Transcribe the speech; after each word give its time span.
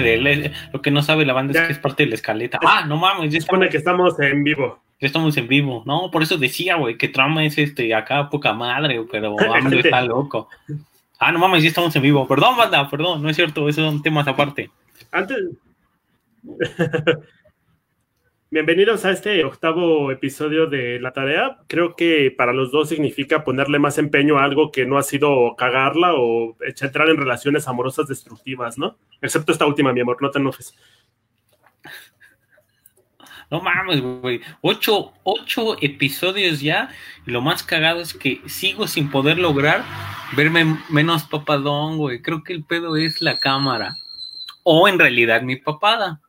de 0.00 0.52
lo 0.72 0.82
que 0.82 0.90
no 0.90 1.02
sabe 1.02 1.24
la 1.24 1.32
banda 1.32 1.58
es 1.58 1.66
que 1.66 1.72
es 1.72 1.78
parte 1.78 2.04
de 2.04 2.10
la 2.10 2.14
escaleta. 2.14 2.58
Ah, 2.64 2.84
no 2.86 2.96
mames, 2.96 3.32
ya 3.32 3.40
supone 3.40 3.68
que 3.68 3.76
estamos 3.76 4.18
en 4.20 4.44
vivo. 4.44 4.80
Ya 5.00 5.06
estamos 5.06 5.36
en 5.36 5.48
vivo, 5.48 5.82
¿no? 5.84 6.10
Por 6.10 6.22
eso 6.22 6.38
decía, 6.38 6.76
güey, 6.76 6.96
que 6.96 7.08
trama 7.08 7.44
es 7.44 7.58
este 7.58 7.92
acá 7.94 8.30
poca 8.30 8.52
madre, 8.52 9.04
pero 9.10 9.36
AMLO 9.54 9.80
está 9.80 10.02
loco. 10.02 10.48
Ah, 11.18 11.32
no 11.32 11.38
mames, 11.38 11.62
ya 11.62 11.68
estamos 11.68 11.94
en 11.96 12.02
vivo. 12.02 12.26
Perdón, 12.26 12.56
banda, 12.56 12.88
perdón, 12.88 13.22
no 13.22 13.28
es 13.28 13.36
cierto, 13.36 13.68
esos 13.68 13.84
son 13.84 14.02
temas 14.02 14.26
aparte. 14.28 14.70
Antes. 15.10 15.38
Bienvenidos 18.52 19.06
a 19.06 19.12
este 19.12 19.46
octavo 19.46 20.10
episodio 20.10 20.66
de 20.66 21.00
La 21.00 21.14
Tarea. 21.14 21.56
Creo 21.68 21.96
que 21.96 22.30
para 22.30 22.52
los 22.52 22.70
dos 22.70 22.90
significa 22.90 23.44
ponerle 23.44 23.78
más 23.78 23.96
empeño 23.96 24.38
a 24.38 24.44
algo 24.44 24.70
que 24.70 24.84
no 24.84 24.98
ha 24.98 25.02
sido 25.02 25.56
cagarla 25.56 26.12
o 26.12 26.54
entrar 26.60 27.08
en 27.08 27.16
relaciones 27.16 27.66
amorosas 27.66 28.08
destructivas, 28.08 28.76
¿no? 28.76 28.98
Excepto 29.22 29.52
esta 29.52 29.64
última, 29.64 29.94
mi 29.94 30.02
amor, 30.02 30.18
no 30.20 30.30
te 30.30 30.38
enojes. 30.38 30.76
No 33.50 33.62
mames, 33.62 34.02
güey. 34.02 34.42
Ocho, 34.60 35.14
ocho 35.22 35.78
episodios 35.80 36.60
ya. 36.60 36.90
Y 37.26 37.30
lo 37.30 37.40
más 37.40 37.62
cagado 37.62 38.02
es 38.02 38.12
que 38.12 38.42
sigo 38.44 38.86
sin 38.86 39.10
poder 39.10 39.38
lograr 39.38 39.82
verme 40.36 40.78
menos 40.90 41.24
papadón, 41.24 41.96
güey. 41.96 42.20
Creo 42.20 42.44
que 42.44 42.52
el 42.52 42.64
pedo 42.64 42.98
es 42.98 43.22
la 43.22 43.38
cámara. 43.38 43.96
O 44.62 44.88
en 44.88 44.98
realidad 44.98 45.40
mi 45.40 45.56
papada. 45.56 46.21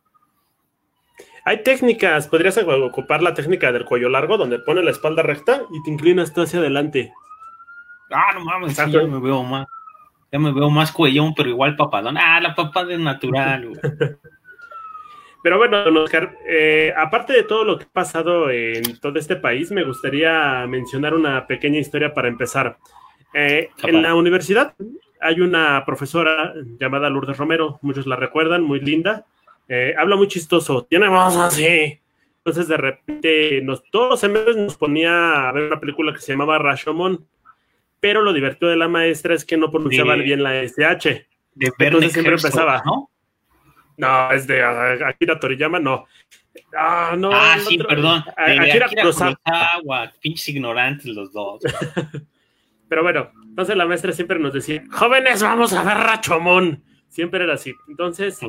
Hay 1.46 1.64
técnicas, 1.64 2.28
podrías 2.28 2.58
ocupar 2.58 3.22
la 3.22 3.34
técnica 3.34 3.72
del 3.72 3.86
cuello 3.86 4.10
largo, 4.10 4.38
donde 4.38 4.60
pone 4.60 4.82
la 4.82 4.92
espalda 4.92 5.24
recta 5.24 5.64
y 5.72 5.84
te 5.84 5.92
inclinas 5.92 6.34
tú 6.34 6.42
hacia 6.42 6.60
adelante. 6.60 7.14
Ah, 8.10 8.34
no 8.34 8.46
mames, 8.46 8.76
ya 8.76 8.86
me 8.86 9.20
veo 9.20 9.44
más. 9.44 9.68
Ya 10.32 10.40
me 10.40 10.52
veo 10.52 10.70
más 10.70 10.92
cuellón, 10.92 11.34
pero 11.36 11.50
igual 11.50 11.76
papadón. 11.76 12.18
Ah, 12.18 12.40
la 12.40 12.56
papada 12.56 12.94
es 12.94 13.00
natural, 13.00 13.70
Pero 15.44 15.58
bueno, 15.58 15.84
Oscar, 16.02 16.38
eh, 16.48 16.94
aparte 16.96 17.34
de 17.34 17.44
todo 17.44 17.66
lo 17.66 17.78
que 17.78 17.84
ha 17.84 17.90
pasado 17.90 18.50
en 18.50 18.98
todo 19.02 19.20
este 19.20 19.36
país, 19.36 19.72
me 19.72 19.84
gustaría 19.84 20.66
mencionar 20.68 21.14
una 21.14 21.46
pequeña 21.46 21.80
historia 21.80 22.14
para 22.14 22.30
empezar. 22.30 22.78
Eh, 23.34 23.70
en 23.84 24.02
la 24.02 24.16
universidad 24.16 24.74
hay 25.20 25.42
una 25.42 25.84
profesora 25.86 26.54
llamada 26.80 27.10
Lourdes 27.10 27.38
Romero, 27.38 27.78
muchos 27.82 28.08
la 28.08 28.16
recuerdan, 28.16 28.64
muy 28.64 28.80
linda. 28.80 29.26
Eh, 29.68 29.94
habla 29.98 30.16
muy 30.16 30.28
chistoso, 30.28 30.86
tiene 30.90 31.08
voz 31.08 31.36
así. 31.38 32.00
Entonces 32.38 32.68
de 32.68 32.78
repente 32.78 33.62
nos, 33.62 33.84
todos 33.90 34.10
los 34.10 34.20
semestres 34.20 34.58
nos 34.58 34.76
ponía 34.76 35.48
a 35.48 35.52
ver 35.54 35.64
una 35.64 35.80
película 35.80 36.14
que 36.14 36.20
se 36.20 36.34
llamaba 36.34 36.60
Rashomon, 36.60 37.26
pero 38.00 38.22
lo 38.22 38.34
divertido 38.34 38.70
de 38.70 38.76
la 38.78 38.90
maestra 38.90 39.34
es 39.34 39.46
que 39.46 39.56
no 39.56 39.72
pronunciaba 39.72 40.16
bien 40.16 40.44
la 40.44 40.62
SH. 40.62 41.26
De 41.56 41.72
Entonces 41.80 42.12
siempre 42.12 42.36
empezaba. 42.36 42.84
¿no? 42.86 43.10
No, 43.96 44.32
es 44.32 44.46
de 44.48 44.62
Akira 44.62 45.40
Toriyama, 45.40 45.80
no. 45.80 46.06
Ah, 46.78 47.16
no. 47.18 47.32
Ah, 47.34 47.58
sí, 47.66 47.78
perdón. 47.78 48.24
De 48.26 48.60
Akira, 48.60 48.88
Akira 48.88 49.04
Kurosawa. 49.04 50.12
Pinches 50.20 50.50
ignorantes 50.50 51.06
los 51.06 51.32
dos. 51.32 51.62
pero 52.90 53.04
bueno, 53.04 53.32
entonces 53.46 53.78
la 53.78 53.86
maestra 53.86 54.12
siempre 54.12 54.38
nos 54.38 54.54
decía, 54.54 54.84
jóvenes, 54.92 55.42
vamos 55.42 55.72
a 55.72 55.84
ver 55.84 55.98
Rashomon 55.98 56.84
Siempre 57.14 57.44
era 57.44 57.54
así. 57.54 57.76
Entonces, 57.88 58.40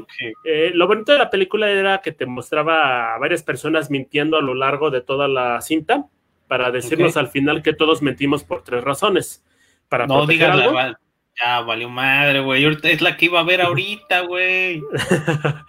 eh, 0.42 0.70
lo 0.72 0.86
bonito 0.86 1.12
de 1.12 1.18
la 1.18 1.28
película 1.28 1.68
era 1.68 2.00
que 2.00 2.12
te 2.12 2.24
mostraba 2.24 3.14
a 3.14 3.18
varias 3.18 3.42
personas 3.42 3.90
mintiendo 3.90 4.38
a 4.38 4.40
lo 4.40 4.54
largo 4.54 4.90
de 4.90 5.02
toda 5.02 5.28
la 5.28 5.60
cinta 5.60 6.06
para 6.48 6.70
decirnos 6.70 7.18
al 7.18 7.28
final 7.28 7.62
que 7.62 7.74
todos 7.74 8.00
mentimos 8.00 8.42
por 8.42 8.64
tres 8.64 8.82
razones. 8.82 9.44
Para 9.90 10.06
no 10.06 10.26
digas 10.26 10.56
la, 10.56 10.98
ya 11.38 11.60
valió 11.60 11.90
madre, 11.90 12.40
güey. 12.40 12.64
Es 12.84 13.02
la 13.02 13.18
que 13.18 13.26
iba 13.26 13.40
a 13.40 13.44
ver 13.44 13.60
ahorita, 13.60 14.20
güey. 14.22 14.82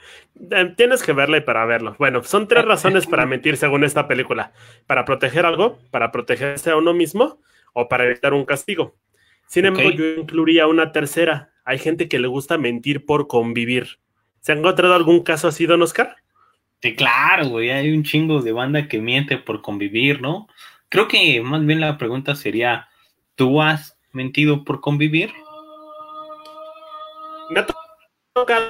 Eh, 0.52 0.74
tienes 0.76 1.02
que 1.02 1.14
verla 1.14 1.46
para 1.46 1.66
verlo. 1.66 1.96
Bueno, 1.98 2.22
son 2.22 2.46
tres 2.50 2.66
razones 2.66 3.08
para 3.08 3.26
mentir 3.26 3.56
según 3.56 3.86
esta 3.86 4.06
película. 4.06 4.52
Para 4.86 5.06
proteger 5.06 5.46
algo, 5.46 5.80
para 5.92 6.12
protegerse 6.12 6.72
a 6.72 6.76
uno 6.76 6.94
mismo 6.94 7.40
o 7.72 7.88
para 7.88 8.04
evitar 8.04 8.34
un 8.34 8.44
castigo. 8.44 8.98
Sin 9.48 9.66
embargo, 9.66 9.92
yo 9.92 10.04
incluiría 10.16 10.68
una 10.68 10.92
tercera, 10.92 11.54
hay 11.66 11.80
gente 11.80 12.08
que 12.08 12.20
le 12.20 12.28
gusta 12.28 12.58
mentir 12.58 13.06
por 13.06 13.28
convivir. 13.28 14.00
¿Se 14.40 14.52
ha 14.52 14.56
encontrado 14.56 14.94
algún 14.94 15.24
caso 15.24 15.48
así, 15.48 15.66
don 15.66 15.82
Oscar? 15.82 16.16
Sí, 16.82 16.96
claro, 16.96 17.50
güey, 17.50 17.72
hay 17.72 17.92
un 17.92 18.04
chingo 18.04 18.42
de 18.42 18.52
banda 18.52 18.88
que 18.88 19.02
miente 19.02 19.38
por 19.38 19.62
convivir, 19.64 20.22
¿no? 20.22 20.48
Creo 20.90 21.08
que 21.08 21.42
más 21.42 21.66
bien 21.66 21.82
la 21.82 21.98
pregunta 21.98 22.36
sería, 22.36 22.88
¿tú 23.34 23.62
has 23.62 23.98
mentido 24.12 24.64
por 24.64 24.82
convivir? 24.82 25.34
Me 27.50 27.62
ha 27.62 27.68
tocado 28.34 28.70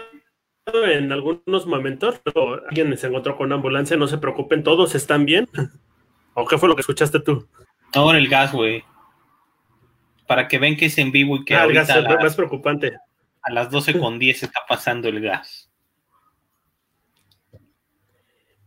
en 0.66 1.12
algunos 1.12 1.68
momentos, 1.68 2.22
pero 2.24 2.66
alguien 2.68 2.98
se 2.98 3.08
encontró 3.08 3.36
con 3.36 3.48
una 3.48 3.56
ambulancia, 3.56 3.98
no 3.98 4.08
se 4.08 4.18
preocupen, 4.18 4.64
todos 4.64 4.96
están 4.96 5.26
bien. 5.26 5.50
¿O 6.34 6.46
qué 6.46 6.58
fue 6.58 6.70
lo 6.70 6.76
que 6.76 6.82
escuchaste 6.82 7.20
tú? 7.20 7.48
Ahora 7.94 8.18
el 8.18 8.30
gas, 8.30 8.54
güey 8.54 8.84
para 10.28 10.48
que 10.48 10.60
ven 10.60 10.76
que 10.78 10.86
es 10.86 10.98
en 10.98 11.12
vivo 11.12 11.38
y 11.38 11.46
que 11.46 11.56
ah, 11.56 11.64
ahorita 11.64 11.82
el 11.82 12.04
gas 12.04 12.14
es 12.14 12.24
más 12.24 12.36
preocupante. 12.36 12.98
A 13.42 13.52
las 13.52 13.70
12 13.70 14.00
con 14.00 14.20
10 14.20 14.44
está 14.44 14.62
pasando 14.68 15.08
el 15.08 15.22
gas. 15.22 15.70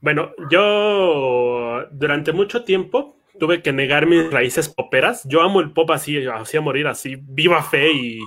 Bueno, 0.00 0.30
yo 0.50 1.86
durante 1.90 2.32
mucho 2.32 2.62
tiempo 2.62 3.16
tuve 3.38 3.62
que 3.62 3.72
negar 3.72 4.06
mis 4.06 4.30
raíces 4.30 4.68
poperas. 4.68 5.24
Yo 5.24 5.42
amo 5.42 5.60
el 5.60 5.72
pop 5.72 5.90
así, 5.90 6.24
hacía 6.26 6.60
morir 6.60 6.86
así, 6.86 7.16
viva 7.20 7.62
fe 7.62 7.92
y, 7.92 8.20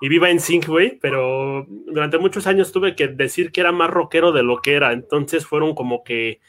y 0.00 0.08
viva 0.08 0.30
en 0.30 0.40
sync, 0.40 0.66
güey, 0.66 0.98
pero 1.00 1.66
durante 1.68 2.18
muchos 2.18 2.46
años 2.46 2.72
tuve 2.72 2.96
que 2.96 3.08
decir 3.08 3.52
que 3.52 3.60
era 3.60 3.72
más 3.72 3.90
rockero 3.90 4.32
de 4.32 4.42
lo 4.42 4.60
que 4.62 4.74
era. 4.74 4.92
Entonces 4.92 5.46
fueron 5.46 5.74
como 5.74 6.02
que 6.02 6.40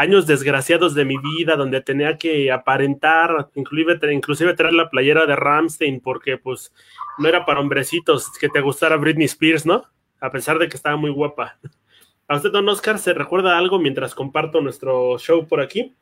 años 0.00 0.26
desgraciados 0.26 0.94
de 0.94 1.04
mi 1.04 1.18
vida 1.18 1.56
donde 1.56 1.82
tenía 1.82 2.16
que 2.16 2.50
aparentar, 2.50 3.50
inclusive, 3.54 3.98
inclusive 4.14 4.54
traer 4.54 4.72
la 4.72 4.88
playera 4.88 5.26
de 5.26 5.36
Ramstein 5.36 6.00
porque 6.00 6.38
pues 6.38 6.72
no 7.18 7.28
era 7.28 7.44
para 7.44 7.60
hombrecitos 7.60 8.30
que 8.40 8.48
te 8.48 8.62
gustara 8.62 8.96
Britney 8.96 9.26
Spears, 9.26 9.66
¿no? 9.66 9.84
A 10.18 10.30
pesar 10.30 10.58
de 10.58 10.70
que 10.70 10.76
estaba 10.76 10.96
muy 10.96 11.10
guapa. 11.10 11.58
¿A 12.28 12.36
usted, 12.36 12.50
don 12.50 12.68
Oscar, 12.70 12.98
se 12.98 13.12
recuerda 13.12 13.58
algo 13.58 13.78
mientras 13.78 14.14
comparto 14.14 14.62
nuestro 14.62 15.18
show 15.18 15.46
por 15.46 15.60
aquí? 15.60 15.94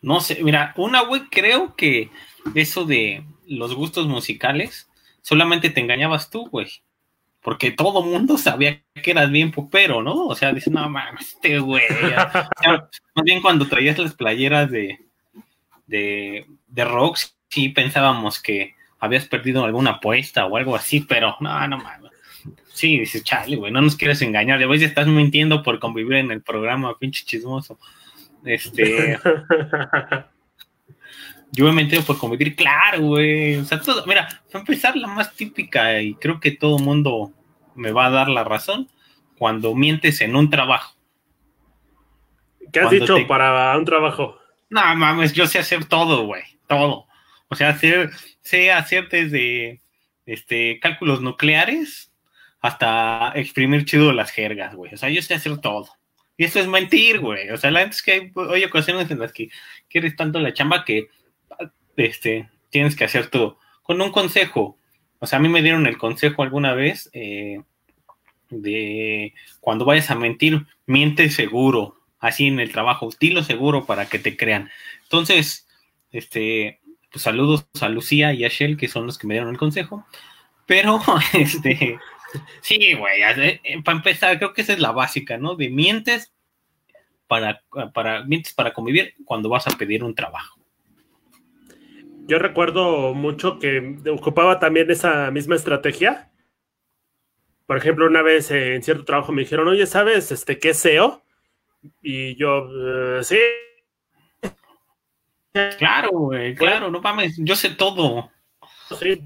No 0.00 0.20
sé, 0.20 0.42
mira, 0.42 0.72
una 0.78 1.02
güey, 1.02 1.28
creo 1.28 1.76
que 1.76 2.10
eso 2.54 2.86
de 2.86 3.22
los 3.46 3.74
gustos 3.74 4.06
musicales 4.06 4.88
solamente 5.20 5.68
te 5.68 5.80
engañabas 5.80 6.30
tú, 6.30 6.48
güey 6.48 6.68
porque 7.46 7.70
todo 7.70 8.02
mundo 8.02 8.38
sabía 8.38 8.82
que 8.92 9.12
eras 9.12 9.30
bien 9.30 9.52
popero, 9.52 10.02
¿no? 10.02 10.26
O 10.26 10.34
sea, 10.34 10.52
dice, 10.52 10.68
no 10.68 10.90
mames, 10.90 11.34
este 11.34 11.60
güey. 11.60 11.84
más 13.14 13.24
bien 13.24 13.40
cuando 13.40 13.68
traías 13.68 13.98
las 13.98 14.14
playeras 14.14 14.68
de, 14.68 14.98
de, 15.86 16.44
de 16.66 16.84
rock, 16.84 17.18
sí 17.48 17.68
pensábamos 17.68 18.42
que 18.42 18.74
habías 18.98 19.26
perdido 19.26 19.64
alguna 19.64 19.92
apuesta 19.92 20.44
o 20.44 20.56
algo 20.56 20.74
así, 20.74 21.02
pero 21.02 21.36
no, 21.38 21.68
no 21.68 21.78
mames. 21.78 22.10
Sí, 22.72 22.98
dice, 22.98 23.22
chale, 23.22 23.54
güey, 23.54 23.70
no 23.70 23.80
nos 23.80 23.94
quieres 23.94 24.20
engañar. 24.22 24.58
De 24.58 24.78
ya 24.80 24.84
estás 24.84 25.06
mintiendo 25.06 25.62
por 25.62 25.78
convivir 25.78 26.14
en 26.14 26.32
el 26.32 26.42
programa, 26.42 26.98
pinche 26.98 27.24
chismoso. 27.24 27.78
Este. 28.44 29.20
yo 31.52 31.64
me 31.64 31.70
metido 31.70 32.02
por 32.02 32.18
convivir, 32.18 32.56
claro, 32.56 33.02
güey. 33.02 33.54
O 33.54 33.64
sea, 33.64 33.80
todo, 33.80 34.04
mira, 34.04 34.26
para 34.50 34.62
empezar, 34.62 34.96
la 34.96 35.06
más 35.06 35.32
típica, 35.32 36.02
y 36.02 36.14
creo 36.14 36.40
que 36.40 36.50
todo 36.50 36.80
mundo 36.80 37.35
me 37.76 37.92
va 37.92 38.06
a 38.06 38.10
dar 38.10 38.28
la 38.28 38.44
razón 38.44 38.88
cuando 39.38 39.74
mientes 39.74 40.20
en 40.20 40.36
un 40.36 40.50
trabajo. 40.50 40.96
¿Qué 42.72 42.80
has 42.80 42.90
dicho 42.90 43.16
para 43.26 43.76
un 43.76 43.84
trabajo? 43.84 44.38
No 44.68 44.80
mames, 44.96 45.32
yo 45.32 45.46
sé 45.46 45.58
hacer 45.58 45.84
todo, 45.84 46.26
güey, 46.26 46.42
todo. 46.66 47.06
O 47.48 47.54
sea, 47.54 47.70
hacer, 47.70 48.10
sé 48.40 48.72
hacer 48.72 49.08
desde 49.08 49.80
este, 50.26 50.80
cálculos 50.80 51.20
nucleares 51.20 52.12
hasta 52.60 53.32
exprimir 53.36 53.84
chido 53.84 54.12
las 54.12 54.32
jergas, 54.32 54.74
güey. 54.74 54.92
O 54.92 54.96
sea, 54.96 55.08
yo 55.08 55.22
sé 55.22 55.34
hacer 55.34 55.58
todo. 55.58 55.88
Y 56.36 56.44
eso 56.44 56.58
es 56.58 56.66
mentir, 56.66 57.20
güey. 57.20 57.50
O 57.50 57.56
sea, 57.56 57.70
la 57.70 57.82
es 57.82 58.02
que 58.02 58.12
hay, 58.12 58.32
hay 58.52 58.64
ocasiones 58.64 59.10
en 59.10 59.20
las 59.20 59.32
que 59.32 59.48
quieres 59.88 60.16
tanto 60.16 60.40
la 60.40 60.52
chamba 60.52 60.84
que 60.84 61.08
este, 61.96 62.48
tienes 62.70 62.96
que 62.96 63.04
hacer 63.04 63.28
todo. 63.28 63.58
Con 63.82 64.00
un 64.00 64.10
consejo, 64.10 64.78
o 65.18 65.26
sea, 65.26 65.38
a 65.38 65.42
mí 65.42 65.48
me 65.48 65.62
dieron 65.62 65.86
el 65.86 65.98
consejo 65.98 66.42
alguna 66.42 66.74
vez 66.74 67.10
eh, 67.12 67.62
de 68.50 69.34
cuando 69.60 69.84
vayas 69.84 70.10
a 70.10 70.14
mentir, 70.14 70.66
miente 70.86 71.30
seguro, 71.30 72.00
así 72.18 72.46
en 72.46 72.60
el 72.60 72.72
trabajo, 72.72 73.08
estilo 73.08 73.42
seguro 73.42 73.86
para 73.86 74.06
que 74.06 74.18
te 74.18 74.36
crean. 74.36 74.70
Entonces, 75.04 75.66
este, 76.12 76.80
pues 77.10 77.22
saludos 77.22 77.66
a 77.80 77.88
Lucía 77.88 78.32
y 78.32 78.44
a 78.44 78.48
Shell, 78.48 78.76
que 78.76 78.88
son 78.88 79.06
los 79.06 79.18
que 79.18 79.26
me 79.26 79.34
dieron 79.34 79.50
el 79.50 79.58
consejo. 79.58 80.06
Pero, 80.66 81.00
este, 81.32 81.98
sí, 82.60 82.94
güey, 82.94 83.22
eh, 83.22 83.60
para 83.84 83.98
empezar, 83.98 84.38
creo 84.38 84.52
que 84.52 84.62
esa 84.62 84.72
es 84.72 84.80
la 84.80 84.92
básica, 84.92 85.38
¿no? 85.38 85.56
De 85.56 85.70
mientes 85.70 86.32
para, 87.26 87.62
para, 87.92 88.22
mientes 88.24 88.52
para 88.52 88.72
convivir 88.72 89.14
cuando 89.24 89.48
vas 89.48 89.66
a 89.66 89.76
pedir 89.76 90.04
un 90.04 90.14
trabajo 90.14 90.65
yo 92.26 92.38
recuerdo 92.38 93.14
mucho 93.14 93.58
que 93.58 93.98
ocupaba 94.10 94.58
también 94.58 94.90
esa 94.90 95.30
misma 95.30 95.56
estrategia. 95.56 96.30
por 97.66 97.76
ejemplo, 97.76 98.06
una 98.06 98.22
vez 98.22 98.50
eh, 98.50 98.74
en 98.74 98.82
cierto 98.82 99.04
trabajo 99.04 99.32
me 99.32 99.42
dijeron, 99.42 99.68
oye, 99.68 99.86
¿sabes 99.86 100.30
este, 100.30 100.58
qué 100.58 100.70
es 100.70 100.78
SEO? 100.78 101.22
Y 102.02 102.36
yo, 102.36 102.68
eh, 103.18 103.24
sí. 103.24 103.38
Claro, 105.78 106.10
güey, 106.10 106.54
claro, 106.54 106.90
no 106.90 107.00
mames, 107.00 107.36
yo 107.38 107.56
sé 107.56 107.70
todo. 107.70 108.30
Sí, 108.98 109.22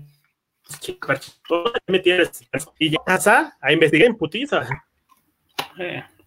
me 1.88 1.98
tienes. 1.98 2.48
Y 2.78 2.90
ya 2.90 2.98
casa, 3.04 3.56
a 3.60 3.72
investigar 3.72 4.06
en 4.06 4.16
putiza. 4.16 4.66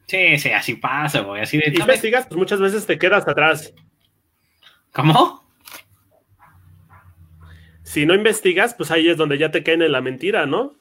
Sí, 0.06 0.38
sí, 0.38 0.52
así 0.52 0.76
pasa, 0.76 1.22
güey. 1.22 1.42
Así 1.42 1.58
de. 1.58 1.70
Y 1.70 1.80
investigas, 1.80 2.28
pues 2.28 2.38
muchas 2.38 2.60
veces 2.60 2.86
te 2.86 3.00
quedas 3.00 3.28
atrás. 3.28 3.74
¿Cómo? 4.92 5.43
Si 7.94 8.08
no 8.08 8.16
investigas, 8.16 8.74
pues 8.74 8.90
ahí 8.90 9.08
es 9.08 9.18
donde 9.18 9.38
ya 9.38 9.52
te 9.52 9.62
caen 9.62 9.84
en 9.84 9.92
la 9.92 10.02
mentira, 10.02 10.48
¿no? 10.48 10.74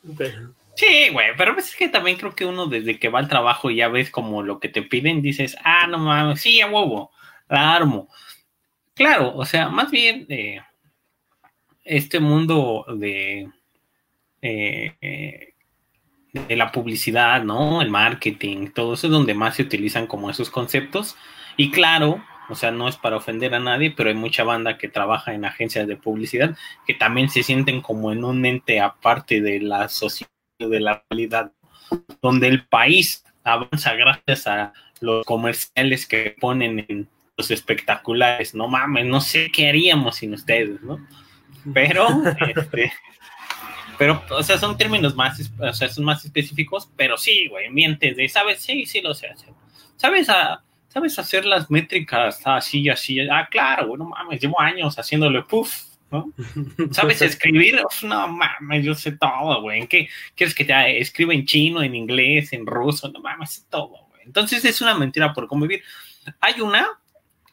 Sí, 0.77 1.11
güey, 1.13 1.27
pero 1.37 1.55
es 1.59 1.77
que 1.77 1.91
también 1.91 2.17
creo 2.17 2.35
que 2.35 2.47
uno 2.47 2.69
desde 2.69 2.99
que 2.99 3.11
va 3.11 3.19
al 3.19 3.29
trabajo 3.29 3.71
y 3.71 3.77
ya 3.77 3.89
ves 3.89 4.11
como 4.11 4.43
lo 4.43 4.61
que 4.61 4.71
te 4.71 4.81
piden, 4.81 5.21
dices, 5.21 5.55
ah, 5.63 5.87
no 5.87 5.99
mames, 5.99 6.41
sí, 6.41 6.63
a 6.63 6.69
huevo, 6.69 7.11
la 7.51 7.77
armo. 7.77 8.09
Claro, 8.95 9.37
o 9.37 9.45
sea, 9.45 9.69
más 9.69 9.91
bien 9.91 10.25
eh, 10.31 10.63
este 11.85 12.19
mundo 12.19 12.87
de, 12.97 13.51
eh, 14.41 15.53
de 16.33 16.57
la 16.57 16.73
publicidad, 16.73 17.45
¿no? 17.45 17.83
El 17.83 17.91
marketing, 17.91 18.69
todo 18.69 18.95
eso 18.95 19.09
es 19.09 19.13
donde 19.13 19.35
más 19.35 19.57
se 19.57 19.65
utilizan 19.65 20.07
como 20.07 20.31
esos 20.31 20.49
conceptos. 20.49 21.19
Y 21.59 21.71
claro, 21.73 22.25
o 22.53 22.55
sea, 22.55 22.71
no 22.71 22.87
es 22.87 22.97
para 22.97 23.17
ofender 23.17 23.55
a 23.55 23.61
nadie, 23.61 23.91
pero 23.91 24.11
hay 24.11 24.15
mucha 24.15 24.45
banda 24.45 24.77
que 24.77 24.89
trabaja 24.89 25.33
en 25.33 25.47
agencias 25.47 25.87
de 25.87 25.97
publicidad 25.97 26.55
que 26.87 26.93
también 26.93 27.31
se 27.31 27.43
sienten 27.43 27.81
como 27.81 28.13
en 28.13 28.25
un 28.25 28.45
ente 28.45 28.79
aparte 28.79 29.41
de 29.41 29.61
la 29.61 29.89
sociedad, 29.89 30.31
de 30.59 30.81
la 30.81 31.03
realidad, 31.09 31.53
donde 32.21 32.49
el 32.49 32.67
país 32.67 33.25
avanza 33.43 33.95
gracias 33.95 34.47
a 34.47 34.75
los 35.01 35.25
comerciales 35.25 36.07
que 36.07 36.37
ponen 36.39 36.85
en 36.89 37.09
los 37.39 37.51
espectaculares. 37.51 38.55
No 38.55 38.69
mames, 38.69 39.07
no 39.07 39.23
sé 39.23 39.51
qué 39.51 39.71
haríamos 39.71 40.17
sin 40.17 40.35
ustedes, 40.35 40.81
¿no? 40.83 40.99
Pero, 41.73 42.07
este, 42.55 42.93
pero, 43.97 44.23
o 44.31 44.43
sea, 44.43 44.59
son 44.59 44.77
términos 44.77 45.17
más, 45.17 45.51
o 45.59 45.73
sea, 45.73 45.89
son 45.89 46.05
más 46.05 46.23
específicos, 46.23 46.91
pero 46.97 47.17
sí, 47.17 47.49
güey, 47.49 47.71
mientes 47.71 48.15
de, 48.15 48.29
¿sabes? 48.29 48.61
Sí, 48.61 48.85
sí 48.85 49.01
lo 49.01 49.15
sé 49.15 49.29
hacer. 49.29 49.55
¿Sabes 49.97 50.29
a 50.29 50.63
¿sabes 50.93 51.19
hacer 51.19 51.47
las 51.47 51.71
métricas 51.71 52.43
así, 52.45 52.89
así? 52.91 53.19
Ah, 53.21 53.49
claro, 53.51 53.89
bueno, 53.89 54.05
mames, 54.05 54.41
llevo 54.41 54.61
años 54.61 54.99
haciéndole 54.99 55.41
puff, 55.43 55.85
¿no? 56.11 56.31
¿Sabes 56.91 57.23
escribir? 57.23 57.81
no 58.03 58.29
mames, 58.29 58.85
yo 58.85 58.95
sé 58.95 59.13
todo, 59.13 59.63
güey. 59.63 59.81
¿En 59.81 59.87
qué 59.87 60.11
quieres 60.35 60.55
que 60.55 60.67
te 60.67 60.99
escriba 61.01 61.33
en 61.33 61.47
chino, 61.47 61.83
en 61.83 61.95
inglés, 61.95 62.53
en 62.53 62.67
ruso? 62.67 63.11
No 63.11 63.21
mames, 63.21 63.53
sé 63.53 63.63
todo, 63.71 63.89
güey. 63.89 64.23
Entonces 64.27 64.65
es 64.67 64.83
una 64.83 64.95
mentira 64.95 65.33
por 65.33 65.49
convivir. 65.49 65.83
Hay 66.41 66.61
una, 66.61 66.87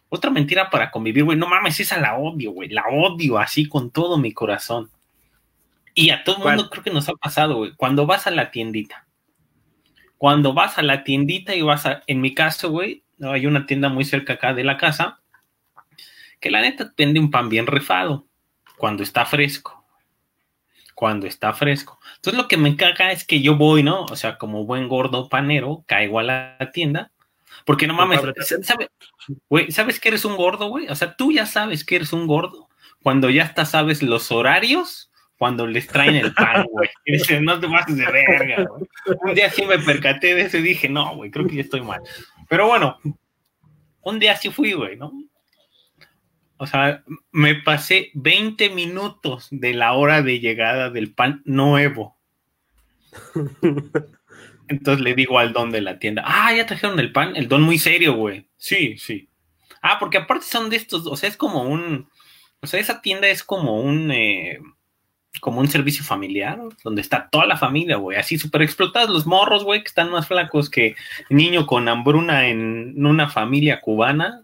otra 0.09 0.29
mentira 0.31 0.69
para 0.69 0.91
convivir, 0.91 1.23
güey. 1.23 1.37
No 1.37 1.47
mames, 1.47 1.79
esa 1.79 1.97
la 1.97 2.17
odio, 2.17 2.51
güey. 2.51 2.67
La 2.67 2.83
odio 2.91 3.37
así 3.37 3.69
con 3.69 3.89
todo 3.89 4.17
mi 4.17 4.33
corazón. 4.33 4.89
Y 5.95 6.09
a 6.09 6.25
todo 6.25 6.37
el 6.39 6.43
mundo 6.43 6.69
creo 6.69 6.83
que 6.83 6.91
nos 6.91 7.07
ha 7.07 7.13
pasado, 7.13 7.55
güey. 7.55 7.73
Cuando 7.75 8.05
vas 8.05 8.27
a 8.27 8.31
la 8.31 8.51
tiendita. 8.51 9.07
Cuando 10.17 10.53
vas 10.53 10.77
a 10.77 10.81
la 10.81 11.05
tiendita 11.05 11.55
y 11.55 11.61
vas 11.61 11.85
a, 11.85 12.03
en 12.05 12.19
mi 12.19 12.33
caso, 12.33 12.69
güey, 12.71 13.03
hay 13.21 13.45
una 13.45 13.65
tienda 13.65 13.89
muy 13.89 14.05
cerca 14.05 14.33
acá 14.33 14.53
de 14.53 14.63
la 14.63 14.77
casa 14.77 15.19
que 16.39 16.51
la 16.51 16.61
neta 16.61 16.93
vende 16.97 17.19
un 17.19 17.31
pan 17.31 17.49
bien 17.49 17.67
rifado 17.67 18.25
cuando 18.77 19.03
está 19.03 19.25
fresco. 19.25 19.85
Cuando 20.95 21.27
está 21.27 21.53
fresco. 21.53 21.99
Entonces 22.15 22.41
lo 22.41 22.47
que 22.47 22.57
me 22.57 22.75
caga 22.75 23.11
es 23.11 23.25
que 23.25 23.41
yo 23.41 23.55
voy, 23.55 23.83
¿no? 23.83 24.03
O 24.05 24.15
sea, 24.15 24.37
como 24.37 24.65
buen 24.65 24.87
gordo 24.87 25.29
panero, 25.29 25.83
caigo 25.85 26.19
a 26.19 26.23
la 26.23 26.71
tienda. 26.73 27.11
Porque 27.65 27.87
no 27.87 27.93
mames, 27.93 28.21
¿sabes, 28.63 28.89
¿sabes 29.69 29.99
que 29.99 30.09
eres 30.09 30.25
un 30.25 30.37
gordo, 30.37 30.69
güey? 30.69 30.87
O 30.87 30.95
sea, 30.95 31.15
tú 31.15 31.31
ya 31.31 31.45
sabes 31.45 31.83
que 31.83 31.97
eres 31.97 32.13
un 32.13 32.25
gordo 32.25 32.69
cuando 33.01 33.29
ya 33.29 33.43
hasta 33.43 33.65
sabes 33.65 34.01
los 34.03 34.31
horarios 34.31 35.09
cuando 35.37 35.65
les 35.65 35.87
traen 35.87 36.15
el 36.15 36.33
pan, 36.33 36.65
güey. 36.71 36.89
no 37.41 37.59
te 37.59 37.69
pases 37.69 37.95
de 37.95 38.05
verga, 38.05 38.65
güey. 38.65 38.83
Un 39.21 39.33
día 39.33 39.49
sí 39.49 39.65
me 39.65 39.79
percaté 39.79 40.35
de 40.35 40.41
eso 40.41 40.57
y 40.57 40.61
dije, 40.61 40.89
no, 40.89 41.15
güey, 41.15 41.31
creo 41.31 41.47
que 41.47 41.55
ya 41.55 41.61
estoy 41.61 41.81
mal. 41.81 42.01
Pero 42.49 42.67
bueno, 42.67 42.99
un 44.01 44.19
día 44.19 44.35
sí 44.35 44.49
fui, 44.49 44.73
güey, 44.73 44.97
¿no? 44.97 45.13
O 46.57 46.67
sea, 46.67 47.03
me 47.31 47.55
pasé 47.55 48.11
20 48.15 48.71
minutos 48.71 49.47
de 49.51 49.73
la 49.73 49.93
hora 49.93 50.21
de 50.21 50.41
llegada 50.41 50.89
del 50.89 51.13
pan 51.13 51.41
nuevo. 51.45 52.17
Entonces 54.67 55.03
le 55.03 55.13
digo 55.13 55.39
al 55.39 55.53
don 55.53 55.71
de 55.71 55.81
la 55.81 55.99
tienda, 55.99 56.23
ah, 56.25 56.53
ya 56.53 56.65
trajeron 56.65 56.99
el 56.99 57.11
pan, 57.11 57.35
el 57.35 57.47
don 57.47 57.61
muy 57.61 57.79
serio, 57.79 58.15
güey. 58.15 58.49
Sí, 58.57 58.97
sí. 58.97 59.29
Ah, 59.81 59.97
porque 59.99 60.17
aparte 60.17 60.45
son 60.45 60.69
de 60.69 60.75
estos, 60.75 61.07
o 61.07 61.15
sea, 61.15 61.29
es 61.29 61.37
como 61.37 61.63
un, 61.63 62.09
o 62.61 62.67
sea, 62.67 62.79
esa 62.79 63.01
tienda 63.01 63.29
es 63.29 63.43
como 63.43 63.79
un, 63.81 64.11
eh, 64.11 64.59
como 65.41 65.59
un 65.59 65.67
servicio 65.67 66.03
familiar, 66.03 66.59
donde 66.83 67.01
está 67.01 67.29
toda 67.29 67.45
la 67.45 67.57
familia, 67.57 67.97
güey, 67.97 68.17
así 68.17 68.37
súper 68.37 68.63
explotados 68.63 69.09
los 69.09 69.25
morros, 69.25 69.63
güey, 69.63 69.81
que 69.81 69.87
están 69.87 70.11
más 70.11 70.27
flacos 70.27 70.69
que 70.69 70.95
niño 71.29 71.65
con 71.65 71.87
hambruna 71.87 72.47
en 72.47 73.05
una 73.05 73.29
familia 73.29 73.79
cubana, 73.79 74.43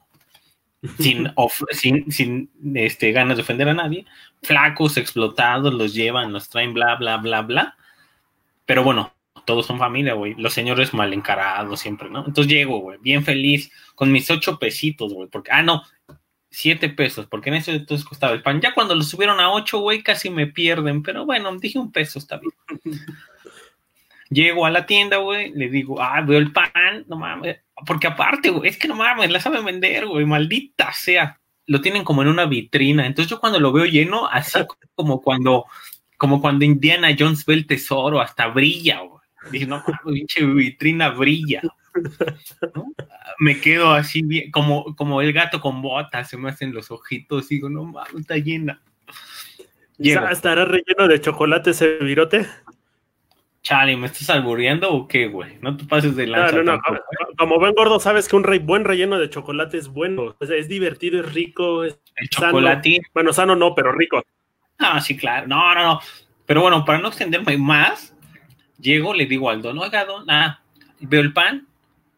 sin, 1.00 1.32
sin, 1.72 2.12
sin 2.12 2.50
este, 2.76 3.12
ganas 3.12 3.38
de 3.38 3.44
ofender 3.44 3.70
a 3.70 3.74
nadie, 3.74 4.06
flacos, 4.42 4.98
explotados, 4.98 5.74
los 5.74 5.94
llevan, 5.94 6.32
los 6.32 6.50
traen, 6.50 6.74
bla, 6.74 6.96
bla, 6.96 7.18
bla, 7.18 7.42
bla. 7.42 7.78
Pero 8.66 8.84
bueno, 8.84 9.14
todos 9.46 9.66
son 9.66 9.80
familia, 9.80 10.14
güey. 10.14 10.36
Los 10.36 10.54
señores 10.54 10.94
mal 10.94 11.14
encarados 11.14 11.80
siempre, 11.80 12.10
¿no? 12.10 12.26
Entonces 12.26 12.52
llego, 12.52 12.80
güey, 12.80 12.98
bien 13.02 13.24
feliz, 13.24 13.72
con 13.96 14.12
mis 14.12 14.30
ocho 14.30 14.58
pesitos, 14.60 15.14
güey, 15.14 15.30
porque, 15.30 15.52
ah, 15.52 15.64
no, 15.64 15.84
siete 16.56 16.88
pesos, 16.88 17.28
porque 17.28 17.50
en 17.50 17.56
eso 17.56 17.72
entonces 17.72 18.08
costaba 18.08 18.34
el 18.34 18.42
pan. 18.42 18.62
Ya 18.62 18.74
cuando 18.74 18.96
lo 18.96 19.04
subieron 19.04 19.42
a 19.42 19.52
ocho, 19.52 19.80
güey, 19.80 20.02
casi 20.02 20.30
me 20.30 20.48
pierden, 20.48 21.04
pero 21.04 21.26
bueno, 21.26 21.54
dije 21.58 21.78
un 21.78 21.92
peso, 21.92 22.18
está 22.18 22.40
bien. 22.40 22.54
Llego 24.30 24.66
a 24.66 24.72
la 24.72 24.86
tienda, 24.86 25.18
güey, 25.18 25.52
le 25.52 25.70
digo, 25.70 26.02
ah, 26.02 26.22
veo 26.22 26.40
el 26.40 26.52
pan, 26.52 27.06
no 27.08 27.18
mames, 27.18 27.58
porque 27.86 28.08
aparte, 28.08 28.50
güey, 28.50 28.70
es 28.70 28.78
que 28.78 28.88
no 28.88 28.96
mames, 28.96 29.30
la 29.30 29.40
saben 29.40 29.66
vender, 29.66 30.08
güey, 30.08 30.26
maldita 30.26 30.92
sea. 30.94 31.40
Lo 31.68 31.82
tienen 31.82 32.04
como 32.04 32.22
en 32.22 32.30
una 32.30 32.46
vitrina. 32.46 33.06
Entonces 33.06 33.30
yo 33.30 33.40
cuando 33.40 33.60
lo 33.60 33.72
veo 33.72 33.86
lleno, 33.86 34.28
así 34.28 34.60
como 34.96 35.22
cuando, 35.22 35.66
como 36.18 36.42
cuando 36.42 36.64
Indiana 36.64 37.16
Jones 37.18 37.46
ve 37.46 37.56
el 37.56 37.68
tesoro, 37.68 38.22
hasta 38.22 38.48
brilla, 38.48 39.02
güey. 39.02 39.22
Dije, 39.52 39.68
no 39.68 39.78
mames, 39.80 40.00
pinche 40.06 40.46
vitrina 40.46 41.10
brilla. 41.10 41.62
Me 43.40 43.60
quedo 43.60 43.92
así 43.92 44.22
bien, 44.24 44.52
como, 44.52 44.96
como 44.96 45.22
el 45.22 45.34
gato 45.34 45.60
con 45.62 45.82
botas, 45.82 46.30
se 46.30 46.38
me 46.38 46.50
hacen 46.50 46.74
los 46.74 46.92
ojitos, 46.92 47.50
digo, 47.50 47.70
no 47.70 47.84
mames, 47.84 48.22
está 48.22 48.38
llena. 48.38 48.82
¿Estará 49.98 50.66
relleno 50.66 51.08
de 51.08 51.22
chocolate 51.22 51.72
ese 51.72 51.98
virote? 51.98 52.48
Chale, 53.62 53.98
¿me 53.98 54.08
estás 54.08 54.30
albureando 54.30 54.92
o 54.92 55.08
qué, 55.08 55.28
güey? 55.28 55.58
No 55.60 55.76
te 55.76 55.86
pases 55.86 56.16
de 56.16 56.28
lancha. 56.28 56.58
No, 56.58 56.64
no, 56.64 56.76
no. 56.76 56.82
Como, 57.38 57.58
buen 57.58 57.74
gordo, 57.74 58.00
sabes 58.00 58.28
que 58.28 58.36
un 58.36 58.44
buen 58.64 58.84
relleno 58.84 59.18
de 59.18 59.30
chocolate 59.30 59.78
es 59.78 59.88
bueno. 59.88 60.36
es 60.40 60.68
divertido, 60.68 61.20
es 61.22 61.34
rico, 61.34 61.84
es 61.84 62.00
El 62.18 62.30
chocolate. 62.30 63.02
Bueno, 63.14 63.34
sano 63.34 63.56
no, 63.56 63.74
pero 63.74 63.92
rico. 63.92 64.22
Ah, 64.78 65.02
sí, 65.02 65.18
claro. 65.18 65.48
No, 65.48 65.74
no, 65.74 65.84
no. 65.84 66.00
Pero 66.46 66.62
bueno, 66.62 66.86
para 66.86 67.00
no 67.00 67.08
extenderme 67.08 67.58
más, 67.58 68.16
llego, 68.80 69.14
le 69.14 69.26
digo 69.26 69.50
al 69.50 69.62
don, 69.62 69.80
oiga, 69.80 70.06
don, 70.06 70.30
ah, 70.30 70.62
veo 71.00 71.22
el 71.22 71.34
pan, 71.34 71.68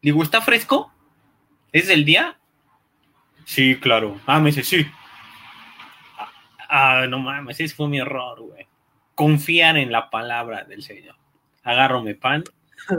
Digo, 0.01 0.23
¿está 0.23 0.41
fresco? 0.41 0.91
¿Es 1.71 1.87
del 1.87 2.05
día? 2.05 2.39
Sí, 3.45 3.77
claro. 3.77 4.19
Ah, 4.25 4.39
me 4.39 4.51
dice, 4.51 4.63
sí. 4.63 4.85
Ah, 6.69 7.05
no 7.07 7.19
mames, 7.19 7.59
ese 7.59 7.75
fue 7.75 7.87
mi 7.87 7.99
error, 7.99 8.41
güey. 8.41 8.67
Confiar 9.15 9.77
en 9.77 9.91
la 9.91 10.09
palabra 10.09 10.63
del 10.63 10.83
Señor. 10.83 11.15
Agarro 11.63 12.03
mi 12.03 12.13
pan, 12.13 12.43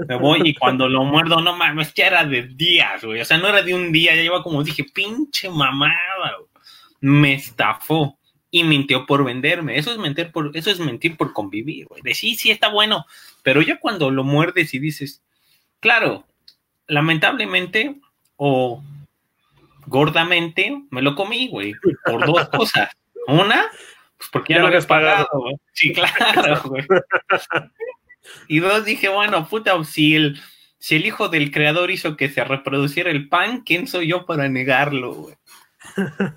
me 0.08 0.16
voy 0.16 0.42
y 0.44 0.54
cuando 0.54 0.88
lo 0.88 1.04
muerdo, 1.04 1.40
no 1.40 1.56
mames, 1.56 1.94
ya 1.94 2.06
era 2.06 2.24
de 2.24 2.42
días, 2.42 3.04
güey. 3.04 3.20
O 3.20 3.24
sea, 3.24 3.38
no 3.38 3.48
era 3.48 3.62
de 3.62 3.74
un 3.74 3.92
día, 3.92 4.14
ya 4.14 4.22
lleva 4.22 4.42
como 4.42 4.62
dije, 4.64 4.84
pinche 4.84 5.48
mamada, 5.48 6.36
güey. 6.38 6.48
Me 7.00 7.34
estafó 7.34 8.18
y 8.50 8.64
mintió 8.64 9.06
por 9.06 9.24
venderme. 9.24 9.78
Eso 9.78 9.92
es 9.92 9.98
mentir 9.98 10.32
por, 10.32 10.50
eso 10.56 10.70
es 10.70 10.80
mentir 10.80 11.16
por 11.16 11.32
convivir, 11.32 11.86
güey. 11.86 12.02
De 12.02 12.14
sí, 12.14 12.34
sí 12.34 12.50
está 12.50 12.68
bueno, 12.68 13.06
pero 13.42 13.62
ya 13.62 13.78
cuando 13.78 14.10
lo 14.10 14.24
muerdes 14.24 14.74
y 14.74 14.78
dices, 14.78 15.22
claro, 15.80 16.26
lamentablemente 16.88 18.00
o 18.36 18.82
gordamente 19.86 20.82
me 20.90 21.02
lo 21.02 21.14
comí, 21.14 21.48
güey, 21.48 21.74
por 22.04 22.26
dos 22.26 22.48
cosas. 22.50 22.90
Una, 23.26 23.66
pues 24.16 24.30
porque 24.32 24.54
ya, 24.54 24.60
lo 24.60 24.66
habías 24.66 24.86
pagado, 24.86 25.28
güey. 25.32 25.56
Sí, 25.72 25.92
claro, 26.34 26.62
güey. 26.64 26.84
Y 28.48 28.60
dos, 28.60 28.84
dije, 28.84 29.08
bueno, 29.08 29.48
puta, 29.48 29.82
si 29.84 30.16
el, 30.16 30.40
si 30.78 30.96
el 30.96 31.06
hijo 31.06 31.28
del 31.28 31.50
creador 31.50 31.90
hizo 31.90 32.16
que 32.16 32.28
se 32.28 32.44
reproduciera 32.44 33.10
el 33.10 33.28
pan, 33.28 33.62
¿quién 33.64 33.86
soy 33.86 34.08
yo 34.08 34.26
para 34.26 34.48
negarlo, 34.48 35.14
güey? 35.14 35.34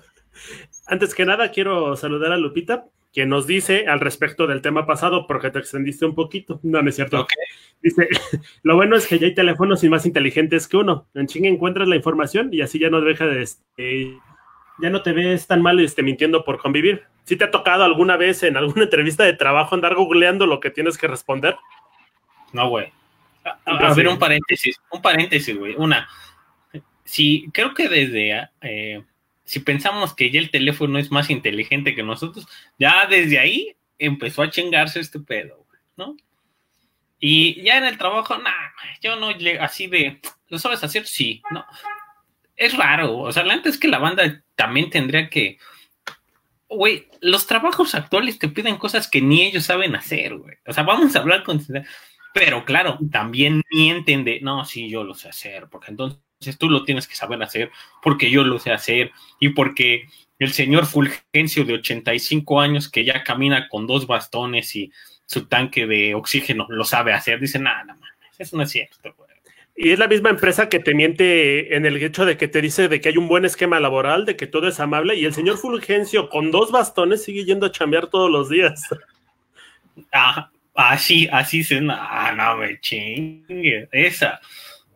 Antes 0.86 1.14
que 1.14 1.24
nada, 1.24 1.50
quiero 1.50 1.96
saludar 1.96 2.32
a 2.32 2.36
Lupita, 2.36 2.86
que 3.12 3.26
nos 3.26 3.46
dice 3.46 3.86
al 3.88 4.00
respecto 4.00 4.46
del 4.46 4.62
tema 4.62 4.86
pasado, 4.86 5.26
porque 5.26 5.50
te 5.50 5.58
extendiste 5.58 6.06
un 6.06 6.14
poquito. 6.14 6.60
No, 6.62 6.82
no 6.82 6.88
es 6.88 6.96
cierto. 6.96 7.26
Dice, 7.82 8.08
lo 8.62 8.76
bueno 8.76 8.96
es 8.96 9.06
que 9.06 9.18
ya 9.18 9.26
hay 9.26 9.34
teléfonos 9.34 9.84
y 9.84 9.88
más 9.88 10.06
inteligentes 10.06 10.66
que 10.66 10.78
uno. 10.78 11.06
En 11.14 11.26
ching 11.26 11.44
encuentras 11.44 11.88
la 11.88 11.96
información 11.96 12.48
y 12.52 12.62
así 12.62 12.78
ya 12.78 12.90
no 12.90 13.00
deja 13.00 13.26
de... 13.26 13.42
Este, 13.42 14.18
ya 14.78 14.88
no 14.88 15.02
te 15.02 15.12
ves 15.12 15.46
tan 15.46 15.60
mal 15.60 15.78
este, 15.80 16.02
mintiendo 16.02 16.44
por 16.44 16.58
convivir. 16.58 17.02
¿Sí 17.24 17.36
te 17.36 17.44
ha 17.44 17.50
tocado 17.50 17.84
alguna 17.84 18.16
vez 18.16 18.42
en 18.42 18.56
alguna 18.56 18.82
entrevista 18.84 19.24
de 19.24 19.34
trabajo 19.34 19.74
andar 19.74 19.94
googleando 19.94 20.46
lo 20.46 20.60
que 20.60 20.70
tienes 20.70 20.96
que 20.96 21.06
responder? 21.06 21.56
No, 22.52 22.68
güey. 22.68 22.90
A, 23.64 23.92
ver, 23.94 24.06
un 24.06 24.18
paréntesis, 24.18 24.80
un 24.90 25.02
paréntesis, 25.02 25.58
güey. 25.58 25.74
Una, 25.76 26.08
sí, 27.04 27.50
creo 27.52 27.74
que 27.74 27.88
desde, 27.88 28.48
eh, 28.60 29.02
si 29.52 29.60
pensamos 29.60 30.14
que 30.14 30.30
ya 30.30 30.40
el 30.40 30.50
teléfono 30.50 30.98
es 30.98 31.10
más 31.10 31.28
inteligente 31.28 31.94
que 31.94 32.02
nosotros, 32.02 32.48
ya 32.78 33.04
desde 33.04 33.38
ahí 33.38 33.76
empezó 33.98 34.40
a 34.40 34.48
chingarse 34.48 34.98
este 34.98 35.20
pedo, 35.20 35.66
¿no? 35.94 36.16
Y 37.20 37.62
ya 37.62 37.76
en 37.76 37.84
el 37.84 37.98
trabajo, 37.98 38.38
nah, 38.38 38.70
yo 39.02 39.16
no, 39.16 39.28
así 39.60 39.88
de, 39.88 40.22
¿lo 40.48 40.58
sabes 40.58 40.82
hacer? 40.82 41.06
Sí, 41.06 41.42
¿no? 41.50 41.66
Es 42.56 42.74
raro, 42.74 43.18
o 43.18 43.30
sea, 43.30 43.44
la 43.44 43.56
es 43.56 43.76
que 43.76 43.88
la 43.88 43.98
banda 43.98 44.42
también 44.54 44.88
tendría 44.88 45.28
que, 45.28 45.58
güey, 46.66 47.08
los 47.20 47.46
trabajos 47.46 47.94
actuales 47.94 48.38
te 48.38 48.48
piden 48.48 48.78
cosas 48.78 49.06
que 49.06 49.20
ni 49.20 49.42
ellos 49.42 49.64
saben 49.64 49.94
hacer, 49.94 50.34
güey. 50.34 50.56
O 50.66 50.72
sea, 50.72 50.84
vamos 50.84 51.14
a 51.14 51.18
hablar 51.18 51.42
con 51.42 51.60
pero 52.32 52.64
claro, 52.64 52.98
también 53.10 53.60
mienten 53.70 54.24
de, 54.24 54.40
no, 54.40 54.64
sí, 54.64 54.88
yo 54.88 55.04
lo 55.04 55.12
sé 55.12 55.28
hacer, 55.28 55.68
porque 55.70 55.90
entonces 55.90 56.22
tú 56.58 56.68
lo 56.68 56.84
tienes 56.84 57.06
que 57.06 57.14
saber 57.14 57.42
hacer, 57.42 57.70
porque 58.02 58.30
yo 58.30 58.44
lo 58.44 58.58
sé 58.58 58.72
hacer, 58.72 59.12
y 59.40 59.50
porque 59.50 60.08
el 60.38 60.52
señor 60.52 60.86
Fulgencio 60.86 61.64
de 61.64 61.74
85 61.74 62.60
años 62.60 62.90
que 62.90 63.04
ya 63.04 63.22
camina 63.22 63.68
con 63.68 63.86
dos 63.86 64.06
bastones 64.06 64.74
y 64.74 64.92
su 65.26 65.46
tanque 65.46 65.86
de 65.86 66.14
oxígeno 66.14 66.66
lo 66.68 66.84
sabe 66.84 67.12
hacer, 67.12 67.40
dice, 67.40 67.58
nada, 67.58 67.84
no, 67.84 67.96
eso 68.38 68.56
no 68.56 68.64
es 68.64 68.70
cierto, 68.70 69.14
güey. 69.16 69.30
Y 69.74 69.90
es 69.90 69.98
la 69.98 70.06
misma 70.06 70.28
empresa 70.28 70.68
que 70.68 70.80
te 70.80 70.94
miente 70.94 71.74
en 71.74 71.86
el 71.86 71.96
hecho 71.96 72.26
de 72.26 72.36
que 72.36 72.46
te 72.46 72.60
dice 72.60 72.88
de 72.88 73.00
que 73.00 73.08
hay 73.08 73.16
un 73.16 73.26
buen 73.26 73.46
esquema 73.46 73.80
laboral, 73.80 74.26
de 74.26 74.36
que 74.36 74.46
todo 74.46 74.68
es 74.68 74.78
amable, 74.80 75.14
y 75.16 75.24
el 75.24 75.32
señor 75.32 75.56
Fulgencio 75.56 76.28
con 76.28 76.50
dos 76.50 76.70
bastones 76.70 77.24
sigue 77.24 77.46
yendo 77.46 77.66
a 77.66 77.72
chambear 77.72 78.08
todos 78.08 78.30
los 78.30 78.50
días. 78.50 78.82
Ah, 80.10 80.50
Así, 80.74 81.28
así 81.30 81.64
se. 81.64 81.80
Ah, 81.90 82.32
no 82.36 82.56
me 82.56 82.80
chingue. 82.80 83.88
Esa. 83.92 84.40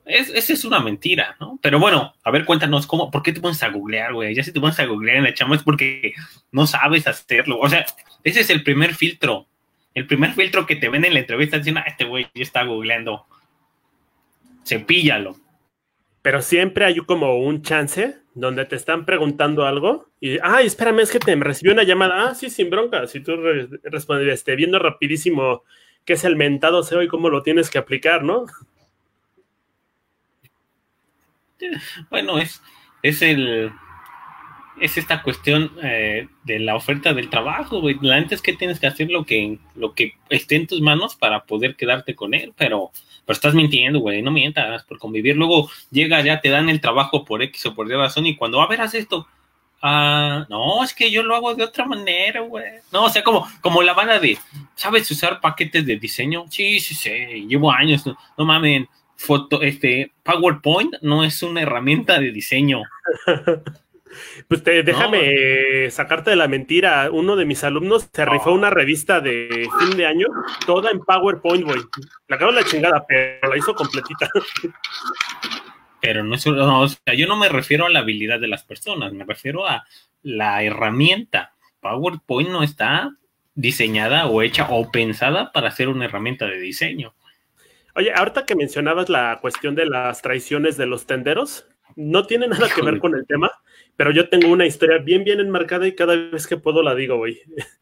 Es, 0.06 0.30
esa 0.30 0.52
es 0.52 0.64
una 0.64 0.78
mentira, 0.78 1.36
¿no? 1.40 1.58
Pero 1.60 1.80
bueno, 1.80 2.14
a 2.22 2.30
ver, 2.30 2.44
cuéntanos, 2.44 2.86
¿cómo, 2.86 3.10
¿por 3.10 3.25
qué 3.25 3.32
te 3.32 3.40
pones 3.40 3.60
a 3.64 3.70
googlear, 3.70 4.14
güey? 4.14 4.36
Ya 4.36 4.44
si 4.44 4.52
te 4.52 4.60
pones 4.60 4.78
a 4.78 4.86
googlear 4.86 5.16
en 5.16 5.25
la 5.25 5.34
chamba 5.34 5.56
es 5.56 5.64
porque 5.64 6.14
no 6.52 6.68
sabes 6.68 7.08
hacerlo. 7.08 7.58
O 7.58 7.68
sea, 7.68 7.84
ese 8.22 8.40
es 8.40 8.50
el 8.50 8.62
primer 8.62 8.94
filtro. 8.94 9.48
El 9.94 10.06
primer 10.06 10.32
filtro 10.32 10.64
que 10.64 10.76
te 10.76 10.88
ven 10.88 11.04
en 11.04 11.12
la 11.12 11.20
entrevista 11.20 11.58
diciendo, 11.58 11.80
ah, 11.84 11.88
este 11.88 12.04
güey 12.04 12.28
ya 12.34 12.42
está 12.42 12.62
googleando. 12.62 13.26
Cepíllalo. 14.64 15.36
Pero 16.22 16.40
siempre 16.40 16.84
hay 16.84 16.96
como 16.98 17.38
un 17.38 17.62
chance 17.62 18.16
donde 18.34 18.64
te 18.64 18.76
están 18.76 19.06
preguntando 19.06 19.66
algo 19.66 20.10
y, 20.20 20.38
ay, 20.40 20.66
espérame, 20.66 21.00
es 21.00 21.10
que 21.10 21.18
te 21.18 21.34
recibió 21.34 21.72
una 21.72 21.82
llamada. 21.82 22.28
Ah, 22.28 22.34
sí, 22.36 22.48
sin 22.48 22.70
bronca. 22.70 23.08
Si 23.08 23.20
tú 23.20 23.36
respondes, 23.82 24.32
este, 24.32 24.54
viendo 24.54 24.78
rapidísimo 24.78 25.64
qué 26.04 26.12
es 26.12 26.22
el 26.22 26.36
mentado 26.36 26.84
SEO 26.84 27.02
y 27.02 27.08
cómo 27.08 27.28
lo 27.28 27.42
tienes 27.42 27.70
que 27.70 27.78
aplicar, 27.78 28.22
¿no? 28.22 28.46
Bueno, 32.10 32.38
es, 32.38 32.62
es 33.02 33.22
el, 33.22 33.72
es 34.80 34.98
esta 34.98 35.22
cuestión 35.22 35.72
eh, 35.82 36.28
de 36.44 36.58
la 36.58 36.76
oferta 36.76 37.14
del 37.14 37.30
trabajo, 37.30 37.80
güey. 37.80 37.96
La 38.02 38.16
antes 38.16 38.42
que 38.42 38.52
tienes 38.52 38.78
que 38.78 38.86
hacer 38.86 39.10
lo 39.10 39.25
que, 39.25 39.58
lo 39.75 39.94
que 39.94 40.14
esté 40.28 40.56
en 40.56 40.66
tus 40.66 40.80
manos 40.80 41.16
para 41.16 41.44
poder 41.44 41.76
quedarte 41.76 42.14
con 42.14 42.34
él, 42.34 42.52
pero, 42.56 42.90
pero 43.25 43.34
estás 43.34 43.54
mintiendo, 43.54 44.00
güey. 44.00 44.22
No 44.22 44.30
mientas 44.30 44.84
por 44.84 44.98
convivir. 44.98 45.36
Luego 45.36 45.70
llega, 45.90 46.20
ya 46.22 46.40
te 46.40 46.50
dan 46.50 46.68
el 46.68 46.80
trabajo 46.80 47.25
por 47.25 47.42
X 47.42 47.66
o 47.66 47.75
por 47.75 47.90
Y 47.90 47.94
razón 47.94 48.26
y 48.26 48.36
cuando, 48.36 48.60
a 48.60 48.66
ver, 48.66 48.80
haz 48.80 48.94
esto. 48.94 49.26
Ah, 49.82 50.46
no, 50.48 50.82
es 50.82 50.94
que 50.94 51.10
yo 51.10 51.22
lo 51.22 51.36
hago 51.36 51.54
de 51.54 51.64
otra 51.64 51.84
manera, 51.86 52.40
güey. 52.40 52.64
No, 52.92 53.04
o 53.04 53.10
sea, 53.10 53.22
como, 53.22 53.46
como 53.60 53.82
la 53.82 53.92
banda 53.92 54.18
de, 54.18 54.38
¿sabes 54.75 55.10
usar 55.10 55.40
paquetes 55.40 55.86
de 55.86 55.96
diseño? 55.96 56.46
Sí, 56.50 56.80
sí, 56.80 56.94
sí, 56.94 57.10
llevo 57.46 57.70
años. 57.70 58.04
No, 58.06 58.16
no 58.36 58.44
mames, 58.44 58.88
foto, 59.16 59.62
este, 59.62 60.12
PowerPoint 60.23 60.94
no 61.02 61.25
es 61.25 61.42
una 61.42 61.62
herramienta 61.62 62.18
de 62.20 62.30
diseño. 62.32 62.82
Pues 64.49 64.64
déjame 64.64 65.90
sacarte 65.90 66.30
de 66.30 66.37
la 66.37 66.49
mentira. 66.49 67.11
Uno 67.11 67.37
de 67.37 67.44
mis 67.44 67.64
alumnos 67.64 68.08
se 68.12 68.25
rifó 68.25 68.52
una 68.52 68.70
revista 68.70 69.20
de 69.20 69.68
fin 69.78 69.96
de 69.96 70.06
año, 70.06 70.26
toda 70.64 70.90
en 70.90 71.00
PowerPoint, 71.00 71.64
güey. 71.64 71.80
La 72.28 72.37
acabo 72.37 72.52
la 72.52 72.64
chingada, 72.64 73.04
pero 73.06 73.50
la 73.50 73.58
hizo 73.58 73.75
completita. 73.75 74.28
Pero 75.99 76.23
no 76.23 76.37
es, 76.37 76.46
o 76.46 76.88
sea, 76.88 77.14
yo 77.14 77.26
no 77.26 77.37
me 77.37 77.49
refiero 77.49 77.87
a 77.87 77.88
la 77.88 78.00
habilidad 78.00 78.38
de 78.38 78.46
las 78.46 78.62
personas, 78.62 79.12
me 79.12 79.25
refiero 79.25 79.66
a 79.66 79.85
la 80.23 80.62
herramienta. 80.62 81.54
PowerPoint 81.80 82.50
no 82.50 82.62
está 82.62 83.16
diseñada 83.54 84.26
o 84.26 84.42
hecha 84.42 84.68
o 84.70 84.92
pensada 84.92 85.50
para 85.50 85.70
ser 85.73 85.88
una 85.88 86.04
herramienta 86.04 86.46
de 86.46 86.61
diseño. 86.61 87.14
Oye, 87.97 88.12
ahorita 88.15 88.45
que 88.45 88.55
mencionabas 88.55 89.09
la 89.09 89.38
cuestión 89.41 89.75
de 89.75 89.87
las 89.87 90.21
traiciones 90.21 90.76
de 90.76 90.85
los 90.85 91.07
tenderos, 91.07 91.67
no 91.97 92.26
tiene 92.26 92.47
nada 92.47 92.69
que 92.69 92.83
ver 92.83 92.99
con 92.99 93.15
el 93.15 93.26
tema, 93.26 93.50
pero 93.97 94.11
yo 94.11 94.29
tengo 94.29 94.49
una 94.49 94.67
historia 94.67 94.99
bien, 94.99 95.25
bien 95.25 95.41
enmarcada 95.41 95.87
y 95.87 95.95
cada 95.95 96.15
vez 96.15 96.47
que 96.47 96.59
puedo 96.59 96.83
la 96.83 96.95
digo, 96.95 97.17
güey. 97.17 97.41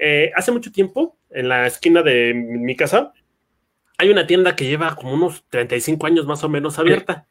Eh, 0.00 0.30
hace 0.36 0.52
mucho 0.52 0.70
tiempo, 0.70 1.18
en 1.28 1.48
la 1.48 1.66
esquina 1.66 2.04
de 2.04 2.32
mi 2.32 2.76
casa, 2.76 3.12
hay 3.96 4.10
una 4.10 4.28
tienda 4.28 4.54
que 4.54 4.64
lleva 4.64 4.94
como 4.94 5.12
unos 5.12 5.42
35 5.48 6.06
años 6.06 6.24
más 6.24 6.44
o 6.44 6.48
menos 6.48 6.78
abierta. 6.78 7.26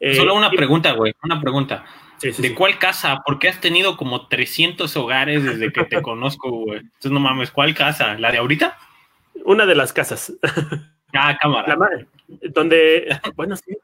Eh, 0.00 0.14
Solo 0.16 0.34
una 0.34 0.50
pregunta, 0.50 0.90
güey, 0.90 1.14
una 1.22 1.40
pregunta. 1.40 1.84
¿De 2.20 2.52
cuál 2.56 2.80
casa? 2.80 3.22
Porque 3.24 3.48
has 3.48 3.60
tenido 3.60 3.96
como 3.96 4.26
300 4.26 4.96
hogares 4.96 5.44
desde 5.44 5.72
que 5.72 5.84
te 5.84 6.02
conozco, 6.02 6.50
güey. 6.50 6.80
Entonces, 6.80 7.12
no 7.12 7.20
mames, 7.20 7.52
¿cuál 7.52 7.76
casa? 7.76 8.18
¿La 8.18 8.32
de 8.32 8.38
ahorita? 8.38 8.76
Una 9.44 9.64
de 9.64 9.76
las 9.76 9.92
casas. 9.92 10.32
Ah, 11.14 11.36
cámara. 11.40 11.76
donde, 12.54 13.08
bueno, 13.34 13.56
sí, 13.56 13.76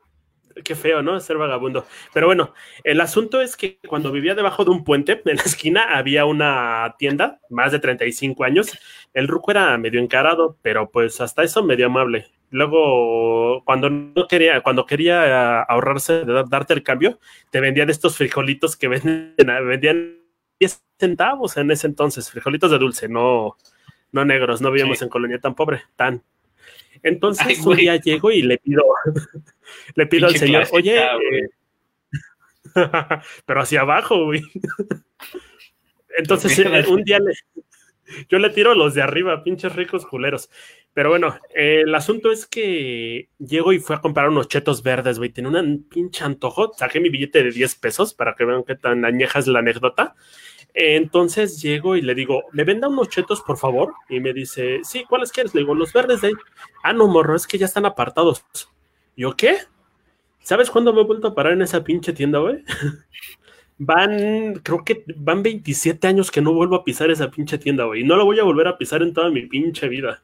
qué 0.64 0.74
feo, 0.74 1.02
¿no? 1.02 1.18
Ser 1.20 1.36
vagabundo. 1.36 1.86
Pero 2.12 2.26
bueno, 2.26 2.54
el 2.84 3.00
asunto 3.00 3.40
es 3.40 3.56
que 3.56 3.78
cuando 3.86 4.12
vivía 4.12 4.34
debajo 4.34 4.64
de 4.64 4.70
un 4.70 4.84
puente, 4.84 5.22
en 5.24 5.36
la 5.36 5.42
esquina 5.42 5.96
había 5.96 6.24
una 6.24 6.94
tienda, 6.98 7.40
más 7.50 7.72
de 7.72 7.78
35 7.78 8.44
años. 8.44 8.78
El 9.14 9.28
ruco 9.28 9.50
era 9.50 9.76
medio 9.78 10.00
encarado, 10.00 10.58
pero 10.62 10.90
pues 10.90 11.20
hasta 11.20 11.42
eso 11.42 11.62
medio 11.62 11.86
amable. 11.86 12.26
Luego, 12.50 13.62
cuando 13.64 13.90
no 13.90 14.28
quería, 14.28 14.60
cuando 14.62 14.86
quería 14.86 15.62
ahorrarse 15.62 16.24
de 16.24 16.44
darte 16.48 16.74
el 16.74 16.82
cambio, 16.82 17.18
te 17.50 17.60
vendían 17.60 17.90
estos 17.90 18.16
frijolitos 18.16 18.76
que 18.76 18.88
vendían, 18.88 19.66
vendían 19.66 20.18
10 20.60 20.82
centavos 20.98 21.56
en 21.56 21.70
ese 21.70 21.86
entonces, 21.86 22.30
frijolitos 22.30 22.70
de 22.70 22.78
dulce, 22.78 23.08
no, 23.08 23.56
no 24.12 24.24
negros, 24.24 24.62
no 24.62 24.70
vivíamos 24.70 25.02
en 25.02 25.08
colonia 25.08 25.38
tan 25.38 25.54
pobre, 25.54 25.82
tan. 25.96 26.22
Entonces 27.06 27.64
un 27.64 27.76
día 27.76 27.96
llego 27.96 28.32
y 28.32 28.42
le 28.42 28.58
pido, 28.58 28.82
le 29.94 30.06
pido 30.06 30.26
al 30.26 30.36
señor, 30.36 30.66
oye, 30.72 30.98
eh, 30.98 31.48
pero 33.46 33.60
hacia 33.60 33.82
abajo, 33.82 34.24
güey. 34.24 34.42
Entonces 36.18 36.58
un 36.88 37.04
día 37.04 37.20
le, 37.20 37.32
yo 38.28 38.38
le 38.38 38.50
tiro 38.50 38.74
los 38.74 38.94
de 38.94 39.02
arriba, 39.02 39.44
pinches 39.44 39.74
ricos 39.76 40.04
culeros. 40.04 40.50
Pero 40.94 41.10
bueno, 41.10 41.38
el 41.54 41.94
asunto 41.94 42.32
es 42.32 42.46
que 42.46 43.28
llego 43.38 43.72
y 43.72 43.78
fui 43.78 43.94
a 43.94 44.00
comprar 44.00 44.28
unos 44.28 44.48
chetos 44.48 44.82
verdes, 44.82 45.18
güey. 45.18 45.30
Tenía 45.30 45.60
un 45.60 45.86
pinche 45.88 46.24
antojo. 46.24 46.72
Saqué 46.76 47.00
mi 47.00 47.10
billete 47.10 47.44
de 47.44 47.50
10 47.50 47.74
pesos 47.76 48.14
para 48.14 48.34
que 48.34 48.44
vean 48.44 48.64
qué 48.64 48.74
tan 48.74 49.04
añeja 49.04 49.38
es 49.38 49.46
la 49.46 49.58
anécdota. 49.58 50.14
Entonces 50.78 51.62
llego 51.62 51.96
y 51.96 52.02
le 52.02 52.14
digo, 52.14 52.44
¿me 52.52 52.62
venda 52.62 52.86
unos 52.86 53.08
chetos, 53.08 53.40
por 53.40 53.56
favor? 53.56 53.94
Y 54.10 54.20
me 54.20 54.34
dice, 54.34 54.80
sí, 54.84 55.04
¿cuáles 55.08 55.32
quieres? 55.32 55.54
Le 55.54 55.62
digo, 55.62 55.74
los 55.74 55.90
verdes 55.90 56.20
de 56.20 56.28
ahí. 56.28 56.34
Ah, 56.82 56.92
no, 56.92 57.08
morro, 57.08 57.34
es 57.34 57.46
que 57.46 57.56
ya 57.56 57.64
están 57.64 57.86
apartados. 57.86 58.44
¿Yo 59.16 59.34
qué? 59.34 59.56
¿Sabes 60.42 60.70
cuándo 60.70 60.92
me 60.92 61.00
he 61.00 61.04
vuelto 61.04 61.28
a 61.28 61.34
parar 61.34 61.54
en 61.54 61.62
esa 61.62 61.82
pinche 61.82 62.12
tienda, 62.12 62.40
güey? 62.40 62.62
van, 63.78 64.56
creo 64.62 64.84
que 64.84 65.02
van 65.16 65.42
27 65.42 66.06
años 66.08 66.30
que 66.30 66.42
no 66.42 66.52
vuelvo 66.52 66.76
a 66.76 66.84
pisar 66.84 67.10
esa 67.10 67.30
pinche 67.30 67.56
tienda, 67.56 67.84
güey. 67.84 68.02
Y 68.02 68.04
no 68.04 68.14
la 68.18 68.24
voy 68.24 68.38
a 68.38 68.44
volver 68.44 68.68
a 68.68 68.76
pisar 68.76 69.00
en 69.00 69.14
toda 69.14 69.30
mi 69.30 69.46
pinche 69.46 69.88
vida. 69.88 70.22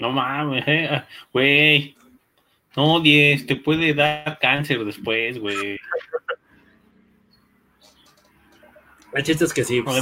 No 0.00 0.10
mames, 0.10 0.64
eh, 0.66 1.02
güey. 1.34 1.94
No, 2.74 3.00
10, 3.00 3.46
te 3.46 3.56
puede 3.56 3.92
dar 3.92 4.38
cáncer 4.40 4.82
después, 4.86 5.38
güey. 5.38 5.78
El 9.16 9.22
chiste 9.22 9.46
es 9.46 9.54
que 9.54 9.64
sí, 9.64 9.80
pues, 9.80 9.96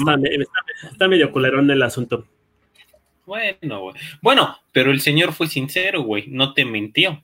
está, 0.90 1.06
medio 1.06 1.30
culerón 1.30 1.70
el 1.70 1.82
asunto. 1.82 2.26
Bueno, 3.24 3.80
güey. 3.80 3.94
Bueno, 4.20 4.58
pero 4.72 4.90
el 4.90 5.00
señor 5.00 5.32
fue 5.32 5.46
sincero, 5.46 6.02
güey. 6.02 6.24
No 6.26 6.52
te 6.52 6.64
mintió. 6.64 7.22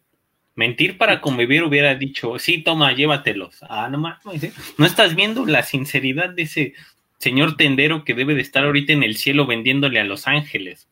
Mentir 0.55 0.99
para 0.99 1.21
convivir 1.21 1.65
hubiera 1.65 1.95
dicho, 1.97 2.39
sí, 2.39 2.63
toma, 2.63 2.93
llévatelos. 2.93 3.59
Ah, 3.63 3.89
no 3.91 3.99
mames. 3.99 4.45
¿eh? 4.45 4.53
No 4.79 4.87
estás 4.87 5.17
viendo 5.17 5.45
la 5.47 5.65
sinceridad 5.65 6.31
de 6.31 6.43
ese 6.43 6.75
señor 7.19 7.57
tendero 7.57 8.05
que 8.05 8.15
debe 8.15 8.35
de 8.35 8.43
estar 8.43 8.65
ahorita 8.65 8.93
en 8.93 9.03
el 9.03 9.17
cielo 9.17 9.47
vendiéndole 9.47 9.99
a 9.99 10.05
Los 10.05 10.29
Ángeles. 10.29 10.89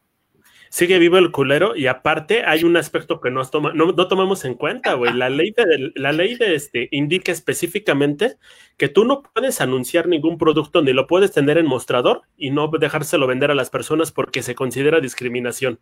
Sigue 0.71 0.99
vivo 0.99 1.19
el 1.19 1.31
culero 1.31 1.77
y 1.77 1.87
aparte 1.87 2.45
hay 2.45 2.65
un 2.65 2.77
aspecto 2.77 3.21
que 3.21 3.31
no, 3.31 3.43
no, 3.75 4.09
tomamos 4.09 4.45
en 4.45 4.55
cuenta, 4.55 4.95
güey. 4.95 5.13
La 5.15 5.31
ley 5.31 5.53
de, 5.53 5.93
la 5.95 6.13
ley 6.13 6.37
de 6.37 6.55
este 6.55 6.89
indica 6.91 7.33
específicamente 7.33 8.37
que 8.77 8.89
tú 8.89 9.05
no 9.05 9.23
puedes 9.23 9.61
anunciar 9.61 10.09
ningún 10.09 10.39
producto 10.39 10.83
ni 10.83 10.93
lo 10.93 11.07
puedes 11.07 11.33
tener 11.33 11.59
en 11.59 11.67
mostrador 11.67 12.23
y 12.37 12.51
no 12.51 12.69
dejárselo 12.69 13.27
vender 13.27 13.51
a 13.51 13.55
las 13.55 13.71
personas 13.71 14.13
porque 14.13 14.43
se 14.43 14.55
considera 14.55 15.01
discriminación. 15.01 15.81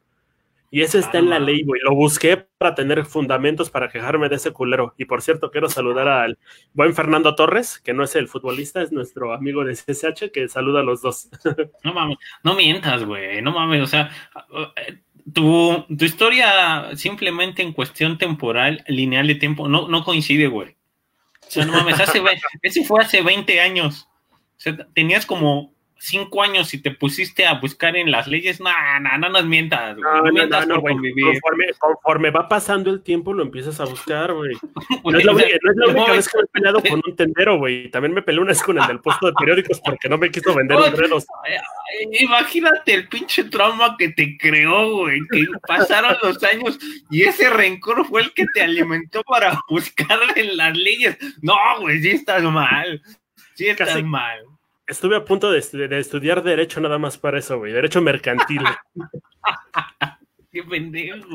Y 0.71 0.83
eso 0.83 0.99
está 0.99 1.19
en 1.19 1.31
la 1.31 1.39
ley, 1.39 1.63
güey. 1.63 1.81
Lo 1.83 1.95
busqué 1.95 2.37
para 2.37 2.75
tener 2.75 3.05
fundamentos 3.05 3.71
para 3.71 3.89
quejarme 3.89 4.29
de 4.29 4.37
ese 4.37 4.53
culero. 4.53 4.95
Y 4.99 5.05
por 5.05 5.23
cierto, 5.23 5.51
quiero 5.51 5.69
saludar 5.69 6.09
al 6.09 6.39
buen 6.73 6.95
Fernando 6.95 7.35
Torres, 7.35 7.79
que 7.79 7.95
no 7.95 8.03
es 8.03 8.17
el 8.17 8.29
futbolista, 8.29 8.83
es 8.83 8.93
nuestro 8.93 9.33
amigo 9.33 9.65
de 9.65 9.75
CSH, 9.75 10.31
que 10.33 10.49
saluda 10.49 10.81
a 10.81 10.85
los 10.85 11.03
dos. 11.03 11.29
No 11.85 11.95
mames, 11.95 12.19
no 12.43 12.55
mientas, 12.55 13.05
güey. 13.05 13.41
No 13.43 13.53
mames, 13.53 13.83
o 13.83 13.87
sea, 13.87 14.11
tu, 15.33 15.85
tu 15.97 16.05
historia 16.05 16.97
simplemente 16.97 17.63
en 17.63 17.73
cuestión 17.73 18.19
temporal, 18.19 18.85
lineal 18.89 19.27
de 19.27 19.37
tiempo, 19.37 19.69
no, 19.69 19.89
no 19.89 20.05
coincide, 20.05 20.49
güey. 20.49 20.77
O 21.47 21.51
sea, 21.51 21.65
no 21.65 21.73
mames, 21.73 22.01
hace, 22.01 22.21
ese 22.63 22.85
fue 22.85 23.03
hace 23.03 23.23
20 23.23 23.61
años. 23.61 24.09
O 24.33 24.61
sea, 24.61 24.77
tenías 24.95 25.27
como 25.27 25.76
cinco 25.99 26.43
años 26.43 26.73
y 26.75 26.83
te 26.83 26.91
pusiste 26.91 27.47
a 27.47 27.55
buscar 27.55 27.97
en 27.97 28.11
las 28.11 28.27
leyes, 28.27 28.61
no, 28.61 28.71
no, 29.01 29.19
no 29.19 29.29
nos 29.29 29.47
mientas, 29.47 29.97
No, 29.97 30.23
no, 30.23 30.33
mientas 30.33 30.67
no, 30.67 30.81
conforme, 30.81 31.73
conforme, 31.79 32.31
va 32.31 32.49
pasando 32.49 32.91
el 32.91 33.03
tiempo 33.03 33.33
lo 33.33 33.43
empiezas 33.43 33.81
a 33.81 33.85
buscar, 33.85 34.33
güey. 34.33 34.57
No 35.05 35.19
es 35.19 35.25
la 35.25 35.33
única, 35.33 36.13
vez 36.13 36.29
que 36.29 36.39
me 36.39 36.45
he 36.45 36.47
peleado 36.49 36.83
con 36.83 37.01
un 37.07 37.17
tendero, 37.17 37.59
güey. 37.59 37.91
También 37.91 38.13
me 38.13 38.23
peleé 38.23 38.41
una 38.41 38.51
vez 38.51 38.63
con 38.63 38.79
el 38.79 38.87
del 38.87 39.01
puesto 39.01 39.27
de 39.27 39.33
periódicos 39.35 39.81
porque 39.81 40.09
no 40.09 40.19
me 40.19 40.31
quiso 40.31 40.55
vender 40.55 40.79
los 40.79 40.97
dedos. 40.97 41.27
Imagínate 42.21 42.95
el 42.95 43.09
pinche 43.09 43.45
trauma 43.45 43.97
que 43.97 44.11
te 44.11 44.37
creó, 44.37 44.97
güey, 44.97 45.21
que 45.31 45.47
pasaron 45.67 46.17
los 46.23 46.43
años 46.43 46.79
y 47.11 47.23
ese 47.23 47.49
rencor 47.51 48.05
fue 48.07 48.23
el 48.23 48.33
que 48.35 48.47
te 48.53 48.63
alimentó 48.63 49.23
para 49.23 49.61
buscar 49.69 50.19
en 50.35 50.57
las 50.57 50.77
leyes. 50.77 51.17
No, 51.41 51.57
güey, 51.81 52.03
sí 52.03 52.11
estás 52.11 52.43
mal. 52.43 53.01
Sí 53.55 53.69
estás 53.69 54.03
mal 54.03 54.56
Estuve 54.87 55.17
a 55.17 55.25
punto 55.25 55.51
de, 55.51 55.59
estudiar 55.59 56.43
Derecho 56.43 56.81
nada 56.81 56.99
más 56.99 57.19
para 57.19 57.39
eso, 57.39 57.59
güey. 57.59 57.73
Derecho 57.73 58.01
mercantil. 58.01 58.63
Qué 60.53 60.63
pendejo. 60.63 61.27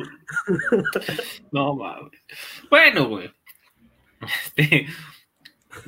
No 1.51 1.75
mames. 1.75 2.22
Bueno, 2.70 3.08
güey. 3.08 3.31
Este, 4.22 4.88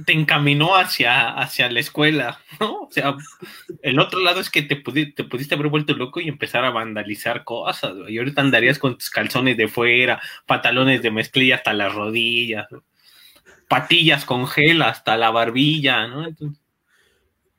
te 0.05 0.13
encaminó 0.13 0.75
hacia, 0.75 1.29
hacia 1.29 1.69
la 1.69 1.79
escuela, 1.79 2.39
¿no? 2.59 2.81
O 2.81 2.91
sea, 2.91 3.15
el 3.81 3.99
otro 3.99 4.19
lado 4.19 4.39
es 4.39 4.49
que 4.49 4.61
te, 4.61 4.75
te 4.75 5.23
pudiste 5.23 5.55
haber 5.55 5.67
vuelto 5.67 5.93
loco 5.93 6.19
y 6.19 6.27
empezar 6.27 6.65
a 6.65 6.71
vandalizar 6.71 7.43
cosas, 7.43 7.95
güey. 7.95 8.13
Y 8.13 8.17
ahorita 8.17 8.41
andarías 8.41 8.77
con 8.77 8.97
tus 8.97 9.09
calzones 9.09 9.57
de 9.57 9.67
fuera, 9.67 10.21
pantalones 10.45 11.01
de 11.01 11.11
mezclilla 11.11 11.55
hasta 11.55 11.73
las 11.73 11.93
rodillas, 11.93 12.67
patillas 13.67 14.25
con 14.25 14.47
gel 14.47 14.81
hasta 14.81 15.17
la 15.17 15.31
barbilla, 15.31 16.07
¿no? 16.07 16.27
Entonces, 16.27 16.62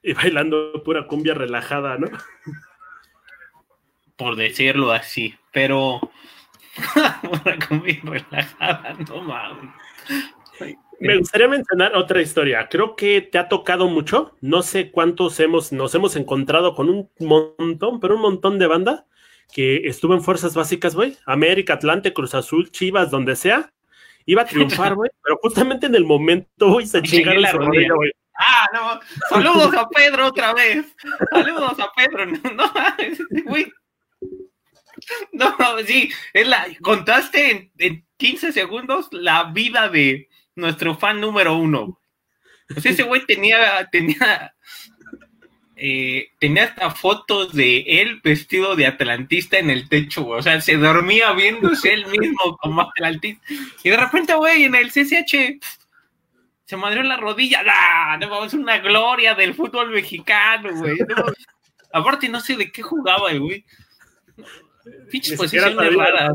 y 0.05 0.13
bailando 0.13 0.83
pura 0.85 1.07
cumbia 1.07 1.33
relajada, 1.33 1.97
¿no? 1.97 2.09
Por 4.17 4.37
decirlo 4.37 4.93
así, 4.93 5.35
pero 5.51 5.99
pura 7.23 7.57
cumbia 7.67 8.01
relajada, 8.05 8.97
no 9.09 9.23
mames. 9.23 9.75
Me 11.01 11.19
gustaría 11.19 11.49
mencionar 11.49 11.97
otra 11.97 12.21
historia. 12.23 12.69
Creo 12.69 12.95
que 12.95 13.21
te 13.21 13.39
ha 13.39 13.49
tocado 13.49 13.89
mucho. 13.89 14.37
No 14.41 14.63
sé 14.63 14.91
cuántos 14.93 15.41
hemos, 15.41 15.73
nos 15.73 15.95
hemos 15.95 16.17
encontrado 16.17 16.75
con 16.75 16.89
un 16.89 17.11
montón, 17.19 17.99
pero 17.99 18.15
un 18.15 18.23
montón 18.23 18.59
de 18.59 18.67
banda 18.67 19.07
que 19.53 19.89
estuvo 19.89 20.15
en 20.15 20.23
fuerzas 20.23 20.55
básicas, 20.55 20.95
güey. 20.95 21.17
América, 21.27 21.75
Atlante, 21.75 22.13
Cruz 22.13 22.35
Azul, 22.35 22.71
Chivas, 22.71 23.11
donde 23.11 23.37
sea. 23.37 23.73
Iba 24.27 24.43
a 24.43 24.47
triunfar, 24.47 24.95
güey, 24.97 25.11
pero 25.23 25.39
justamente 25.43 25.87
en 25.87 25.95
el 25.95 26.05
momento, 26.05 26.71
güey, 26.73 26.87
se 26.87 27.03
chingaron 27.03 27.43
la 27.43 27.53
rodilla, 27.53 27.95
güey. 27.95 28.13
Ah, 28.37 28.69
no. 28.73 29.01
Saludos 29.29 29.75
a 29.75 29.89
Pedro 29.89 30.27
otra 30.27 30.53
vez. 30.53 30.87
Saludos 31.31 31.79
a 31.79 31.93
Pedro. 31.93 32.27
No, 35.33 35.55
no, 35.59 35.77
No, 35.77 35.79
sí, 35.85 36.11
contaste 36.81 37.71
en, 37.79 38.07
15 38.17 38.53
segundos 38.53 39.09
la 39.11 39.45
vida 39.45 39.89
de 39.89 40.29
nuestro 40.55 40.97
fan 40.97 41.21
número 41.21 41.57
uno. 41.57 42.01
Pues 42.69 42.87
ese 42.87 43.03
güey 43.03 43.27
tenía, 43.27 43.87
tenía, 43.91 44.55
eh, 45.77 46.29
tenía 46.39 46.65
hasta 46.65 46.91
fotos 46.93 47.53
de 47.53 47.81
él 47.87 48.21
vestido 48.23 48.77
de 48.77 48.87
atlantista 48.87 49.59
en 49.59 49.69
el 49.69 49.89
techo, 49.89 50.27
O 50.27 50.41
sea, 50.41 50.61
se 50.61 50.77
dormía 50.77 51.33
viéndose 51.33 51.93
él 51.93 52.07
mismo 52.07 52.57
como 52.57 52.83
atlantista. 52.83 53.45
Y 53.83 53.91
de 53.91 53.97
repente, 53.97 54.35
güey, 54.35 54.65
en 54.65 54.75
el 54.77 54.91
CCH 54.91 55.61
se 56.65 56.77
madrió 56.77 57.03
la 57.03 57.17
rodilla. 57.17 57.63
¡Ah! 57.67 58.17
No, 58.19 58.45
es 58.45 58.55
una 58.55 58.79
gloria 58.79 59.35
del 59.35 59.55
fútbol 59.55 59.91
mexicano, 59.91 60.75
güey. 60.75 60.97
aparte, 61.93 62.29
no 62.29 62.41
sé 62.41 62.57
de 62.57 62.73
qué 62.73 62.83
jugaba 62.83 63.33
güey. 63.35 63.65
Pinches 65.11 65.37
posiciones 65.37 65.95
raras. 65.95 66.33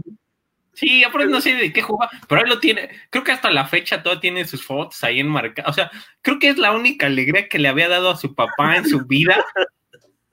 Sí, 0.73 1.03
aparte 1.03 1.27
no 1.27 1.41
sé 1.41 1.55
de 1.55 1.73
qué 1.73 1.81
jugaba, 1.81 2.09
pero 2.27 2.41
él 2.41 2.49
lo 2.49 2.59
tiene. 2.59 2.89
Creo 3.09 3.23
que 3.23 3.33
hasta 3.33 3.51
la 3.51 3.67
fecha 3.67 4.01
todavía 4.01 4.21
tiene 4.21 4.45
sus 4.45 4.63
fotos 4.63 5.03
ahí 5.03 5.19
enmarcadas. 5.19 5.69
O 5.69 5.73
sea, 5.73 5.91
creo 6.21 6.39
que 6.39 6.49
es 6.49 6.57
la 6.57 6.71
única 6.71 7.07
alegría 7.07 7.49
que 7.49 7.59
le 7.59 7.67
había 7.67 7.89
dado 7.89 8.09
a 8.09 8.15
su 8.15 8.33
papá 8.33 8.77
en 8.77 8.85
su 8.87 9.05
vida. 9.05 9.43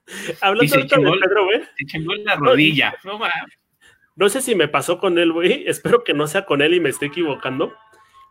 Hablando 0.40 0.76
de 0.76 0.84
Pedro, 0.84 1.44
güey. 1.46 1.62
Se 1.76 1.86
chingó 1.86 2.14
en 2.14 2.24
la 2.24 2.36
rodilla. 2.36 2.94
No, 3.02 3.18
no 4.14 4.28
sé 4.28 4.40
si 4.40 4.54
me 4.54 4.68
pasó 4.68 4.98
con 5.00 5.18
él, 5.18 5.32
güey. 5.32 5.64
Espero 5.66 6.04
que 6.04 6.14
no 6.14 6.28
sea 6.28 6.44
con 6.44 6.62
él 6.62 6.74
y 6.74 6.80
me 6.80 6.90
esté 6.90 7.06
equivocando 7.06 7.74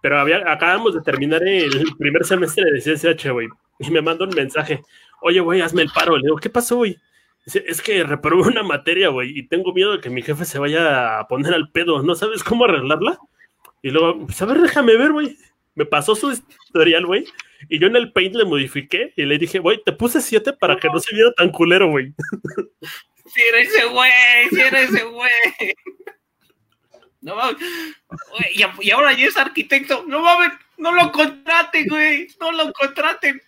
pero 0.02 0.20
había, 0.20 0.52
acabamos 0.52 0.94
de 0.94 1.02
terminar 1.02 1.42
el 1.48 1.86
primer 1.98 2.26
semestre 2.26 2.64
de 2.72 2.80
CSH, 2.80 3.32
güey, 3.32 3.48
y 3.80 3.92
me 3.92 4.02
manda 4.02 4.26
un 4.26 4.36
mensaje, 4.36 4.82
oye, 5.22 5.40
güey, 5.40 5.62
hazme 5.62 5.82
el 5.82 5.92
paro. 5.92 6.18
Le 6.18 6.24
digo, 6.24 6.38
¿qué 6.38 6.50
pasó, 6.50 6.78
güey? 6.78 6.98
Dice, 7.46 7.64
es 7.68 7.82
que 7.82 8.04
reprobé 8.04 8.44
una 8.44 8.64
materia, 8.64 9.10
güey, 9.10 9.38
y 9.38 9.48
tengo 9.48 9.74
miedo 9.74 9.94
de 9.94 10.02
que 10.02 10.10
mi 10.10 10.22
jefe 10.22 10.46
se 10.46 10.60
vaya 10.60 11.20
a 11.20 11.28
poner 11.28 11.54
al 11.54 11.72
pedo, 11.72 12.02
¿no 12.04 12.16
sabes 12.16 12.44
cómo 12.44 12.66
arreglarla? 12.66 13.20
Y 13.82 13.92
luego, 13.92 14.26
pues 14.26 14.42
a 14.42 14.46
ver, 14.46 14.62
déjame 14.62 14.98
ver, 14.98 15.12
güey. 15.12 15.38
Me 15.76 15.86
pasó 15.86 16.16
su 16.16 16.32
historial, 16.32 17.06
güey, 17.06 17.26
y 17.70 17.80
yo 17.80 17.88
en 17.88 17.96
el 17.96 18.12
Paint 18.14 18.36
le 18.36 18.46
modifiqué 18.46 19.14
y 19.16 19.26
le 19.26 19.38
dije, 19.38 19.60
güey, 19.60 19.82
te 19.84 19.92
puse 19.92 20.22
siete 20.22 20.54
para 20.54 20.78
que 20.78 20.88
no 20.88 21.00
se 21.00 21.14
viera 21.14 21.32
tan 21.34 21.50
culero, 21.52 21.90
güey. 21.90 22.14
Si 23.28 23.42
eres 23.42 23.70
ese 23.70 23.86
güey, 23.88 24.12
si 24.52 24.62
eres 24.62 24.90
ese 24.90 25.04
güey. 25.04 25.30
No 27.26 27.36
mames. 27.36 27.58
Y, 28.54 28.92
ahora 28.92 29.12
ya 29.14 29.26
es 29.26 29.36
arquitecto. 29.36 30.06
No 30.08 30.22
mames, 30.22 30.52
no 30.78 30.92
lo 30.92 31.12
contraten, 31.12 31.88
güey. 31.88 32.28
No 32.40 32.52
lo 32.52 32.72
contraten. 32.72 33.42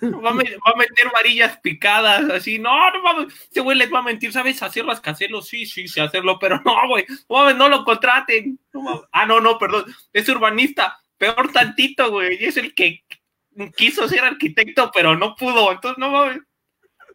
Va 0.00 0.30
a, 0.30 0.34
meter 0.34 1.10
varillas 1.12 1.58
picadas, 1.58 2.30
así. 2.30 2.60
No, 2.60 2.90
no 2.92 3.02
mames. 3.02 3.34
Ese 3.50 3.60
güey 3.60 3.76
les 3.76 3.92
va 3.92 3.98
a 3.98 4.02
mentir. 4.02 4.32
¿Sabes 4.32 4.62
hacer 4.62 4.86
rascacielos? 4.86 5.48
Sí, 5.48 5.66
sí, 5.66 5.88
sé 5.88 6.02
hacerlo, 6.02 6.38
pero 6.38 6.62
no, 6.64 6.86
güey. 6.86 7.04
No 7.28 7.38
mames, 7.38 7.56
no 7.56 7.68
lo 7.68 7.84
contraten. 7.84 8.60
ah, 9.10 9.26
no, 9.26 9.40
no, 9.40 9.58
perdón. 9.58 9.84
Es 10.12 10.28
urbanista. 10.28 10.96
Peor 11.18 11.50
tantito, 11.50 12.12
güey. 12.12 12.40
Y 12.40 12.44
es 12.44 12.56
el 12.56 12.74
que 12.74 13.02
quiso 13.76 14.08
ser 14.08 14.22
arquitecto, 14.22 14.92
pero 14.94 15.16
no 15.16 15.34
pudo. 15.34 15.72
Entonces, 15.72 15.98
no 15.98 16.10
mames. 16.12 16.42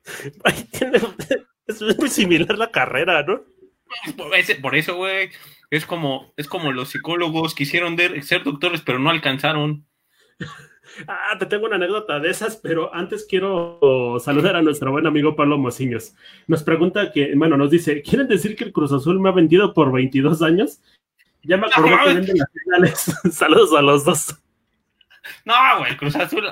Es 1.69 1.81
muy 1.99 2.09
similar 2.09 2.57
la 2.57 2.71
carrera, 2.71 3.21
¿no? 3.21 3.43
Por 4.61 4.75
eso, 4.75 4.95
güey, 4.95 5.29
es 5.69 5.85
como, 5.85 6.33
es 6.37 6.47
como 6.47 6.71
los 6.71 6.89
psicólogos 6.89 7.55
quisieron 7.55 7.97
ser 8.21 8.43
doctores, 8.43 8.81
pero 8.81 8.99
no 8.99 9.09
alcanzaron. 9.09 9.85
Ah, 11.07 11.37
te 11.37 11.45
tengo 11.45 11.67
una 11.67 11.75
anécdota 11.75 12.19
de 12.19 12.31
esas, 12.31 12.57
pero 12.57 12.93
antes 12.93 13.25
quiero 13.29 14.17
saludar 14.19 14.55
a 14.55 14.63
nuestro 14.63 14.91
buen 14.91 15.05
amigo 15.05 15.35
Pablo 15.35 15.57
Mociños. 15.57 16.15
Nos 16.47 16.63
pregunta 16.63 17.11
que, 17.11 17.33
bueno, 17.35 17.57
nos 17.57 17.69
dice, 17.69 18.01
¿quieren 18.01 18.27
decir 18.27 18.55
que 18.55 18.63
el 18.63 18.73
Cruz 18.73 18.91
Azul 18.91 19.19
me 19.19 19.29
ha 19.29 19.31
vendido 19.31 19.73
por 19.75 19.93
22 19.93 20.41
años? 20.41 20.81
Ya 21.43 21.57
me 21.57 21.67
acordé 21.67 21.95
que 21.95 22.13
venden 22.13 22.37
las 22.39 22.49
finales. 22.51 23.19
Saludos 23.31 23.73
a 23.77 23.83
los 23.83 24.03
dos. 24.03 24.35
No, 25.45 25.53
güey, 25.77 25.95
Cruz 25.95 26.15
Azul. 26.15 26.49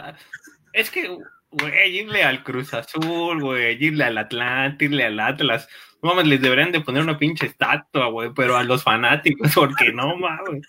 Es 0.71 0.91
que, 0.91 1.17
güey, 1.51 1.97
irle 1.97 2.23
al 2.23 2.43
Cruz 2.43 2.75
Azul, 2.75 3.41
güey, 3.41 3.83
irle 3.83 4.03
al 4.03 4.19
Atlante, 4.19 4.85
irle 4.85 5.03
al 5.03 5.19
Atlas 5.19 5.67
no 6.01 6.09
mames, 6.09 6.27
les 6.27 6.41
deberían 6.41 6.71
de 6.71 6.81
poner 6.81 7.03
una 7.03 7.17
pinche 7.17 7.47
estatua, 7.47 8.07
güey, 8.07 8.31
pero 8.35 8.57
a 8.57 8.63
los 8.63 8.83
fanáticos, 8.83 9.53
porque 9.55 9.91
no 9.91 10.15
mames. 10.15 10.67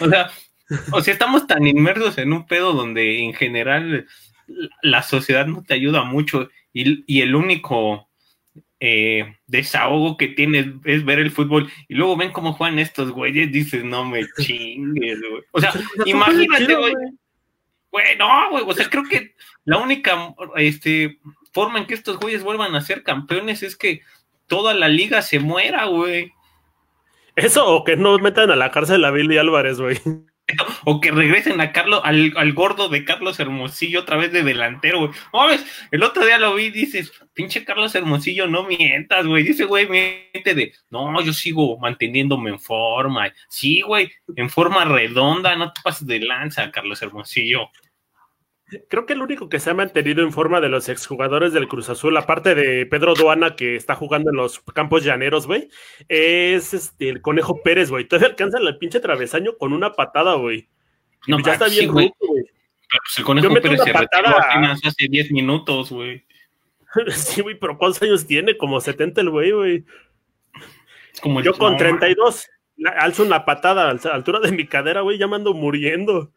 O 0.00 0.08
sea, 0.08 0.30
o 0.92 1.00
sea, 1.00 1.12
estamos 1.12 1.46
tan 1.46 1.66
inmersos 1.66 2.18
en 2.18 2.32
un 2.32 2.46
pedo 2.46 2.72
donde 2.72 3.20
en 3.20 3.34
general 3.34 4.06
la 4.82 5.02
sociedad 5.02 5.46
no 5.46 5.62
te 5.62 5.74
ayuda 5.74 6.04
mucho 6.04 6.48
y, 6.72 7.20
el 7.20 7.34
único 7.34 8.08
eh, 8.78 9.36
desahogo 9.46 10.16
que 10.16 10.28
tienes 10.28 10.66
es 10.84 11.04
ver 11.04 11.18
el 11.18 11.30
fútbol 11.30 11.70
y 11.88 11.94
luego 11.94 12.16
ven 12.16 12.32
cómo 12.32 12.52
juegan 12.52 12.78
estos 12.78 13.10
güeyes, 13.10 13.50
dices, 13.50 13.84
no 13.84 14.04
me 14.04 14.24
chingues, 14.40 15.18
güey. 15.20 15.42
O 15.52 15.60
sea, 15.60 15.72
imagínate, 16.06 16.74
güey. 16.74 16.94
Güey, 17.90 18.16
no, 18.16 18.50
güey, 18.50 18.64
o 18.64 18.72
sea, 18.72 18.88
creo 18.88 19.02
que 19.02 19.34
la 19.64 19.78
única 19.78 20.32
este, 20.56 21.18
forma 21.52 21.80
en 21.80 21.86
que 21.86 21.94
estos 21.94 22.18
güeyes 22.18 22.44
vuelvan 22.44 22.76
a 22.76 22.80
ser 22.80 23.02
campeones 23.02 23.64
es 23.64 23.76
que 23.76 24.02
toda 24.50 24.74
la 24.74 24.88
liga 24.88 25.22
se 25.22 25.38
muera, 25.38 25.86
güey. 25.86 26.32
Eso, 27.36 27.66
o 27.66 27.84
que 27.84 27.96
no 27.96 28.18
metan 28.18 28.50
a 28.50 28.56
la 28.56 28.70
cárcel 28.70 29.04
a 29.04 29.10
Billy 29.10 29.38
Álvarez, 29.38 29.80
güey. 29.80 29.96
o 30.84 31.00
que 31.00 31.12
regresen 31.12 31.60
a 31.60 31.72
Carlos, 31.72 32.00
al, 32.04 32.52
gordo 32.52 32.88
de 32.88 33.04
Carlos 33.04 33.38
Hermosillo 33.38 34.00
otra 34.00 34.16
vez 34.16 34.32
de 34.32 34.42
delantero, 34.42 34.98
güey. 34.98 35.10
¿Sabes? 35.32 35.86
El 35.92 36.02
otro 36.02 36.26
día 36.26 36.38
lo 36.38 36.54
vi 36.54 36.64
y 36.64 36.70
dices, 36.70 37.12
pinche 37.32 37.64
Carlos 37.64 37.94
Hermosillo, 37.94 38.48
no 38.48 38.64
mientas, 38.64 39.24
güey. 39.24 39.44
Dice, 39.44 39.64
güey, 39.64 39.88
miente 39.88 40.54
de, 40.54 40.74
no, 40.90 41.22
yo 41.22 41.32
sigo 41.32 41.78
manteniéndome 41.78 42.50
en 42.50 42.58
forma. 42.58 43.32
Sí, 43.48 43.82
güey, 43.82 44.10
en 44.34 44.50
forma 44.50 44.84
redonda, 44.84 45.54
no 45.54 45.72
te 45.72 45.80
pases 45.82 46.06
de 46.06 46.20
lanza, 46.20 46.70
Carlos 46.72 47.00
Hermosillo. 47.00 47.70
Creo 48.88 49.06
que 49.06 49.14
el 49.14 49.22
único 49.22 49.48
que 49.48 49.58
se 49.58 49.70
ha 49.70 49.74
mantenido 49.74 50.22
en 50.22 50.32
forma 50.32 50.60
de 50.60 50.68
los 50.68 50.88
exjugadores 50.88 51.52
del 51.52 51.68
Cruz 51.68 51.88
Azul, 51.88 52.16
aparte 52.16 52.54
de 52.54 52.86
Pedro 52.86 53.14
Duana, 53.14 53.56
que 53.56 53.76
está 53.76 53.94
jugando 53.94 54.30
en 54.30 54.36
los 54.36 54.60
campos 54.60 55.04
llaneros, 55.04 55.46
güey, 55.46 55.68
es 56.08 56.74
este, 56.74 57.08
el 57.08 57.20
Conejo 57.20 57.62
Pérez, 57.62 57.90
güey. 57.90 58.06
Todavía 58.06 58.28
alcanza 58.28 58.58
el 58.58 58.78
pinche 58.78 59.00
travesaño 59.00 59.56
con 59.58 59.72
una 59.72 59.92
patada, 59.92 60.34
güey. 60.34 60.68
No, 61.26 61.38
ya 61.40 61.54
está 61.54 61.68
bien, 61.68 61.90
güey. 61.90 62.12
Pues 62.18 63.18
el 63.18 63.24
Conejo 63.24 63.52
Pérez 63.54 63.82
se 63.82 63.92
patada... 63.92 64.30
hace 64.84 65.08
10 65.08 65.32
minutos, 65.32 65.90
güey. 65.90 66.24
sí, 67.08 67.42
güey, 67.42 67.58
pero 67.58 67.78
¿cuántos 67.78 68.02
años 68.02 68.26
tiene? 68.26 68.56
Como 68.56 68.80
70 68.80 69.20
el 69.20 69.30
güey, 69.30 69.52
güey. 69.52 69.84
como 71.20 71.40
Yo 71.40 71.54
con 71.54 71.76
32 71.76 72.48
alzo 72.96 73.24
una 73.24 73.44
patada 73.44 73.90
a 73.90 73.94
la 73.94 74.14
altura 74.14 74.40
de 74.40 74.52
mi 74.52 74.66
cadera, 74.66 75.02
güey, 75.02 75.18
ya 75.18 75.26
me 75.26 75.36
ando 75.36 75.54
muriendo. 75.54 76.32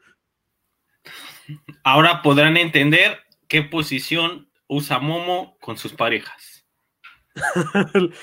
Ahora 1.83 2.21
podrán 2.21 2.57
entender 2.57 3.19
qué 3.47 3.61
posición 3.61 4.49
usa 4.67 4.99
Momo 4.99 5.57
con 5.59 5.77
sus 5.77 5.93
parejas. 5.93 6.65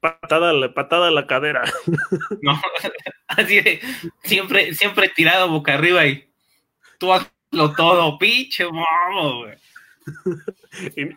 patada, 0.00 0.74
patada 0.74 1.08
a 1.08 1.10
la 1.10 1.26
cadera. 1.26 1.62
no, 2.42 2.60
así 3.28 3.60
de, 3.60 3.80
siempre, 4.22 4.74
siempre 4.74 5.08
tirado 5.08 5.48
boca 5.48 5.74
arriba 5.74 6.06
y 6.06 6.28
tú 6.98 7.12
hazlo 7.12 7.72
todo, 7.76 8.18
pinche 8.18 8.64
momo, 8.66 9.38
güey. 9.40 9.54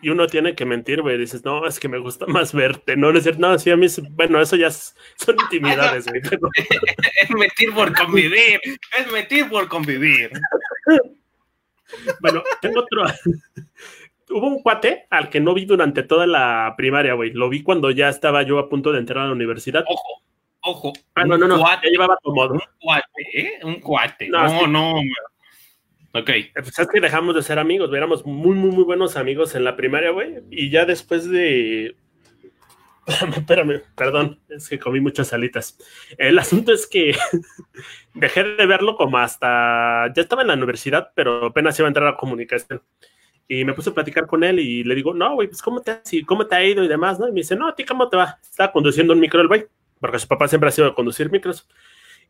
Y, 0.02 0.08
uno 0.08 0.26
tiene 0.26 0.54
que 0.54 0.64
mentir, 0.64 1.02
güey. 1.02 1.18
Dices, 1.18 1.44
no, 1.44 1.66
es 1.66 1.78
que 1.78 1.88
me 1.88 1.98
gusta 1.98 2.26
más 2.26 2.52
verte. 2.54 2.96
No, 2.96 3.12
no 3.12 3.18
es 3.18 3.24
cierto. 3.24 3.40
No, 3.40 3.58
sí, 3.58 3.70
a 3.70 3.76
mí, 3.76 3.86
bueno, 4.12 4.40
eso 4.40 4.56
ya 4.56 4.70
son 4.70 5.36
intimidades, 5.38 6.06
güey. 6.06 6.22
es 7.22 7.30
mentir 7.30 7.72
por 7.74 7.94
convivir. 7.94 8.60
Es 8.98 9.12
mentir 9.12 9.48
por 9.48 9.68
convivir. 9.68 10.32
Bueno, 12.20 12.42
tengo 12.60 12.80
otro. 12.80 13.04
Hubo 14.30 14.46
un 14.46 14.62
cuate 14.62 15.06
al 15.10 15.28
que 15.28 15.40
no 15.40 15.54
vi 15.54 15.64
durante 15.64 16.04
toda 16.04 16.26
la 16.26 16.74
primaria, 16.76 17.14
güey. 17.14 17.32
Lo 17.32 17.48
vi 17.48 17.62
cuando 17.62 17.90
ya 17.90 18.08
estaba 18.08 18.42
yo 18.42 18.58
a 18.58 18.68
punto 18.68 18.92
de 18.92 19.00
entrar 19.00 19.24
a 19.24 19.26
la 19.26 19.32
universidad. 19.32 19.84
Ojo, 19.88 20.22
ojo. 20.60 20.92
Ah, 21.14 21.24
no, 21.24 21.36
no, 21.36 21.48
no. 21.48 21.58
ya 21.58 21.90
llevaba 21.90 22.16
como. 22.22 22.42
Un 22.44 22.60
cuate, 22.80 23.22
¿eh? 23.34 23.60
Un 23.64 23.80
cuate. 23.80 24.28
No, 24.28 24.66
no. 24.68 24.94
Ok. 26.12 26.28
Eh, 26.28 26.52
pues 26.54 26.78
es 26.78 26.88
que 26.88 27.00
dejamos 27.00 27.34
de 27.34 27.42
ser 27.42 27.58
amigos, 27.58 27.92
éramos 27.94 28.24
muy, 28.26 28.54
muy, 28.56 28.70
muy 28.70 28.84
buenos 28.84 29.16
amigos 29.16 29.54
en 29.54 29.64
la 29.64 29.76
primaria, 29.76 30.10
güey. 30.10 30.42
Y 30.50 30.70
ya 30.70 30.84
después 30.84 31.28
de. 31.28 31.96
Espérame, 33.36 33.82
perdón, 33.96 34.38
es 34.48 34.68
que 34.68 34.78
comí 34.78 35.00
muchas 35.00 35.32
alitas. 35.32 35.78
El 36.16 36.38
asunto 36.38 36.72
es 36.72 36.86
que 36.86 37.14
dejé 38.14 38.44
de 38.44 38.66
verlo 38.66 38.96
como 38.96 39.18
hasta. 39.18 40.12
Ya 40.14 40.22
estaba 40.22 40.42
en 40.42 40.48
la 40.48 40.54
universidad, 40.54 41.12
pero 41.14 41.46
apenas 41.46 41.78
iba 41.78 41.86
a 41.86 41.90
entrar 41.90 42.06
a 42.06 42.16
comunicación. 42.16 42.82
Y 43.48 43.64
me 43.64 43.74
puse 43.74 43.90
a 43.90 43.94
platicar 43.94 44.26
con 44.26 44.44
él 44.44 44.60
y 44.60 44.84
le 44.84 44.94
digo, 44.94 45.12
no, 45.12 45.34
güey, 45.34 45.48
pues 45.48 45.60
¿cómo 45.60 45.82
te, 45.82 46.00
cómo 46.24 46.46
te 46.46 46.54
ha 46.54 46.64
ido 46.64 46.84
y 46.84 46.88
demás, 46.88 47.18
¿no? 47.18 47.26
Y 47.26 47.32
me 47.32 47.40
dice, 47.40 47.56
no, 47.56 47.66
¿a 47.66 47.74
ti 47.74 47.84
cómo 47.84 48.08
te 48.08 48.16
va? 48.16 48.38
Estaba 48.42 48.70
conduciendo 48.70 49.12
un 49.12 49.18
micro 49.18 49.40
el 49.40 49.48
güey, 49.48 49.66
porque 49.98 50.20
su 50.20 50.28
papá 50.28 50.46
siempre 50.46 50.68
ha 50.68 50.72
sido 50.72 50.88
de 50.88 50.94
conducir 50.94 51.32
micros. 51.32 51.68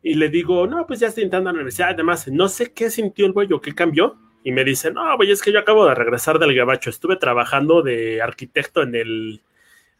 Y 0.01 0.15
le 0.15 0.29
digo, 0.29 0.65
no, 0.65 0.87
pues 0.87 0.99
ya 0.99 1.07
estoy 1.07 1.23
entrando 1.23 1.49
a 1.49 1.53
la 1.53 1.57
universidad. 1.57 1.89
Además, 1.89 2.27
no 2.27 2.47
sé 2.47 2.73
qué 2.73 2.89
sintió 2.89 3.27
el 3.27 3.33
güey 3.33 3.53
o 3.53 3.61
qué 3.61 3.75
cambió. 3.75 4.17
Y 4.43 4.51
me 4.51 4.63
dice, 4.63 4.91
no, 4.91 5.15
güey, 5.15 5.29
es 5.29 5.43
que 5.43 5.51
yo 5.51 5.59
acabo 5.59 5.85
de 5.85 5.93
regresar 5.93 6.39
del 6.39 6.55
gabacho. 6.55 6.89
Estuve 6.89 7.17
trabajando 7.17 7.83
de 7.83 8.19
arquitecto 8.19 8.81
en 8.81 8.95
el 8.95 9.41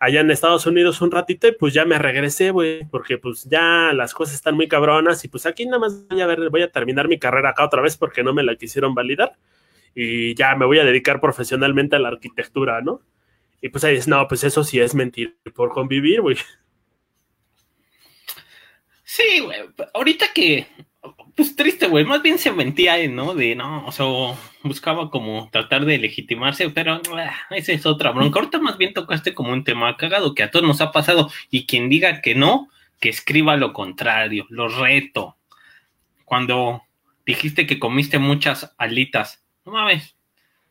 allá 0.02 0.22
en 0.22 0.32
Estados 0.32 0.66
Unidos 0.66 1.00
un 1.02 1.12
ratito 1.12 1.48
y 1.48 1.52
pues 1.52 1.76
ya 1.76 1.86
me 1.86 2.00
regresé, 2.00 2.50
güey, 2.50 2.86
porque 2.86 3.20
pues 3.20 3.44
ya 3.44 3.94
las 3.94 4.16
cosas 4.16 4.34
están 4.34 4.56
muy 4.56 4.68
cabronas 4.68 5.24
y 5.24 5.28
pues 5.28 5.46
aquí 5.46 5.64
nada 5.68 5.78
más 5.78 6.08
voy 6.08 6.20
a 6.22 6.26
ver, 6.26 6.50
voy 6.50 6.64
a 6.64 6.72
terminar 6.72 7.08
mi 7.08 7.20
carrera 7.20 7.50
acá 7.50 7.64
otra 7.66 7.84
vez 7.84 7.98
porque 7.98 8.24
no 8.24 8.34
me 8.34 8.42
la 8.42 8.56
quisieron 8.56 8.96
validar 8.96 9.38
y 9.94 10.34
ya 10.34 10.56
me 10.56 10.66
voy 10.66 10.80
a 10.80 10.86
dedicar 10.86 11.22
profesionalmente 11.22 11.98
a 11.98 12.00
la 12.00 12.08
arquitectura, 12.08 12.82
¿no? 12.82 13.02
Y 13.62 13.70
pues 13.70 13.84
ahí 13.84 13.96
es, 13.96 14.08
no, 14.08 14.28
pues 14.28 14.44
eso 14.44 14.64
sí 14.64 14.80
es 14.80 14.96
mentir 14.96 15.38
por 15.54 15.70
convivir, 15.70 16.22
güey. 16.22 16.38
Sí, 19.04 19.42
güey, 19.42 19.60
ahorita 19.94 20.34
que 20.34 20.66
pues 21.36 21.56
triste, 21.56 21.88
güey. 21.88 22.06
Más 22.06 22.22
bien 22.22 22.38
se 22.38 22.52
mentía, 22.52 22.96
¿no? 23.08 23.34
De 23.34 23.56
no, 23.56 23.86
o 23.86 23.92
sea, 23.92 24.06
buscaba 24.64 25.10
como 25.10 25.50
tratar 25.52 25.86
de 25.86 25.98
legitimarse, 25.98 26.70
pero 26.70 27.02
ah, 27.16 27.34
esa 27.52 27.72
es 27.74 27.86
otra 27.86 28.12
bronca. 28.12 28.40
Ahorita 28.40 28.60
más 28.60 28.78
bien 28.78 28.94
tocaste 28.94 29.34
como 29.34 29.52
un 29.52 29.64
tema 29.64 29.98
cagado 29.98 30.36
que 30.36 30.44
a 30.44 30.52
todos 30.52 30.66
nos 30.66 30.82
ha 30.82 30.92
pasado. 30.92 31.32
Y 31.50 31.66
quien 31.66 31.90
diga 31.90 32.22
que 32.22 32.36
no, 32.36 32.70
que 33.00 33.10
escriba 33.10 33.58
lo 33.58 33.74
contrario. 33.74 34.46
Lo 34.50 34.68
reto. 34.68 35.38
Cuando 36.26 36.84
dijiste 37.26 37.66
que 37.66 37.80
comiste 37.80 38.20
muchas 38.20 38.74
alitas, 38.78 39.44
no 39.66 39.74
mames. 39.74 40.16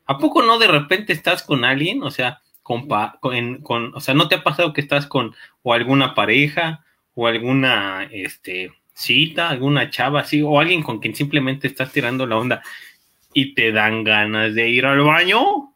¿A 0.06 0.18
poco 0.18 0.42
no 0.42 0.58
de 0.58 0.68
repente 0.68 1.12
estás 1.12 1.42
con 1.42 1.64
alguien? 1.64 2.02
O 2.02 2.10
sea, 2.10 2.40
con, 2.62 2.88
con, 3.62 3.94
o 3.94 4.00
sea, 4.00 4.14
¿no 4.14 4.28
te 4.28 4.36
ha 4.36 4.42
pasado 4.44 4.72
que 4.72 4.80
estás 4.80 5.06
con 5.06 5.34
o 5.62 5.72
alguna 5.72 6.14
pareja 6.14 6.84
o 7.14 7.26
alguna, 7.26 8.08
este, 8.10 8.72
cita, 9.00 9.48
alguna 9.48 9.90
chava 9.90 10.20
así, 10.20 10.42
o 10.42 10.60
alguien 10.60 10.82
con 10.82 11.00
quien 11.00 11.14
simplemente 11.14 11.66
estás 11.66 11.92
tirando 11.92 12.26
la 12.26 12.36
onda 12.36 12.62
y 13.32 13.54
te 13.54 13.72
dan 13.72 14.04
ganas 14.04 14.54
de 14.54 14.68
ir 14.68 14.86
al 14.86 15.00
baño. 15.02 15.40
Oh, 15.40 15.74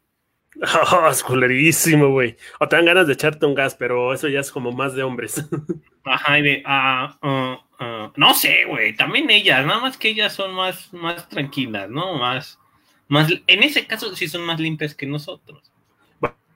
es 1.11 1.23
culerísimo, 1.23 2.09
güey. 2.09 2.37
O 2.59 2.67
te 2.67 2.75
dan 2.75 2.85
ganas 2.85 3.07
de 3.07 3.13
echarte 3.13 3.45
un 3.45 3.55
gas, 3.55 3.75
pero 3.75 4.13
eso 4.13 4.27
ya 4.27 4.39
es 4.39 4.51
como 4.51 4.71
más 4.71 4.93
de 4.93 5.03
hombres. 5.03 5.43
Ajá, 6.03 6.39
y 6.39 6.41
de, 6.43 6.63
ah, 6.65 7.17
ah, 7.21 7.65
ah, 7.79 8.11
no 8.15 8.33
sé, 8.33 8.65
güey, 8.65 8.95
también 8.95 9.29
ellas, 9.29 9.65
nada 9.65 9.79
más 9.79 9.97
que 9.97 10.09
ellas 10.09 10.33
son 10.33 10.53
más, 10.53 10.93
más 10.93 11.27
tranquilas, 11.27 11.89
¿no? 11.89 12.13
Más, 12.19 12.59
más, 13.07 13.31
en 13.47 13.63
ese 13.63 13.87
caso 13.87 14.15
sí 14.15 14.27
son 14.27 14.43
más 14.43 14.59
limpias 14.59 14.93
que 14.93 15.07
nosotros. 15.07 15.71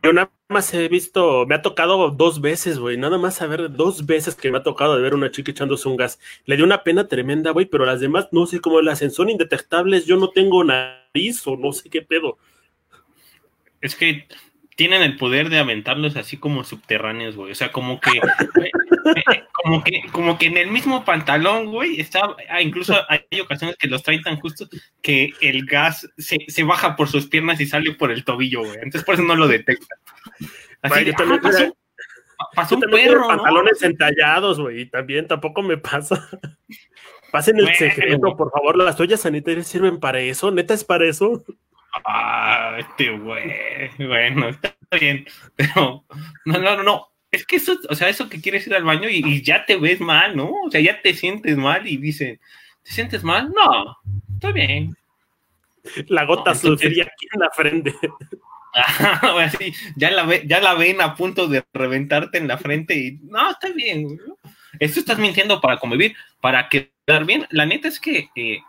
Yo 0.02 0.14
nada 0.14 0.32
más 0.48 0.74
he 0.74 0.88
visto, 0.88 1.46
me 1.46 1.56
ha 1.56 1.62
tocado 1.62 2.10
dos 2.12 2.40
veces, 2.40 2.80
güey, 2.80 2.98
nada 2.98 3.18
más 3.18 3.42
a 3.42 3.48
ver 3.48 3.72
dos 3.72 4.06
veces 4.06 4.36
que 4.36 4.50
me 4.50 4.58
ha 4.58 4.64
tocado 4.64 4.96
de 4.96 5.02
ver 5.02 5.14
una 5.14 5.30
chica 5.30 5.52
echándose 5.52 5.90
un 5.90 5.98
gas. 5.98 6.20
Le 6.46 6.56
dio 6.56 6.66
una 6.66 6.84
pena 6.84 7.08
tremenda, 7.08 7.52
güey, 7.52 7.66
pero 7.66 7.86
las 7.86 8.00
demás 8.00 8.30
no 8.32 8.46
sé 8.46 8.62
cómo 8.62 8.82
las 8.82 9.00
son 9.14 9.30
indetectables, 9.30 10.06
yo 10.06 10.16
no 10.16 10.30
tengo 10.30 10.64
nariz 10.64 11.46
o 11.46 11.58
no 11.58 11.74
sé 11.74 11.90
qué 11.90 12.02
pedo. 12.02 12.38
Es 13.82 13.96
que 13.96 14.26
tienen 14.78 15.02
el 15.02 15.18
poder 15.18 15.50
de 15.50 15.60
aventarlos 15.60 16.16
así 16.16 16.38
como 16.38 16.64
subterráneos, 16.64 17.36
güey. 17.36 17.52
O 17.52 17.56
sea, 17.56 17.72
como 17.74 18.00
que, 18.00 18.12
como 19.54 19.84
que, 19.84 20.04
como 20.12 20.38
que 20.38 20.48
en 20.48 20.58
el 20.58 20.72
mismo 20.72 21.06
pantalón, 21.06 21.68
güey, 21.72 22.00
está, 22.00 22.36
ah, 22.50 22.62
incluso 22.62 22.96
hay 23.10 23.40
ocasiones 23.42 23.78
que 23.78 23.88
los 23.88 24.04
traen 24.04 24.22
tan 24.22 24.40
justos 24.40 24.70
que 25.02 25.34
el 25.42 25.66
gas 25.66 26.10
se, 26.18 26.46
se 26.48 26.64
baja 26.64 26.96
por 26.96 27.08
sus 27.08 27.28
piernas 27.28 27.60
y 27.60 27.66
sale 27.66 27.94
por 27.94 28.12
el 28.12 28.24
tobillo, 28.24 28.62
güey. 28.62 28.76
Entonces 28.76 29.04
por 29.04 29.16
eso 29.16 29.24
no 29.24 29.36
lo 29.36 29.48
detecta. 29.48 29.96
Así, 30.82 31.12
ah, 31.12 31.40
pasó, 31.42 31.78
pasó 32.56 32.76
un 32.76 32.82
perro, 32.82 33.28
pantalones 33.28 33.82
entallados, 33.82 34.60
güey, 34.60 34.86
también 34.86 35.28
tampoco 35.28 35.62
me 35.62 35.78
pasa. 35.78 36.30
Pasen 37.32 37.60
el 37.60 37.76
secreto, 37.76 38.36
por 38.36 38.52
favor, 38.52 38.76
las 38.76 38.96
toallas 38.96 39.22
sanitarias 39.22 39.68
sirven 39.68 40.00
para 40.00 40.20
eso, 40.20 40.50
neta 40.50 40.74
es 40.74 40.84
para 40.84 41.06
eso. 41.06 41.44
Ah, 42.06 42.76
este 42.80 43.12
güey. 43.18 43.52
Bueno, 43.98 44.50
está 44.50 44.76
bien. 45.00 45.26
Pero, 45.56 46.06
no, 46.46 46.58
no, 46.60 46.76
no, 46.78 46.84
no. 46.84 47.09
Es 47.32 47.46
que 47.46 47.58
eso, 47.58 47.78
o 47.90 47.96
sea, 47.96 48.10
eso 48.10 48.28
que 48.28 48.42
quieres 48.42 48.66
ir 48.66 48.74
al 48.74 48.84
baño 48.84 49.08
y, 49.10 49.42
ya 49.44 49.66
te 49.66 49.78
ves 49.78 50.00
mal, 50.00 50.36
¿no? 50.36 50.52
O 50.66 50.72
sea, 50.72 50.82
ya 50.82 51.02
te 51.02 51.14
sientes 51.14 51.58
mal 51.58 51.88
y 51.88 51.98
dice, 51.98 52.40
¿te 52.84 52.92
sientes 52.92 53.24
mal? 53.24 53.52
No, 53.52 53.98
está 54.34 54.52
bien. 54.52 54.96
La 56.08 56.26
gota 56.26 56.54
no, 56.64 56.74
aquí 56.74 56.88
en 56.88 57.40
la 57.40 57.50
frente. 57.52 57.96
así, 59.40 59.74
ya 59.96 60.12
la, 60.12 60.44
ya 60.44 60.60
la 60.60 60.74
ven 60.74 61.02
a 61.02 61.16
punto 61.16 61.48
de 61.48 61.64
reventarte 61.74 62.38
en 62.38 62.48
la 62.48 62.58
frente 62.58 62.96
y 62.96 63.20
no, 63.24 63.52
está 63.52 63.70
bien. 63.70 64.20
Esto 64.80 65.00
estás 65.00 65.18
mintiendo 65.18 65.62
para 65.62 65.78
convivir, 65.78 66.16
para 66.42 66.70
quedar 66.70 67.26
bien. 67.26 67.48
La 67.50 67.66
neta 67.66 67.88
es 67.88 68.00
que 68.00 68.30
eh, 68.36 68.60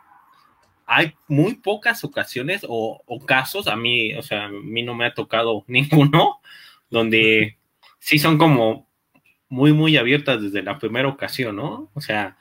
hay 0.87 1.15
muy 1.29 1.55
pocas 1.55 2.03
ocasiones 2.05 2.63
o, 2.69 3.01
casos, 3.27 3.69
a 3.69 3.77
mí, 3.77 4.15
o 4.15 4.23
sea, 4.23 4.47
a 4.47 4.49
mí 4.49 4.83
no 4.83 4.95
me 4.95 5.07
ha 5.07 5.15
tocado 5.15 5.65
ninguno, 5.69 6.41
donde 6.91 7.57
sí 8.01 8.19
son 8.19 8.39
como 8.39 8.89
muy, 9.49 9.73
muy 9.73 9.97
abiertas 9.97 10.43
desde 10.43 10.63
la 10.63 10.79
primera 10.79 11.09
ocasión, 11.09 11.57
¿no? 11.57 11.91
O 11.95 12.01
sea, 12.01 12.37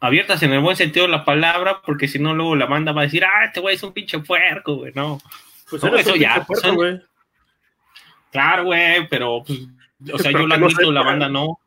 abiertas 0.00 0.42
en 0.42 0.52
el 0.52 0.60
buen 0.60 0.76
sentido 0.76 1.06
de 1.06 1.12
la 1.12 1.24
palabra, 1.24 1.82
porque 1.84 2.08
si 2.08 2.18
no, 2.18 2.34
luego 2.34 2.56
la 2.56 2.66
banda 2.66 2.92
va 2.92 3.02
a 3.02 3.04
decir, 3.04 3.24
ah, 3.24 3.44
este 3.44 3.60
güey 3.60 3.74
es 3.74 3.82
un 3.82 3.92
pinche 3.92 4.18
puerco, 4.20 4.76
güey, 4.76 4.92
no. 4.94 5.20
Pues 5.68 5.82
eso 5.82 6.16
ya. 6.16 6.46
güey. 6.74 7.00
Claro, 8.30 8.64
güey, 8.64 9.08
pero, 9.08 9.42
pues, 9.46 9.60
o 10.12 10.18
sea, 10.18 10.30
yo 10.30 10.46
lo 10.46 10.54
admito, 10.54 10.92
la 10.92 11.02
banda 11.02 11.28
no. 11.28 11.58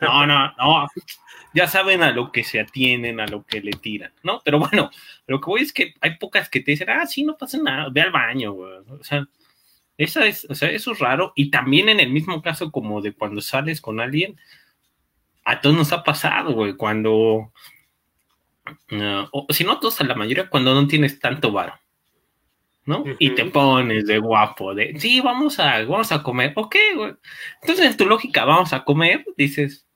No, 0.00 0.26
no, 0.26 0.52
no. 0.58 0.88
Ya 1.54 1.66
saben 1.68 2.02
a 2.02 2.10
lo 2.10 2.32
que 2.32 2.44
se 2.44 2.60
atienen, 2.60 3.20
a 3.20 3.26
lo 3.26 3.44
que 3.44 3.60
le 3.60 3.72
tiran, 3.72 4.12
¿no? 4.22 4.42
Pero 4.44 4.58
bueno, 4.58 4.90
lo 5.26 5.40
que 5.40 5.46
voy 5.46 5.62
es 5.62 5.72
que 5.72 5.94
hay 6.00 6.18
pocas 6.18 6.48
que 6.50 6.60
te 6.60 6.72
dicen, 6.72 6.90
ah, 6.90 7.06
sí, 7.06 7.22
no 7.22 7.36
pasa 7.36 7.58
nada, 7.58 7.88
ve 7.90 8.02
al 8.02 8.10
baño, 8.10 8.52
güey. 8.52 8.72
O 8.88 9.02
sea, 9.02 9.26
esa 9.96 10.26
es, 10.26 10.46
o 10.48 10.54
sea, 10.54 10.70
eso 10.70 10.92
es 10.92 10.98
raro. 10.98 11.32
Y 11.36 11.50
también 11.50 11.88
en 11.88 12.00
el 12.00 12.10
mismo 12.10 12.42
caso 12.42 12.70
como 12.70 13.00
de 13.00 13.12
cuando 13.12 13.40
sales 13.40 13.80
con 13.80 14.00
alguien, 14.00 14.36
a 15.44 15.60
todos 15.60 15.76
nos 15.76 15.92
ha 15.92 16.02
pasado, 16.02 16.52
güey, 16.52 16.74
cuando, 16.74 17.52
o 19.32 19.46
si 19.50 19.64
no 19.64 19.72
a 19.72 19.80
todos, 19.80 20.00
a 20.00 20.04
la 20.04 20.14
mayoría, 20.14 20.48
cuando 20.48 20.74
no 20.74 20.86
tienes 20.86 21.20
tanto 21.20 21.52
varo, 21.52 21.74
¿no? 22.86 23.04
Y 23.18 23.30
te 23.30 23.44
pones 23.46 24.06
de 24.06 24.18
guapo, 24.18 24.74
de, 24.74 24.98
sí, 24.98 25.20
vamos 25.20 25.60
a, 25.60 25.84
vamos 25.84 26.12
a 26.12 26.22
comer, 26.22 26.52
ok, 26.56 26.76
güey. 26.96 27.14
Entonces, 27.60 27.86
en 27.86 27.96
tu 27.96 28.06
lógica, 28.06 28.44
vamos 28.44 28.72
a 28.72 28.84
comer, 28.84 29.24
dices, 29.36 29.86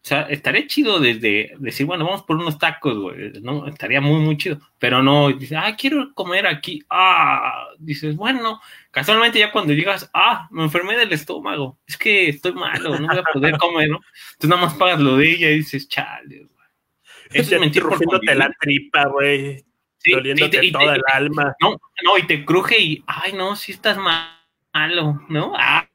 o 0.00 0.08
sea, 0.08 0.22
estaría 0.22 0.66
chido 0.66 1.00
desde 1.00 1.52
decir, 1.58 1.84
bueno, 1.84 2.04
vamos 2.04 2.22
por 2.22 2.36
unos 2.36 2.56
tacos, 2.56 2.96
güey, 2.96 3.32
¿no? 3.42 3.66
Estaría 3.66 4.00
muy, 4.00 4.20
muy 4.20 4.36
chido. 4.38 4.58
Pero 4.78 5.02
no, 5.02 5.30
dices, 5.32 5.58
ah, 5.60 5.74
quiero 5.76 6.14
comer 6.14 6.46
aquí. 6.46 6.82
Ah, 6.88 7.66
dices, 7.78 8.16
bueno, 8.16 8.60
casualmente 8.90 9.40
ya 9.40 9.50
cuando 9.50 9.74
llegas, 9.74 10.08
ah, 10.14 10.48
me 10.50 10.62
enfermé 10.62 10.96
del 10.96 11.12
estómago. 11.12 11.78
Es 11.86 11.98
que 11.98 12.28
estoy 12.28 12.52
malo, 12.52 12.98
no 12.98 13.08
voy 13.08 13.18
a 13.18 13.22
poder 13.22 13.56
comer, 13.58 13.90
¿no? 13.90 14.00
Entonces 14.34 14.50
nada 14.50 14.62
más 14.62 14.74
pagas 14.74 15.00
lo 15.00 15.16
de 15.16 15.30
ella 15.30 15.50
y 15.50 15.56
dices, 15.56 15.88
chale, 15.88 16.38
güey. 16.38 16.68
Eso 17.30 17.56
es 17.56 17.60
mentir 17.60 17.82
por 17.82 18.24
la 18.36 18.50
tripa, 18.60 19.06
güey. 19.08 19.64
Sí, 19.98 20.12
doliéndote 20.12 20.70
toda 20.70 20.94
el 20.94 21.02
alma. 21.12 21.54
No, 21.60 21.76
no, 22.04 22.18
y 22.18 22.26
te 22.26 22.44
cruje 22.44 22.80
y, 22.80 23.04
ay, 23.06 23.32
no, 23.32 23.56
si 23.56 23.72
estás 23.72 23.98
malo, 23.98 25.20
¿no? 25.28 25.52
Ah, 25.58 25.87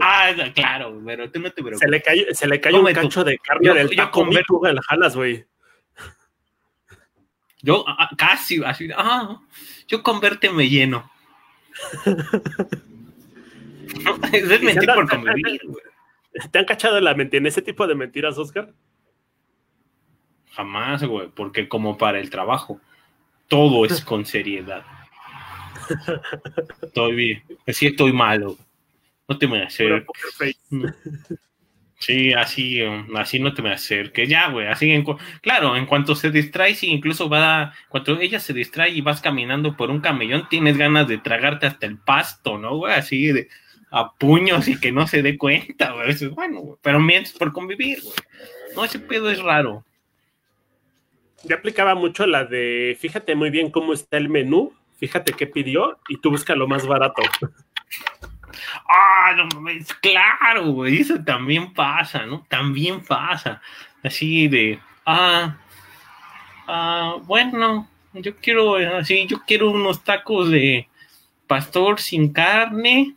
Ah, 0.00 0.32
claro, 0.54 1.00
pero 1.04 1.30
tú 1.30 1.40
no 1.40 1.50
te 1.50 1.62
preocupes. 1.62 1.78
Se 1.78 1.88
le 1.88 2.02
cayó, 2.02 2.24
se 2.32 2.48
le 2.48 2.60
cayó 2.60 2.80
un 2.80 2.92
cacho 2.92 3.22
de 3.22 3.38
carne 3.38 3.74
del 3.74 3.94
taco, 3.94 4.28
yo 4.30 4.40
el 4.66 4.80
jalas, 4.80 5.14
güey. 5.14 5.44
Yo 7.62 7.84
ah, 7.86 7.96
ah, 7.98 8.10
casi, 8.16 8.62
así, 8.64 8.88
ah, 8.96 9.38
yo 9.86 10.02
convérteme 10.02 10.68
lleno. 10.68 11.10
es 14.32 14.62
mentir 14.62 14.90
por 14.92 15.08
convivir, 15.08 15.60
güey. 15.64 15.84
¿Te 16.50 16.58
han 16.58 16.64
cachado 16.64 17.00
la 17.00 17.14
mentira 17.14 17.40
en 17.40 17.46
ese 17.46 17.60
tipo 17.60 17.86
de 17.86 17.94
mentiras, 17.94 18.38
Oscar? 18.38 18.72
Jamás, 20.52 21.04
güey, 21.04 21.28
porque 21.28 21.68
como 21.68 21.98
para 21.98 22.18
el 22.18 22.30
trabajo, 22.30 22.80
todo 23.48 23.84
es 23.84 24.02
con 24.04 24.24
seriedad. 24.24 24.84
estoy 26.82 27.14
bien, 27.14 27.44
sí 27.68 27.88
estoy 27.88 28.12
malo. 28.12 28.56
No 29.30 29.38
te 29.38 29.46
me 29.46 29.62
acerques. 29.62 30.58
Sí, 32.00 32.32
así, 32.32 32.80
así 33.14 33.38
no 33.38 33.54
te 33.54 33.62
me 33.62 33.70
acerques. 33.70 34.28
Ya, 34.28 34.50
güey, 34.50 34.66
así, 34.66 34.90
en, 34.90 35.04
claro, 35.40 35.76
en 35.76 35.86
cuanto 35.86 36.16
se 36.16 36.32
distrae, 36.32 36.74
si 36.74 36.88
incluso 36.88 37.28
va, 37.28 37.72
cuando 37.88 38.18
ella 38.18 38.40
se 38.40 38.52
distrae 38.52 38.90
y 38.90 39.02
vas 39.02 39.20
caminando 39.20 39.76
por 39.76 39.90
un 39.90 40.00
camellón, 40.00 40.48
tienes 40.48 40.76
ganas 40.76 41.06
de 41.06 41.18
tragarte 41.18 41.66
hasta 41.66 41.86
el 41.86 41.98
pasto, 41.98 42.58
¿no, 42.58 42.76
güey? 42.78 42.94
Así 42.94 43.28
de 43.28 43.48
a 43.92 44.12
puños 44.14 44.66
y 44.66 44.80
que 44.80 44.90
no 44.90 45.06
se 45.06 45.22
dé 45.22 45.38
cuenta, 45.38 45.92
güey. 45.92 46.12
Bueno, 46.30 46.78
pero 46.82 46.98
mientras 46.98 47.36
por 47.36 47.52
convivir, 47.52 48.00
güey. 48.02 48.14
No, 48.74 48.84
ese 48.84 48.98
pedo 48.98 49.30
es 49.30 49.40
raro. 49.40 49.84
Ya 51.44 51.54
aplicaba 51.54 51.94
mucho 51.94 52.26
la 52.26 52.44
de, 52.46 52.96
fíjate 52.98 53.36
muy 53.36 53.50
bien 53.50 53.70
cómo 53.70 53.92
está 53.92 54.16
el 54.16 54.28
menú, 54.28 54.72
fíjate 54.96 55.34
qué 55.34 55.46
pidió 55.46 56.00
y 56.08 56.16
tú 56.16 56.30
busca 56.30 56.56
lo 56.56 56.66
más 56.66 56.84
barato. 56.84 57.22
Ah, 58.88 59.34
no 59.36 59.62
claro, 60.00 60.72
güey, 60.72 61.00
eso 61.00 61.22
también 61.22 61.72
pasa, 61.72 62.26
¿no? 62.26 62.44
También 62.48 63.00
pasa. 63.02 63.60
Así 64.02 64.48
de, 64.48 64.80
ah, 65.06 65.56
ah, 66.66 67.16
bueno, 67.22 67.88
yo 68.14 68.36
quiero, 68.36 68.76
así, 68.96 69.26
yo 69.26 69.42
quiero 69.46 69.70
unos 69.70 70.02
tacos 70.04 70.50
de 70.50 70.88
pastor 71.46 72.00
sin 72.00 72.32
carne, 72.32 73.16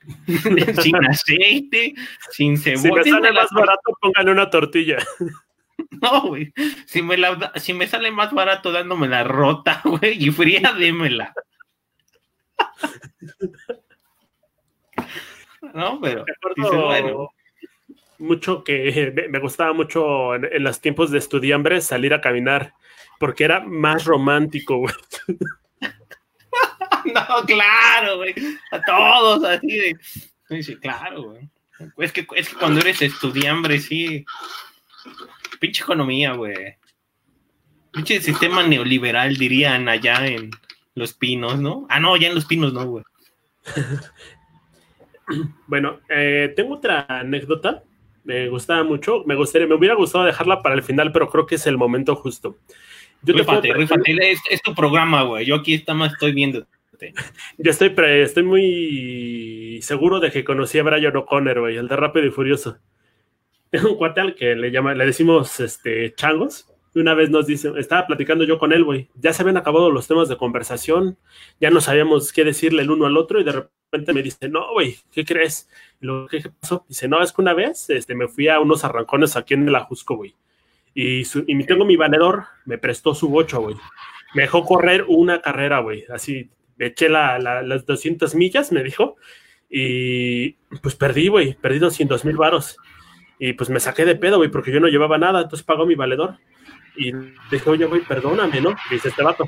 sin 0.82 0.96
aceite, 1.04 1.94
sin 2.30 2.56
cebolla. 2.56 3.02
Si 3.02 3.10
me 3.10 3.16
sale 3.16 3.32
más 3.32 3.50
barato, 3.50 3.96
póngale 4.00 4.30
una 4.30 4.50
tortilla. 4.50 4.98
No, 6.00 6.28
güey. 6.28 6.52
Si 6.86 7.02
me, 7.02 7.16
si 7.56 7.72
me 7.72 7.86
sale 7.86 8.10
más 8.10 8.32
barato 8.32 8.72
dándome 8.72 9.08
la 9.08 9.24
rota, 9.24 9.80
güey, 9.84 10.24
y 10.26 10.30
fría, 10.30 10.72
démela. 10.72 11.34
¿No? 15.76 16.00
Pero 16.00 16.24
bueno. 16.86 17.30
Mucho 18.18 18.64
que 18.64 19.12
me 19.30 19.38
gustaba 19.38 19.72
mucho 19.74 20.34
en, 20.34 20.64
los 20.64 20.80
tiempos 20.80 21.10
de 21.10 21.18
estudiambre 21.18 21.80
salir 21.82 22.14
a 22.14 22.20
caminar, 22.20 22.72
porque 23.20 23.44
era 23.44 23.60
más 23.60 24.04
romántico, 24.04 24.78
güey. 24.78 24.94
no, 27.14 27.44
claro, 27.46 28.16
güey. 28.16 28.34
A 28.72 28.80
todos 28.80 29.44
así 29.44 29.66
de. 29.66 30.62
Sí, 30.62 30.76
claro, 30.76 31.24
güey. 31.24 31.50
Es 31.98 32.12
que, 32.12 32.26
es 32.36 32.48
que 32.48 32.56
cuando 32.56 32.80
eres 32.80 33.02
estudiambre, 33.02 33.78
sí. 33.78 34.24
Pinche 35.60 35.82
economía, 35.82 36.32
güey. 36.32 36.76
Pinche 37.92 38.20
sistema 38.20 38.62
neoliberal, 38.62 39.36
dirían 39.36 39.88
allá 39.88 40.26
en 40.26 40.50
Los 40.94 41.12
Pinos, 41.12 41.58
¿no? 41.58 41.86
Ah, 41.90 42.00
no, 42.00 42.16
ya 42.16 42.28
en 42.28 42.34
Los 42.34 42.46
Pinos 42.46 42.72
no, 42.72 42.86
güey. 42.86 43.04
Bueno, 45.66 46.00
eh, 46.08 46.52
tengo 46.54 46.74
otra 46.74 47.06
anécdota. 47.08 47.82
Me 48.24 48.48
gustaba 48.48 48.82
mucho. 48.84 49.24
Me 49.26 49.34
gustaría, 49.34 49.66
me 49.66 49.74
hubiera 49.74 49.94
gustado 49.94 50.24
dejarla 50.24 50.62
para 50.62 50.74
el 50.74 50.82
final, 50.82 51.12
pero 51.12 51.28
creo 51.28 51.46
que 51.46 51.56
es 51.56 51.66
el 51.66 51.76
momento 51.76 52.16
justo. 52.16 52.58
Yo 53.22 53.34
rífate, 53.34 53.72
Es, 54.50 54.62
tu 54.62 54.74
programa, 54.74 55.22
güey. 55.22 55.46
Yo 55.46 55.56
aquí 55.56 55.74
está 55.74 55.94
más 55.94 56.12
estoy 56.12 56.32
viendo. 56.32 56.66
Yo 57.58 57.70
estoy, 57.70 57.94
estoy 57.96 58.42
muy 58.42 59.80
seguro 59.82 60.20
de 60.20 60.30
que 60.30 60.44
conocí 60.44 60.78
a 60.78 60.82
Brian 60.82 61.16
O'Connor, 61.16 61.60
güey, 61.60 61.76
el 61.76 61.88
de 61.88 61.96
Rápido 61.96 62.26
y 62.26 62.30
Furioso. 62.30 62.78
Tengo 63.70 63.90
un 63.92 63.96
cuate 63.96 64.20
al 64.20 64.34
que 64.34 64.54
le 64.54 64.70
llama, 64.70 64.94
le 64.94 65.06
decimos 65.06 65.60
este 65.60 66.14
changos. 66.14 66.72
Una 66.96 67.14
vez 67.14 67.30
nos 67.30 67.46
dice, 67.46 67.72
estaba 67.76 68.06
platicando 68.06 68.44
yo 68.44 68.58
con 68.58 68.72
él, 68.72 68.82
güey. 68.82 69.08
Ya 69.14 69.32
se 69.32 69.42
habían 69.42 69.56
acabado 69.56 69.90
los 69.90 70.08
temas 70.08 70.28
de 70.28 70.36
conversación, 70.36 71.18
ya 71.60 71.70
no 71.70 71.80
sabíamos 71.80 72.32
qué 72.32 72.42
decirle 72.42 72.82
el 72.82 72.90
uno 72.90 73.06
al 73.06 73.16
otro, 73.16 73.40
y 73.40 73.44
de 73.44 73.52
repente 73.52 74.12
me 74.12 74.22
dice, 74.22 74.48
no, 74.48 74.72
güey, 74.72 74.96
¿qué 75.12 75.24
crees? 75.24 75.68
lo 76.00 76.26
que 76.26 76.42
pasó, 76.60 76.84
dice, 76.88 77.08
no, 77.08 77.22
es 77.22 77.32
que 77.32 77.42
una 77.42 77.54
vez 77.54 77.90
este, 77.90 78.14
me 78.14 78.28
fui 78.28 78.48
a 78.48 78.60
unos 78.60 78.84
arrancones 78.84 79.36
aquí 79.36 79.54
en 79.54 79.68
el 79.68 79.74
Ajusco, 79.74 80.16
güey. 80.16 80.34
Y, 80.94 81.22
y 81.46 81.64
tengo 81.64 81.84
mi 81.84 81.96
valedor, 81.96 82.44
me 82.64 82.78
prestó 82.78 83.14
su 83.14 83.28
bocho, 83.28 83.60
güey. 83.60 83.76
Me 84.34 84.42
dejó 84.42 84.64
correr 84.64 85.04
una 85.08 85.42
carrera, 85.42 85.80
güey. 85.80 86.04
Así, 86.08 86.50
me 86.76 86.86
eché 86.86 87.08
las 87.08 87.84
200 87.84 88.34
millas, 88.34 88.72
me 88.72 88.82
dijo. 88.82 89.16
Y 89.68 90.52
pues 90.82 90.94
perdí, 90.94 91.28
güey. 91.28 91.54
Perdí 91.54 91.78
200 91.78 92.24
mil 92.24 92.36
varos. 92.36 92.78
Y 93.38 93.52
pues 93.52 93.68
me 93.68 93.80
saqué 93.80 94.06
de 94.06 94.16
pedo, 94.16 94.38
güey, 94.38 94.50
porque 94.50 94.72
yo 94.72 94.80
no 94.80 94.88
llevaba 94.88 95.18
nada. 95.18 95.42
Entonces 95.42 95.66
pagó 95.66 95.84
mi 95.84 95.94
valedor. 95.94 96.38
Y 96.96 97.12
dije, 97.50 97.70
oye, 97.70 97.84
güey, 97.84 98.02
perdóname, 98.02 98.60
¿no? 98.60 98.74
dice 98.90 99.08
este 99.08 99.22
vato. 99.22 99.44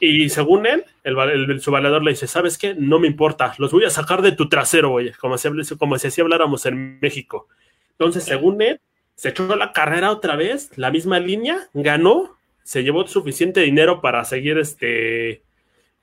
Y 0.00 0.28
según 0.30 0.66
él, 0.66 0.84
el, 1.04 1.60
su 1.60 1.70
valedor 1.70 2.02
le 2.02 2.10
dice, 2.10 2.26
¿sabes 2.26 2.58
qué? 2.58 2.74
No 2.74 2.98
me 2.98 3.06
importa, 3.06 3.54
los 3.58 3.70
voy 3.70 3.84
a 3.84 3.90
sacar 3.90 4.20
de 4.20 4.32
tu 4.32 4.48
trasero, 4.48 4.90
güey, 4.90 5.12
como 5.12 5.38
si, 5.38 5.48
como 5.78 5.96
si 5.96 6.08
así 6.08 6.20
habláramos 6.20 6.66
en 6.66 6.98
México. 7.00 7.46
Entonces, 7.92 8.24
según 8.24 8.60
él, 8.62 8.80
se 9.14 9.28
echó 9.28 9.54
la 9.54 9.70
carrera 9.72 10.10
otra 10.10 10.34
vez, 10.34 10.76
la 10.76 10.90
misma 10.90 11.20
línea, 11.20 11.68
ganó, 11.72 12.36
se 12.64 12.82
llevó 12.82 13.06
suficiente 13.06 13.60
dinero 13.60 14.00
para 14.00 14.24
seguir 14.24 14.58
este 14.58 15.44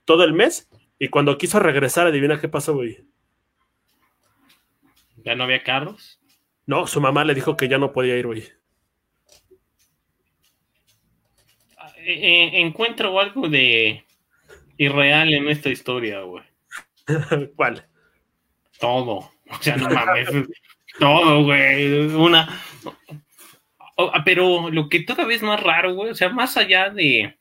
todo 0.06 0.24
el 0.24 0.32
mes, 0.32 0.70
y 0.98 1.08
cuando 1.08 1.36
quiso 1.36 1.60
regresar, 1.60 2.06
adivina 2.06 2.40
qué 2.40 2.48
pasó, 2.48 2.74
güey. 2.74 3.04
¿Ya 5.24 5.34
no 5.34 5.44
había 5.44 5.62
carros? 5.62 6.20
No, 6.66 6.86
su 6.86 7.00
mamá 7.00 7.24
le 7.24 7.34
dijo 7.34 7.56
que 7.56 7.68
ya 7.68 7.78
no 7.78 7.92
podía 7.92 8.16
ir, 8.16 8.26
güey. 8.26 8.44
Eh, 12.12 12.60
encuentro 12.60 13.18
algo 13.20 13.48
de 13.48 14.04
irreal 14.76 15.32
en 15.32 15.48
esta 15.48 15.68
historia, 15.68 16.20
güey. 16.22 16.44
¿Cuál? 17.56 17.86
Todo. 18.78 19.30
O 19.50 19.62
sea, 19.62 19.76
no 19.76 19.88
mames. 19.88 20.28
todo, 20.98 21.44
güey. 21.44 22.06
Una. 22.14 22.62
Pero 24.24 24.70
lo 24.70 24.88
que 24.88 25.00
todavía 25.00 25.36
es 25.36 25.42
más 25.42 25.62
raro, 25.62 25.94
güey. 25.94 26.10
O 26.10 26.14
sea, 26.14 26.30
más 26.30 26.56
allá 26.56 26.90
de 26.90 27.36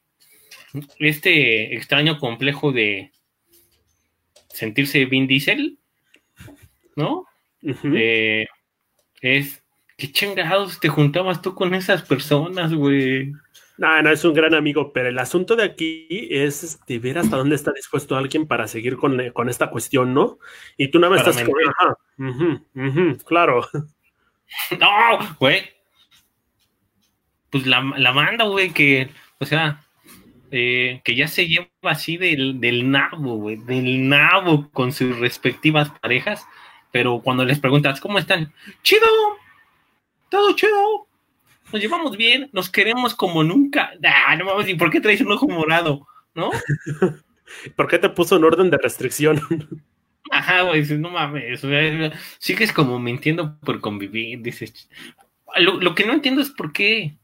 este 0.99 1.75
extraño 1.75 2.19
complejo 2.19 2.71
de 2.71 3.11
sentirse 4.49 5.05
Vin 5.05 5.25
Diesel, 5.27 5.79
¿no? 6.95 7.25
Eh, 7.61 8.45
es 9.21 9.63
¿Qué 9.99 10.09
chingados 10.13 10.79
te 10.79 10.87
juntabas 10.87 11.41
tú 11.41 11.53
con 11.53 11.75
esas 11.75 12.03
personas, 12.03 12.73
güey? 12.73 13.33
No, 13.79 14.01
no, 14.01 14.11
es 14.11 14.25
un 14.25 14.33
gran 14.33 14.53
amigo, 14.53 14.91
pero 14.91 15.07
el 15.07 15.17
asunto 15.17 15.55
de 15.55 15.63
aquí 15.63 16.27
es 16.29 16.63
este, 16.65 16.99
ver 16.99 17.17
hasta 17.17 17.37
dónde 17.37 17.55
está 17.55 17.71
dispuesto 17.71 18.17
alguien 18.17 18.45
para 18.45 18.67
seguir 18.67 18.97
con, 18.97 19.49
esta 19.49 19.69
cuestión, 19.69 20.13
¿no? 20.13 20.37
Y 20.75 20.89
tú 20.89 20.99
nada 20.99 21.15
más 21.15 21.25
estás 21.25 21.41
como, 21.45 21.55
ajá, 22.17 23.17
claro. 23.25 23.65
No, 24.79 25.35
güey. 25.39 25.61
Pues 27.51 27.65
la, 27.65 27.81
la 27.97 28.11
manda, 28.11 28.45
güey, 28.45 28.71
que, 28.71 29.09
o 29.39 29.45
sea, 29.45 29.81
eh, 30.51 30.99
que 31.05 31.15
ya 31.15 31.29
se 31.29 31.47
lleva 31.47 31.69
así 31.83 32.17
del, 32.17 32.59
del 32.59 32.91
nabo, 32.91 33.37
güey, 33.37 33.55
del 33.55 34.09
nabo 34.09 34.69
con 34.71 34.91
sus 34.91 35.17
respectivas 35.19 35.89
parejas, 36.01 36.45
pero 36.91 37.21
cuando 37.21 37.45
les 37.45 37.59
preguntas, 37.59 38.01
¿cómo 38.01 38.19
están? 38.19 38.51
Chido, 38.81 39.07
todo 40.27 40.53
chido, 40.53 41.07
nos 41.71 41.81
llevamos 41.81 42.17
bien, 42.17 42.49
nos 42.53 42.69
queremos 42.69 43.15
como 43.15 43.43
nunca. 43.43 43.91
Ah, 44.03 44.35
no 44.35 44.45
mames, 44.45 44.69
¿y 44.69 44.75
por 44.75 44.89
qué 44.89 45.01
traes 45.01 45.21
un 45.21 45.31
ojo 45.31 45.47
morado? 45.47 46.07
¿No? 46.33 46.51
¿Por 47.75 47.87
qué 47.87 47.97
te 47.97 48.09
puso 48.09 48.37
un 48.37 48.45
orden 48.45 48.69
de 48.69 48.77
restricción? 48.77 49.41
Ajá, 50.31 50.61
güey, 50.61 50.83
no 50.97 51.09
mames, 51.09 51.61
sigues 52.37 52.71
como 52.71 52.99
mintiendo 52.99 53.59
por 53.61 53.79
convivir, 53.81 54.41
dices. 54.41 54.89
Lo, 55.57 55.95
que 55.95 56.05
no 56.05 56.13
entiendo 56.13 56.41
es 56.41 56.51
por 56.51 56.71
qué, 56.71 57.17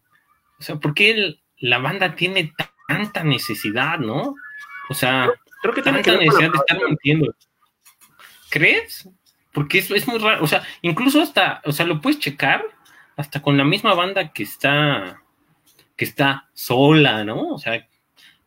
o 0.59 0.63
sea, 0.63 0.77
por 0.77 0.95
qué 0.95 1.35
la 1.57 1.77
banda 1.77 2.15
tiene 2.15 2.53
tanta 2.87 3.23
necesidad, 3.23 3.99
¿no? 3.99 4.33
O 4.89 4.93
sea, 4.95 5.29
creo 5.61 5.73
que 5.75 5.83
tanta 5.83 6.17
necesidad 6.17 6.51
de 6.51 6.57
estar 6.57 6.79
mintiendo. 6.83 7.35
¿Crees? 8.49 9.07
Porque 9.51 9.79
eso 9.79 9.93
es 9.93 10.07
muy 10.07 10.17
raro, 10.17 10.43
o 10.43 10.47
sea, 10.47 10.63
incluso 10.81 11.21
hasta, 11.21 11.61
o 11.65 11.71
sea, 11.71 11.85
lo 11.85 12.01
puedes 12.01 12.19
checar 12.19 12.65
hasta 13.15 13.41
con 13.41 13.57
la 13.57 13.63
misma 13.63 13.93
banda 13.93 14.31
que 14.31 14.43
está, 14.43 15.21
que 15.95 16.05
está 16.05 16.49
sola, 16.53 17.23
¿no? 17.23 17.53
O 17.53 17.57
sea, 17.57 17.87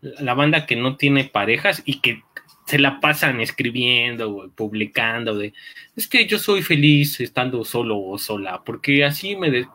la 0.01 0.35
banda 0.35 0.67
que 0.67 0.77
no 0.77 0.97
tiene 0.97 1.25
parejas 1.25 1.83
y 1.85 2.01
que 2.01 2.23
se 2.67 2.79
la 2.79 3.01
pasan 3.01 3.41
escribiendo, 3.41 4.51
publicando, 4.55 5.37
de, 5.39 5.55
es 5.97 6.07
que 6.07 6.27
yo 6.27 6.39
soy 6.39 6.63
feliz 6.63 7.19
estando 7.21 7.65
solo 7.65 7.99
o 7.99 8.19
sola, 8.19 8.63
porque 8.63 9.05
así 9.05 9.37
me, 9.37 9.67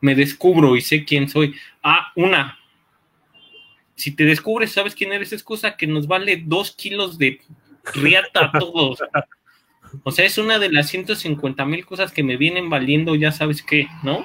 me 0.00 0.14
descubro 0.14 0.76
y 0.76 0.80
sé 0.80 1.04
quién 1.04 1.28
soy. 1.28 1.54
Ah, 1.82 2.12
una, 2.14 2.58
si 3.96 4.14
te 4.14 4.24
descubres, 4.24 4.70
sabes 4.70 4.94
quién 4.94 5.12
eres, 5.12 5.32
es 5.32 5.42
cosa 5.42 5.76
que 5.76 5.88
nos 5.88 6.06
vale 6.06 6.40
dos 6.46 6.70
kilos 6.70 7.18
de 7.18 7.40
riata 7.94 8.52
a 8.52 8.58
todos. 8.58 9.00
O 10.02 10.10
sea, 10.10 10.24
es 10.24 10.38
una 10.38 10.58
de 10.58 10.70
las 10.70 10.88
150 10.88 11.64
mil 11.64 11.84
cosas 11.86 12.12
que 12.12 12.22
me 12.22 12.36
vienen 12.36 12.70
valiendo, 12.70 13.14
ya 13.14 13.32
sabes 13.32 13.62
qué, 13.62 13.88
¿no? 14.02 14.24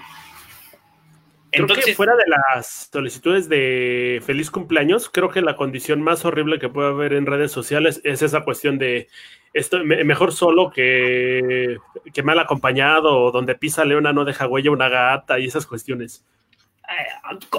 Creo 1.52 1.65
Entonces, 1.65 1.86
que 1.86 1.93
fuera 1.93 2.15
de 2.15 2.23
las 2.28 2.89
solicitudes 2.91 3.47
de 3.47 4.21
feliz 4.26 4.49
cumpleaños, 4.49 5.10
creo 5.10 5.30
que 5.30 5.41
la 5.41 5.56
condición 5.56 6.02
más 6.02 6.26
horrible 6.26 6.58
que 6.58 6.67
puede 6.67 6.89
haber 6.89 7.13
en 7.13 7.28
redes 7.28 7.52
sociales 7.52 8.02
es 8.04 8.23
esa 8.23 8.41
cuestión 8.41 8.80
de 8.80 9.08
esto 9.54 9.84
mejor 9.84 10.34
solo 10.34 10.71
que, 10.71 11.78
que 12.12 12.23
mal 12.23 12.39
acompañado, 12.39 13.19
o 13.19 13.32
donde 13.32 13.54
pisa 13.54 13.86
leona 13.86 14.12
no 14.12 14.26
deja 14.26 14.47
huella 14.47 14.71
una 14.71 14.89
gata 14.89 15.39
y 15.39 15.45
esas 15.45 15.67
cuestiones. 15.67 16.26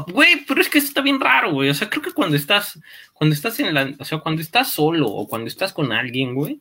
Güey, 0.08 0.44
pero 0.46 0.60
es 0.60 0.68
que 0.68 0.78
eso 0.78 0.88
está 0.88 1.00
bien 1.00 1.20
raro, 1.20 1.52
güey. 1.52 1.70
O 1.70 1.74
sea, 1.74 1.88
creo 1.88 2.02
que 2.02 2.12
cuando 2.12 2.36
estás, 2.36 2.80
cuando 3.12 3.34
estás 3.34 3.58
en 3.60 3.72
la, 3.74 3.94
o 3.98 4.04
sea, 4.04 4.18
cuando 4.18 4.42
estás 4.42 4.70
solo 4.70 5.06
o 5.06 5.28
cuando 5.28 5.48
estás 5.48 5.72
con 5.72 5.92
alguien, 5.92 6.34
güey, 6.34 6.60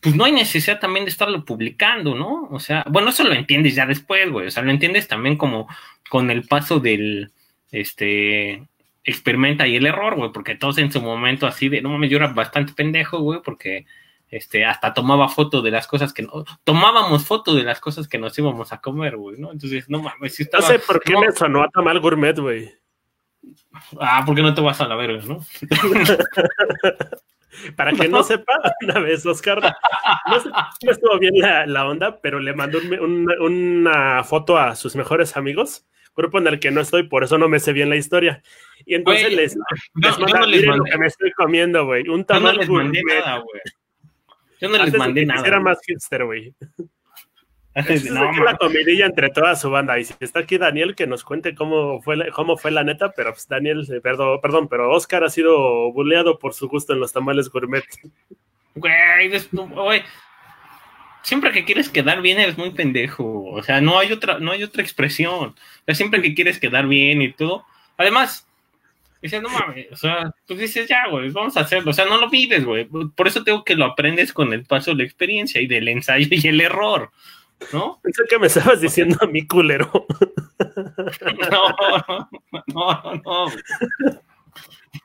pues 0.00 0.14
no 0.14 0.24
hay 0.24 0.32
necesidad 0.32 0.80
también 0.80 1.04
de 1.04 1.10
estarlo 1.10 1.44
publicando, 1.44 2.14
¿no? 2.14 2.48
O 2.50 2.58
sea, 2.58 2.84
bueno, 2.88 3.10
eso 3.10 3.24
lo 3.24 3.34
entiendes 3.34 3.74
ya 3.74 3.86
después, 3.86 4.30
güey. 4.30 4.46
O 4.46 4.50
sea, 4.50 4.62
lo 4.62 4.70
entiendes 4.70 5.08
también 5.08 5.36
como 5.36 5.68
con 6.08 6.30
el 6.30 6.46
paso 6.46 6.80
del, 6.80 7.30
este, 7.70 8.66
experimenta 9.04 9.66
y 9.66 9.76
el 9.76 9.86
error, 9.86 10.16
güey, 10.16 10.32
porque 10.32 10.54
todos 10.54 10.78
en 10.78 10.92
su 10.92 11.00
momento 11.00 11.46
así 11.46 11.68
de, 11.68 11.82
no 11.82 11.90
mames, 11.90 12.10
yo 12.10 12.16
era 12.16 12.28
bastante 12.28 12.72
pendejo, 12.72 13.20
güey, 13.20 13.40
porque 13.42 13.86
este, 14.30 14.64
hasta 14.64 14.94
tomaba 14.94 15.28
foto 15.28 15.60
de 15.60 15.70
las 15.70 15.86
cosas 15.86 16.12
que 16.12 16.22
no, 16.22 16.44
tomábamos 16.64 17.24
foto 17.24 17.54
de 17.54 17.64
las 17.64 17.80
cosas 17.80 18.08
que 18.08 18.18
nos 18.18 18.38
íbamos 18.38 18.72
a 18.72 18.80
comer, 18.80 19.16
güey, 19.16 19.38
¿no? 19.38 19.52
Entonces, 19.52 19.88
no 19.88 20.02
mames, 20.02 20.34
si 20.34 20.44
estaba, 20.44 20.62
No 20.62 20.68
sé 20.68 20.78
por 20.78 21.00
qué 21.00 21.16
me 21.16 21.32
sonó 21.32 21.62
a 21.62 21.68
tamal 21.68 22.00
gourmet, 22.00 22.38
güey. 22.38 22.72
Ah, 24.00 24.22
porque 24.26 24.42
no 24.42 24.54
te 24.54 24.60
vas 24.60 24.80
a 24.80 24.88
la 24.88 24.96
verga, 24.96 25.22
¿no? 25.26 25.44
Para 27.76 27.92
que 27.92 28.08
no, 28.08 28.22
sepa, 28.22 28.52
una 28.82 29.00
vez 29.00 29.24
Oscar, 29.26 29.60
no, 30.28 30.40
sé, 30.40 30.48
no 30.84 30.92
estuvo 30.92 31.18
bien 31.18 31.34
la, 31.38 31.86
onda, 31.86 32.20
pero 32.20 32.38
le 32.38 32.54
mandó 32.54 32.78
una 33.40 34.22
foto 34.24 34.58
a 34.58 34.76
sus 34.76 34.96
mejores 34.96 35.36
amigos, 35.36 35.86
grupo 36.16 36.38
en 36.38 36.46
el 36.46 36.60
que 36.60 36.70
no 36.70 36.80
estoy, 36.80 37.04
por 37.04 37.24
eso 37.24 37.38
no 37.38 37.48
me 37.48 37.60
sé 37.60 37.72
bien 37.72 37.88
la 37.88 37.96
historia. 37.96 38.42
Y 38.86 38.94
entonces 38.94 39.32
les, 39.32 39.56
les, 39.94 40.18
lo 40.18 40.84
que 40.84 40.98
me 40.98 41.06
estoy 41.06 41.32
comiendo, 41.32 41.84
güey. 41.86 42.08
Un 42.08 42.24
tamal 42.24 42.52
Yo 42.52 42.56
no 42.56 42.60
les 42.60 42.70
mandé 42.70 43.02
nada, 43.02 43.38
güey. 43.38 43.60
Yo 44.60 44.68
no 44.68 44.84
les 44.84 44.94
mandé 44.94 45.26
nada. 45.26 45.46
Era 45.46 45.60
más 45.60 45.78
hipster, 45.86 46.24
güey. 46.24 46.54
Es 47.88 48.10
la 48.10 48.56
comidilla 48.58 49.06
entre 49.06 49.30
toda 49.30 49.54
su 49.54 49.70
banda. 49.70 49.98
Y 49.98 50.04
si 50.04 50.14
está 50.20 50.40
aquí 50.40 50.58
Daniel, 50.58 50.94
que 50.94 51.06
nos 51.06 51.22
cuente 51.22 51.54
cómo 51.54 52.02
fue 52.02 52.16
la, 52.16 52.30
cómo 52.30 52.56
fue 52.56 52.70
la 52.70 52.82
neta, 52.82 53.12
pero 53.12 53.32
pues 53.32 53.46
Daniel, 53.46 53.86
eh, 53.92 54.00
perdón, 54.00 54.40
perdón, 54.40 54.68
pero 54.68 54.90
Oscar 54.90 55.22
ha 55.24 55.30
sido 55.30 55.92
buleado 55.92 56.38
por 56.38 56.52
su 56.52 56.68
gusto 56.68 56.92
en 56.92 57.00
los 57.00 57.12
tamales 57.12 57.48
gourmet. 57.48 57.84
Güey, 58.74 60.02
siempre 61.22 61.52
que 61.52 61.64
quieres 61.64 61.88
quedar 61.88 62.22
bien 62.22 62.38
eres 62.38 62.58
muy 62.58 62.70
pendejo. 62.70 63.44
O 63.44 63.62
sea, 63.62 63.80
no 63.80 63.98
hay 63.98 64.12
otra, 64.12 64.38
no 64.38 64.52
hay 64.52 64.62
otra 64.62 64.82
expresión. 64.82 65.50
O 65.50 65.84
sea, 65.86 65.94
siempre 65.94 66.22
que 66.22 66.34
quieres 66.34 66.58
quedar 66.58 66.86
bien 66.86 67.22
y 67.22 67.32
todo. 67.32 67.64
Además, 67.96 68.48
dices, 69.22 69.42
no 69.42 69.48
mames, 69.48 69.92
o 69.92 69.96
sea, 69.96 70.32
pues 70.46 70.58
dices, 70.58 70.88
ya, 70.88 71.08
güey, 71.08 71.30
vamos 71.30 71.56
a 71.56 71.60
hacerlo. 71.60 71.90
O 71.90 71.94
sea, 71.94 72.06
no 72.06 72.18
lo 72.18 72.30
vives, 72.30 72.64
güey. 72.64 72.86
Por 73.14 73.28
eso 73.28 73.44
tengo 73.44 73.64
que 73.64 73.76
lo 73.76 73.84
aprendes 73.84 74.32
con 74.32 74.52
el 74.52 74.64
paso 74.64 74.90
de 74.90 74.98
la 74.98 75.04
experiencia 75.04 75.60
y 75.60 75.66
del 75.66 75.88
ensayo 75.88 76.26
y 76.30 76.48
el 76.48 76.60
error. 76.60 77.10
¿No? 77.72 78.00
Pensé 78.02 78.22
que 78.28 78.38
me 78.38 78.46
estabas 78.46 78.80
diciendo 78.80 79.16
a 79.20 79.26
mi 79.26 79.46
culero. 79.46 80.06
No, 81.50 81.74
no, 82.66 83.02
no, 83.02 83.14
no. 83.24 83.46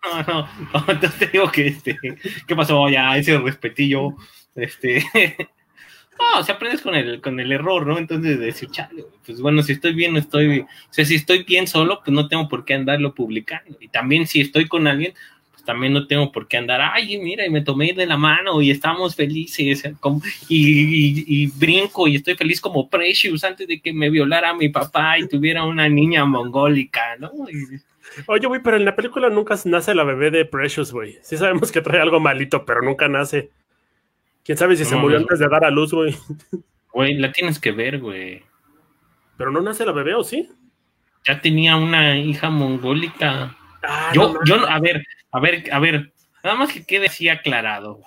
No, 0.04 0.48
no, 0.74 0.86
entonces 0.88 1.20
te 1.20 1.28
digo 1.28 1.52
que 1.52 1.68
este, 1.68 1.98
¿qué 2.48 2.56
pasó? 2.56 2.90
Ya, 2.90 3.18
ese 3.18 3.38
respetillo, 3.38 4.16
este, 4.56 5.04
no, 6.20 6.40
o 6.40 6.44
sea, 6.44 6.56
aprendes 6.56 6.82
con 6.82 6.96
el, 6.96 7.22
con 7.22 7.40
el 7.40 7.52
error, 7.52 7.86
¿no? 7.86 7.98
Entonces 7.98 8.40
decir, 8.40 8.70
chale, 8.72 9.06
pues 9.26 9.42
bueno, 9.42 9.62
si 9.64 9.74
estoy 9.74 9.94
bien, 9.94 10.14
no 10.14 10.20
estoy, 10.20 10.62
o 10.62 10.68
sea, 10.90 11.06
si 11.06 11.16
estoy 11.16 11.44
bien 11.44 11.68
solo, 11.68 12.02
pues 12.04 12.14
no 12.14 12.28
tengo 12.28 12.48
por 12.48 12.66
qué 12.66 12.74
andarlo 12.74 13.14
publicando. 13.14 13.78
Y 13.80 13.90
también 13.90 14.28
si 14.28 14.42
estoy 14.42 14.68
con 14.68 14.88
alguien, 14.88 15.14
también 15.66 15.94
no 15.94 16.08
tengo 16.08 16.32
por 16.32 16.48
qué 16.48 16.58
andar, 16.58 16.82
ay, 16.82 17.18
mira, 17.18 17.46
y 17.46 17.50
me 17.50 17.62
tomé 17.62 17.94
de 17.94 18.06
la 18.06 18.18
mano 18.18 18.62
y 18.62 18.72
estamos 18.72 19.16
felices, 19.16 19.84
y, 20.48 21.48
brinco 21.48 22.08
y 22.08 22.16
estoy 22.16 22.36
feliz 22.36 22.62
como 22.62 22.90
Precious 22.90 23.44
antes 23.44 23.68
de 23.68 23.82
que 23.82 23.92
me 23.92 24.10
violara 24.10 24.54
mi 24.54 24.70
papá 24.70 25.18
y 25.20 25.28
tuviera 25.28 25.64
una 25.64 25.90
niña 25.90 26.26
mongólica, 26.26 27.18
¿no? 27.18 27.32
Oye, 28.28 28.48
güey, 28.48 28.62
pero 28.64 28.78
en 28.78 28.86
la 28.86 28.96
película 28.96 29.30
nunca 29.30 29.56
nace 29.66 29.96
la 29.96 30.04
bebé 30.04 30.32
de 30.32 30.46
Precious, 30.46 30.92
güey. 30.92 31.18
Sí 31.22 31.38
sabemos 31.38 31.72
que 31.72 31.82
trae 31.82 32.00
algo 32.00 32.20
malito, 32.20 32.64
pero 32.64 32.82
nunca 32.82 33.08
nace. 33.08 33.50
¿Quién 34.44 34.58
sabe 34.58 34.76
si 34.76 34.86
se 34.86 34.96
murió 34.96 35.18
antes 35.18 35.40
de 35.40 35.48
dar 35.50 35.66
a 35.66 35.72
luz, 35.72 35.92
güey? 35.92 36.16
Güey, 36.94 37.16
la 37.16 37.32
tienes 37.32 37.60
que 37.60 37.72
ver, 37.72 38.00
güey. 38.00 38.44
¿Pero 39.38 39.52
no 39.52 39.60
nace 39.60 39.86
la 39.86 39.92
bebé 39.92 40.14
o 40.14 40.24
sí? 40.24 40.48
Ya 41.28 41.42
tenía 41.42 41.76
una 41.76 42.18
hija 42.18 42.50
mongólica. 42.50 43.58
Ah, 43.88 44.12
yo, 44.14 44.40
yo, 44.46 44.68
a 44.68 44.80
ver, 44.80 45.06
a 45.32 45.40
ver, 45.40 45.64
a 45.72 45.80
ver, 45.80 46.14
nada 46.46 46.58
más 46.58 46.72
que 46.72 46.86
quede 46.86 47.08
así 47.08 47.28
aclarado. 47.28 48.02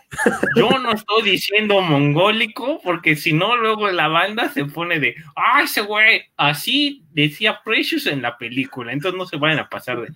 Yo 0.57 0.71
no 0.79 0.93
estoy 0.93 1.23
diciendo 1.23 1.81
mongólico, 1.81 2.81
porque 2.83 3.17
si 3.17 3.33
no, 3.33 3.57
luego 3.57 3.91
la 3.91 4.07
banda 4.09 4.49
se 4.49 4.65
pone 4.65 5.01
de, 5.01 5.17
¡ay, 5.35 5.65
ese 5.65 5.81
güey! 5.81 6.23
Así 6.37 7.03
decía 7.11 7.61
Precious 7.65 8.07
en 8.07 8.23
la 8.23 8.39
película, 8.39 8.93
entonces 8.93 9.19
no 9.19 9.27
se 9.27 9.37
vayan 9.37 9.59
a 9.59 9.69
pasar 9.69 10.01
de. 10.01 10.09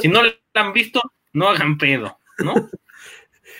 Si 0.00 0.08
no 0.08 0.22
la 0.22 0.32
han 0.54 0.72
visto, 0.74 1.00
no 1.32 1.48
hagan 1.48 1.78
pedo, 1.78 2.18
¿no? 2.38 2.54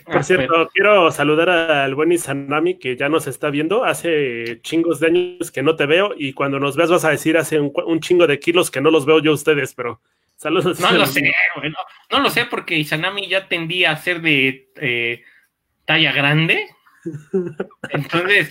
Por 0.05 0.25
cierto, 0.25 0.69
quiero 0.73 1.11
saludar 1.11 1.51
al 1.51 1.95
buen 1.95 2.13
Isanami 2.13 2.79
que 2.79 2.97
ya 2.97 3.09
nos 3.09 3.27
está 3.27 3.51
viendo. 3.51 3.85
Hace 3.85 4.61
chingos 4.63 4.99
de 4.99 5.07
años 5.07 5.51
que 5.51 5.63
no 5.63 5.77
te 5.77 5.87
veo 5.87 6.15
y 6.17 6.33
cuando 6.33 6.59
nos 6.59 6.77
veas 6.77 6.91
vas 6.91 7.05
a 7.05 7.11
decir 7.11 7.37
hace 7.37 7.61
un, 7.61 7.73
un 7.87 8.01
chingo 8.01 8.27
de 8.27 8.41
kilos 8.41 8.71
que 8.71 8.81
no 8.81 8.91
los 8.91 9.07
veo 9.07 9.21
yo 9.21 9.31
a 9.31 9.35
ustedes, 9.35 9.75
pero 9.75 10.01
Saludos. 10.41 10.81
No 10.81 10.91
lo 10.93 11.07
sé, 11.07 11.35
No, 12.11 12.21
lo 12.21 12.31
sé 12.31 12.47
porque 12.47 12.79
Izanami 12.79 13.29
ya 13.29 13.47
tendía 13.47 13.91
a 13.91 13.97
ser 13.97 14.23
de 14.23 14.71
eh, 14.77 15.23
talla 15.85 16.13
grande. 16.13 16.67
Entonces, 17.91 18.51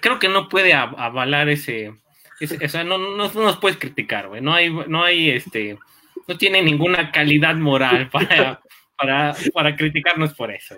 creo 0.00 0.18
que 0.18 0.28
no 0.28 0.48
puede 0.48 0.72
avalar 0.72 1.50
ese. 1.50 1.90
o 1.90 2.68
sea, 2.68 2.84
no, 2.84 2.96
no, 2.96 3.28
nos 3.28 3.56
puedes 3.58 3.76
criticar, 3.76 4.28
güey. 4.28 4.40
No 4.40 4.54
hay, 4.54 4.70
no 4.70 5.04
hay 5.04 5.30
este. 5.30 5.78
No 6.26 6.38
tiene 6.38 6.62
ninguna 6.62 7.10
calidad 7.10 7.56
moral 7.56 8.08
para, 8.08 8.62
para, 8.96 9.34
para 9.52 9.76
criticarnos 9.76 10.32
por 10.32 10.50
eso. 10.50 10.76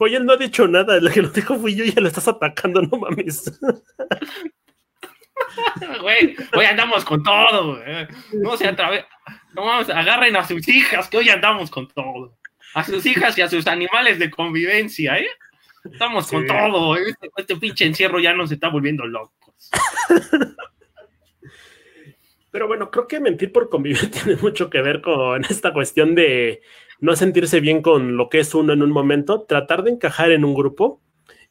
Él 0.00 0.26
no 0.26 0.32
ha 0.32 0.36
dicho 0.36 0.66
nada, 0.66 1.00
lo 1.00 1.10
que 1.10 1.22
lo 1.22 1.28
dijo 1.28 1.60
fui 1.60 1.76
yo 1.76 1.84
y 1.84 1.92
ya 1.92 2.00
lo 2.00 2.08
estás 2.08 2.26
atacando, 2.26 2.82
no 2.82 2.98
mames. 2.98 3.60
güey, 6.00 6.34
hoy 6.54 6.64
andamos 6.64 7.04
con 7.04 7.22
todo, 7.22 7.76
güey. 7.76 8.08
No 8.32 8.56
se 8.56 8.66
atrave... 8.66 9.04
No 9.56 9.64
vamos, 9.64 9.88
agarren 9.88 10.36
a 10.36 10.46
sus 10.46 10.68
hijas, 10.68 11.08
que 11.08 11.16
hoy 11.16 11.30
andamos 11.30 11.70
con 11.70 11.88
todo. 11.88 12.36
A 12.74 12.84
sus 12.84 13.06
hijas 13.06 13.38
y 13.38 13.40
a 13.40 13.48
sus 13.48 13.66
animales 13.66 14.18
de 14.18 14.30
convivencia, 14.30 15.16
¿eh? 15.16 15.28
Estamos 15.90 16.28
con 16.28 16.46
todo. 16.46 16.94
Este, 16.96 17.30
este, 17.34 17.56
pinche 17.56 17.86
encierro 17.86 18.20
ya 18.20 18.34
nos 18.34 18.52
está 18.52 18.68
volviendo 18.68 19.06
locos. 19.06 19.70
Pero 22.50 22.68
bueno, 22.68 22.90
creo 22.90 23.08
que 23.08 23.18
mentir 23.18 23.50
por 23.50 23.70
convivir 23.70 24.10
tiene 24.10 24.36
mucho 24.36 24.68
que 24.68 24.82
ver 24.82 25.00
con 25.00 25.42
esta 25.46 25.72
cuestión 25.72 26.14
de 26.14 26.60
no 27.00 27.16
sentirse 27.16 27.60
bien 27.60 27.80
con 27.80 28.18
lo 28.18 28.28
que 28.28 28.40
es 28.40 28.54
uno 28.54 28.74
en 28.74 28.82
un 28.82 28.90
momento, 28.90 29.44
tratar 29.44 29.84
de 29.84 29.92
encajar 29.92 30.32
en 30.32 30.44
un 30.44 30.52
grupo 30.52 31.00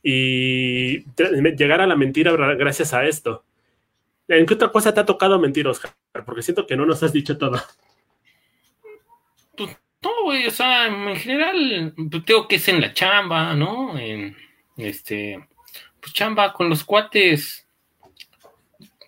y 0.03 1.05
llegar 1.57 1.81
a 1.81 1.87
la 1.87 1.95
mentira 1.95 2.33
gracias 2.53 2.93
a 2.93 3.03
esto. 3.07 3.45
¿En 4.27 4.45
qué 4.45 4.53
otra 4.53 4.71
cosa 4.71 4.93
te 4.93 4.99
ha 4.99 5.05
tocado 5.05 5.39
mentir, 5.39 5.67
Oscar? 5.67 5.91
Porque 6.23 6.43
siento 6.43 6.67
que 6.67 6.77
no 6.77 6.85
nos 6.85 7.01
has 7.01 7.11
dicho 7.11 7.35
todo. 7.39 7.59
No, 10.05 10.11
güey, 10.25 10.45
o 10.45 10.51
sea, 10.51 10.85
en 10.85 11.15
general, 11.15 11.93
pues, 12.11 12.25
tengo 12.25 12.47
que 12.47 12.57
es 12.57 12.67
en 12.67 12.79
la 12.79 12.93
chamba, 12.93 13.55
¿no? 13.55 13.97
En 13.97 14.37
este, 14.77 15.43
pues 15.99 16.13
chamba 16.13 16.53
con 16.53 16.69
los 16.69 16.83
cuates. 16.83 17.67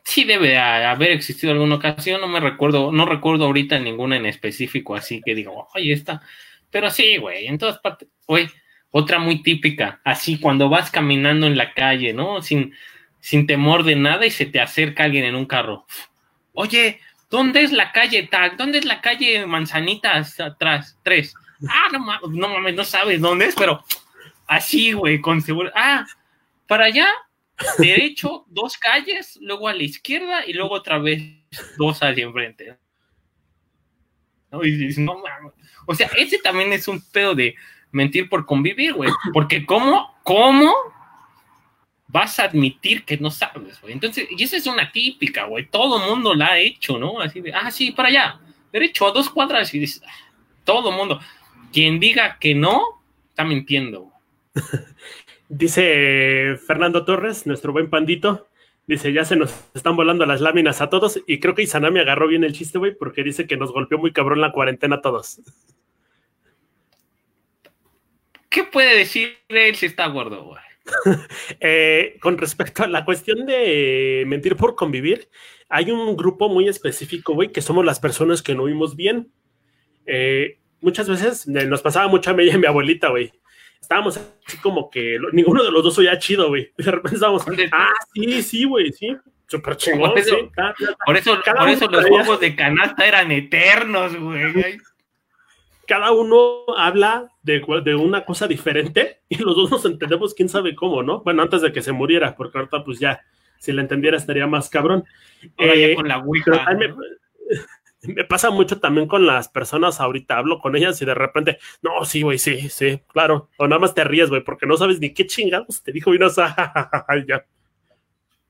Sí 0.04 0.24
debe 0.24 0.58
haber 0.58 1.12
existido 1.12 1.54
alguna 1.54 1.76
ocasión, 1.76 2.20
no 2.20 2.28
me 2.28 2.40
recuerdo, 2.40 2.92
no 2.92 3.06
recuerdo 3.06 3.46
ahorita 3.46 3.78
ninguna 3.78 4.16
en 4.16 4.26
específico, 4.26 4.96
así 4.96 5.22
que 5.24 5.36
digo, 5.36 5.68
oye, 5.76 5.94
esta. 5.94 6.24
Pero 6.72 6.90
sí, 6.90 7.18
güey, 7.18 7.46
en 7.46 7.60
todas 7.60 7.78
partes. 7.78 8.10
Güey, 8.26 8.50
otra 8.90 9.20
muy 9.20 9.44
típica, 9.44 10.02
así 10.04 10.40
cuando 10.40 10.68
vas 10.68 10.90
caminando 10.90 11.46
en 11.46 11.58
la 11.58 11.76
calle, 11.76 12.12
¿no? 12.12 12.42
Sin, 12.42 12.74
sin 13.20 13.46
temor 13.46 13.84
de 13.84 13.98
nada 13.98 14.26
y 14.26 14.32
se 14.32 14.48
te 14.48 14.60
acerca 14.60 15.04
alguien 15.04 15.26
en 15.26 15.36
un 15.36 15.46
carro. 15.46 15.86
Oye, 16.54 17.02
¿dónde 17.30 17.64
es 17.64 17.72
la 17.72 17.92
calle 17.92 18.28
Tag? 18.28 18.58
¿Dónde 18.58 18.80
es 18.80 18.86
la 18.86 19.02
calle 19.02 19.46
Manzanitas 19.46 20.40
atrás? 20.40 20.98
Tres. 21.04 21.34
Ah, 21.68 21.90
no 21.92 22.00
mames, 22.00 22.30
no 22.30 22.48
mames, 22.50 22.76
no 22.76 22.84
sabes 22.84 23.20
dónde 23.20 23.46
es, 23.46 23.56
pero 23.56 23.84
así, 24.48 24.94
güey, 24.94 25.20
con 25.20 25.42
seguridad. 25.42 25.74
Ah, 25.76 26.06
para 26.68 26.86
allá, 26.86 27.08
derecho, 27.78 28.46
dos 28.50 28.78
calles, 28.78 29.38
luego 29.42 29.68
a 29.68 29.74
la 29.74 29.84
izquierda 29.84 30.46
y 30.46 30.54
luego 30.54 30.76
otra 30.76 30.98
vez 30.98 31.24
dos 31.78 32.00
hacia 32.02 32.24
enfrente. 32.24 32.78
¿No? 34.52 34.64
Y 34.64 34.72
dices, 34.72 35.00
no 35.00 35.18
mames. 35.18 35.54
O 35.86 35.96
sea, 35.96 36.10
ese 36.18 36.38
también 36.40 36.72
es 36.74 36.88
un 36.88 37.02
pedo 37.12 37.36
de 37.36 37.56
mentir 37.92 38.30
por 38.30 38.46
convivir, 38.46 38.94
güey. 38.94 39.10
Porque 39.34 39.66
¿cómo? 39.66 40.16
¿Cómo? 40.24 40.74
Vas 42.08 42.40
a 42.40 42.46
admitir 42.46 43.04
que 43.04 43.18
no 43.18 43.30
sabes, 43.30 43.82
güey. 43.82 43.94
Entonces, 43.94 44.28
y 44.30 44.42
esa 44.42 44.58
es 44.58 44.66
una 44.68 44.92
típica, 44.92 45.46
güey. 45.46 45.68
Todo 45.68 46.00
mundo 46.00 46.34
la 46.34 46.54
ha 46.54 46.60
hecho, 46.60 46.98
¿no? 46.98 47.20
Así 47.20 47.42
de, 47.42 47.54
ah, 47.54 47.70
sí, 47.70 47.92
para 47.92 48.10
allá, 48.10 48.40
derecho 48.72 49.08
a 49.08 49.12
dos 49.12 49.30
cuadras 49.30 49.74
y 49.74 49.80
dices, 49.80 50.02
ah, 50.06 50.32
todo 50.64 50.92
mundo. 50.92 51.20
Quien 51.72 52.00
diga 52.00 52.38
que 52.40 52.56
no, 52.56 52.82
está 53.30 53.44
mintiendo. 53.44 54.12
Dice 55.50 56.58
Fernando 56.66 57.06
Torres, 57.06 57.46
nuestro 57.46 57.72
buen 57.72 57.90
pandito. 57.90 58.48
Dice, 58.86 59.12
ya 59.12 59.26
se 59.26 59.36
nos 59.36 59.54
están 59.74 59.96
volando 59.96 60.26
las 60.26 60.42
láminas 60.42 60.82
a 60.82 60.90
todos. 60.90 61.22
Y 61.28 61.40
creo 61.40 61.56
que 61.56 61.64
Isanami 61.64 62.00
agarró 62.00 62.28
bien 62.28 62.44
el 62.44 62.54
chiste, 62.54 62.78
güey, 62.78 62.96
porque 62.96 63.24
dice 63.24 63.48
que 63.48 63.58
nos 63.58 63.72
golpeó 63.72 63.98
muy 63.98 64.12
cabrón 64.12 64.42
la 64.42 64.52
cuarentena 64.52 64.98
a 64.98 65.02
todos. 65.02 65.42
¿Qué 68.50 68.64
puede 68.64 68.98
decir 68.98 69.38
él 69.50 69.76
si 69.76 69.86
está 69.86 70.08
gordo, 70.08 70.44
güey? 70.44 70.67
Eh, 71.60 72.18
con 72.22 72.38
respecto 72.38 72.84
a 72.84 72.88
la 72.88 73.06
cuestión 73.06 73.46
de 73.46 74.24
mentir 74.28 74.56
por 74.56 74.76
convivir, 74.76 75.30
hay 75.70 75.92
un 75.92 76.16
grupo 76.16 76.50
muy 76.50 76.68
específico, 76.68 77.34
güey, 77.34 77.52
que 77.52 77.62
somos 77.62 77.86
las 77.86 78.00
personas 78.00 78.42
que 78.42 78.56
no 78.56 78.66
vimos 78.66 78.96
bien. 78.96 79.32
Eh, 80.06 80.60
muchas 80.82 81.10
veces 81.10 81.48
nos 81.48 81.82
pasaba 81.82 82.08
mucho 82.08 82.30
a 82.30 82.34
mí 82.34 82.46
y 82.46 82.52
a 82.52 82.58
mi 82.58 82.68
abuelita, 82.68 83.10
güey. 83.10 83.32
Estábamos 83.82 84.18
así 84.18 84.58
como 84.58 84.90
que 84.90 85.18
ninguno 85.34 85.64
de 85.64 85.72
los 85.72 85.84
dos 85.84 85.98
oía 85.98 86.18
chido, 86.18 86.50
güey. 86.50 86.72
De 86.78 86.92
repente 86.92 87.16
estábamos, 87.16 87.44
ah, 87.72 87.94
sí, 88.14 88.42
sí, 88.42 88.64
güey, 88.66 88.92
sí. 88.92 89.16
Súper 89.48 89.78
chingón. 89.78 90.12
Por 90.12 90.20
eso, 90.20 90.36
por 91.06 91.18
eso, 91.18 91.42
por 91.58 91.70
eso 91.70 91.88
los 91.90 92.06
juegos 92.06 92.40
de 92.40 92.56
canasta 92.56 93.08
eran 93.08 93.32
eternos, 93.32 94.16
güey 94.16 94.80
cada 95.88 96.12
uno 96.12 96.66
habla 96.78 97.32
de, 97.42 97.64
de, 97.84 97.96
una 97.96 98.26
cosa 98.26 98.48
diferente 98.48 99.22
y 99.30 99.38
los 99.38 99.56
dos 99.56 99.72
nos 99.72 99.86
entendemos 99.86 100.34
quién 100.34 100.50
sabe 100.50 100.76
cómo, 100.76 101.02
¿no? 101.02 101.22
Bueno, 101.22 101.42
antes 101.42 101.62
de 101.62 101.72
que 101.72 101.82
se 101.82 101.94
muriera, 101.94 102.36
porque 102.36 102.60
ahorita 102.60 102.84
pues 102.84 103.00
ya, 103.00 103.22
si 103.58 103.72
la 103.72 103.82
entendiera 103.82 104.18
estaría 104.18 104.46
más 104.46 104.70
cabrón. 104.70 105.06
Eh, 105.58 105.96
con 105.96 106.08
la 106.08 106.24
me, 108.04 108.24
pasa 108.26 108.50
mucho 108.52 108.80
también 108.80 109.08
con 109.08 109.26
las 109.26 109.50
personas, 109.50 110.00
ahorita 110.00 110.38
hablo 110.38 110.60
con 110.60 110.76
ellas 110.76 111.02
y 111.02 111.06
de 111.06 111.16
repente, 111.16 111.58
no, 111.82 112.04
sí, 112.06 112.22
güey, 112.22 112.38
sí, 112.38 112.70
sí, 112.70 113.02
claro. 113.08 113.50
O 113.58 113.68
nada 113.68 113.80
más 113.80 113.96
te 113.96 114.04
ríes, 114.04 114.30
güey, 114.30 114.44
porque 114.44 114.66
no 114.66 114.78
sabes 114.78 115.00
ni 115.00 115.14
qué 115.14 115.26
chingados 115.26 115.82
te 115.84 115.92
dijo 115.92 116.14
y 116.14 116.20
no 116.20 116.30
sabes, 116.30 116.56
ya. 117.28 117.46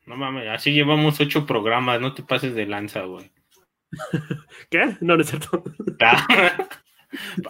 No 0.05 0.15
mames, 0.15 0.47
así 0.47 0.71
llevamos 0.71 1.19
ocho 1.19 1.45
programas, 1.45 1.99
no 1.99 2.13
te 2.13 2.23
pases 2.23 2.55
de 2.55 2.65
lanza, 2.65 3.01
güey. 3.01 3.29
¿Qué? 4.69 4.97
No, 5.01 5.15
no 5.15 5.21
es 5.21 5.29
cierto. 5.29 5.63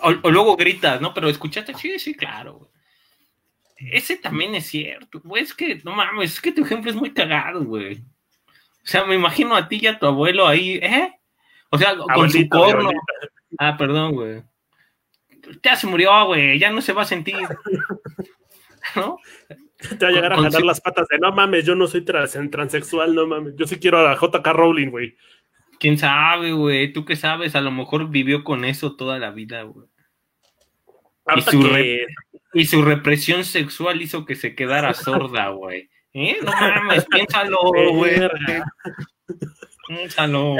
O, 0.02 0.30
luego 0.30 0.56
gritas, 0.56 1.02
¿no? 1.02 1.14
Pero 1.14 1.30
escuchaste, 1.30 1.74
sí, 1.74 2.00
sí, 2.00 2.14
claro, 2.14 2.70
Ese 3.78 4.18
también 4.18 4.56
es 4.56 4.68
cierto, 4.68 5.22
güey. 5.24 5.44
Es 5.44 5.54
que, 5.54 5.82
no 5.84 5.94
mames, 5.94 6.34
es 6.34 6.42
que 6.42 6.52
tu 6.52 6.64
ejemplo 6.64 6.90
es 6.90 6.96
muy 6.96 7.14
cagado, 7.14 7.64
güey. 7.64 7.98
O 7.98 8.90
sea, 8.90 9.06
me 9.06 9.16
imagino 9.16 9.56
a 9.56 9.68
ti 9.68 9.80
y 9.82 9.88
a 9.88 10.00
tu 10.00 10.06
abuelo 10.06 10.48
ahí, 10.48 10.80
¿eh? 10.82 11.14
O 11.70 11.78
sea, 11.78 11.96
con 11.98 12.30
su 12.32 12.48
corno. 12.48 12.92
Ah, 13.58 13.76
perdón, 13.78 14.14
güey. 14.14 14.44
Ya 15.64 15.76
se 15.76 15.88
murió, 15.88 16.26
güey, 16.26 16.60
ya 16.60 16.72
no 16.72 16.82
se 16.82 16.94
va 16.94 17.04
a 17.04 17.06
sentir. 17.06 17.36
¿No? 18.96 19.20
Te 19.78 20.06
va 20.06 20.08
a 20.08 20.12
llegar 20.12 20.34
a 20.34 20.38
jalar 20.38 20.64
las 20.64 20.82
patas 20.82 21.08
de 21.08 21.20
no 21.20 21.32
mames, 21.32 21.66
yo 21.66 21.76
no 21.76 21.88
soy 21.88 22.04
transexual, 22.04 23.14
no 23.14 23.28
mames. 23.28 23.56
Yo 23.56 23.68
sí 23.68 23.78
quiero 23.78 24.08
a 24.08 24.16
JK 24.16 24.46
Rowling, 24.48 24.90
güey. 24.90 25.16
¿Quién 25.80 25.98
sabe, 25.98 26.52
güey? 26.54 26.92
¿Tú 26.94 27.06
qué 27.06 27.16
sabes? 27.16 27.56
A 27.56 27.62
lo 27.62 27.72
mejor 27.72 28.10
vivió 28.10 28.44
con 28.44 28.66
eso 28.66 28.96
toda 28.96 29.20
la 29.20 29.32
vida, 29.32 29.64
güey. 29.64 29.88
Y 32.54 32.66
su, 32.66 32.82
represión 32.82 33.44
sexual 33.44 34.02
hizo 34.02 34.26
que 34.26 34.36
se 34.36 34.56
quedara 34.56 34.94
sorda, 34.94 35.50
güey. 35.50 35.90
¿Eh? 36.14 36.38
No 36.44 36.52
mames, 36.52 37.06
piénsalo, 37.12 37.58
güey. 37.94 38.16
piénsalo. 39.88 40.56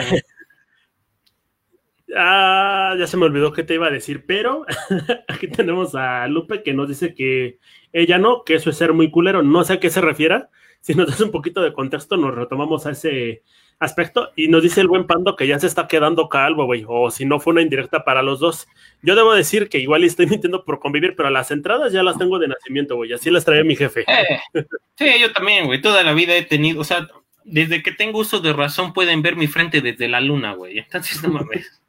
Ah, 2.16 2.96
ya 2.98 3.06
se 3.06 3.18
me 3.18 3.26
olvidó 3.26 3.52
qué 3.52 3.64
te 3.64 3.74
iba 3.74 3.88
a 3.88 3.92
decir, 3.92 4.26
pero 4.26 4.66
aquí 5.28 5.48
tenemos 5.48 5.94
a 5.96 6.28
Lupe 6.28 6.64
que 6.64 6.74
nos 6.74 6.88
dice 6.88 7.14
que 7.14 7.60
ella 7.92 8.18
no, 8.18 8.44
que 8.44 8.56
eso 8.56 8.70
es 8.70 8.78
ser 8.78 8.94
muy 8.94 9.12
culero. 9.12 9.44
No 9.44 9.64
sé 9.64 9.74
a 9.74 9.80
qué 9.80 9.90
se 9.90 10.02
refiera. 10.02 10.50
Si 10.80 10.94
nos 10.94 11.08
das 11.08 11.20
un 11.22 11.32
poquito 11.32 11.62
de 11.62 11.74
contexto, 11.74 12.16
nos 12.16 12.34
retomamos 12.34 12.86
a 12.86 12.92
ese 12.92 13.44
aspecto. 13.80 14.32
Y 14.36 14.48
nos 14.48 14.64
dice 14.64 14.82
el 14.82 14.88
buen 14.88 15.06
Pando 15.06 15.36
que 15.36 15.48
ya 15.48 15.60
se 15.60 15.68
está 15.68 15.88
quedando 15.88 16.30
calvo, 16.30 16.66
güey. 16.66 16.86
O 16.88 17.12
si 17.12 17.26
no 17.26 17.40
fue 17.40 17.54
una 17.54 17.62
indirecta 17.62 18.04
para 18.04 18.22
los 18.22 18.40
dos. 18.40 18.68
Yo 19.02 19.16
debo 19.16 19.34
decir 19.34 19.70
que 19.70 19.80
igual 19.80 20.04
estoy 20.04 20.28
mintiendo 20.28 20.64
por 20.64 20.80
convivir, 20.80 21.16
pero 21.16 21.30
las 21.30 21.52
entradas 21.52 21.94
ya 21.94 22.04
las 22.04 22.18
tengo 22.18 22.40
de 22.40 22.48
nacimiento, 22.48 22.96
güey. 22.96 23.14
Así 23.14 23.30
las 23.30 23.46
trae 23.46 23.64
mi 23.64 23.76
jefe. 23.76 24.06
Eh, 24.08 24.66
sí, 24.96 25.06
yo 25.20 25.32
también, 25.32 25.66
güey. 25.66 25.82
Toda 25.82 26.04
la 26.04 26.14
vida 26.14 26.36
he 26.36 26.44
tenido, 26.44 26.82
o 26.82 26.84
sea, 26.84 27.08
desde 27.44 27.82
que 27.82 27.92
tengo 27.92 28.20
uso 28.20 28.40
de 28.40 28.54
razón 28.54 28.94
pueden 28.94 29.22
ver 29.22 29.36
mi 29.36 29.48
frente 29.48 29.82
desde 29.82 30.08
la 30.08 30.22
luna, 30.22 30.54
güey. 30.54 30.80
Entonces, 30.80 31.22
no 31.24 31.30
mames. 31.30 31.82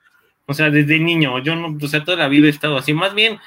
O 0.47 0.55
sea, 0.55 0.70
desde 0.70 0.99
niño, 0.99 1.39
yo 1.41 1.57
no, 1.57 1.76
o 1.80 1.89
sea, 1.89 2.05
toda 2.05 2.16
la 2.16 2.28
vida 2.28 2.47
he 2.47 2.51
estado 2.51 2.78
así. 2.78 2.95
Más 2.95 3.14
bien, 3.14 3.39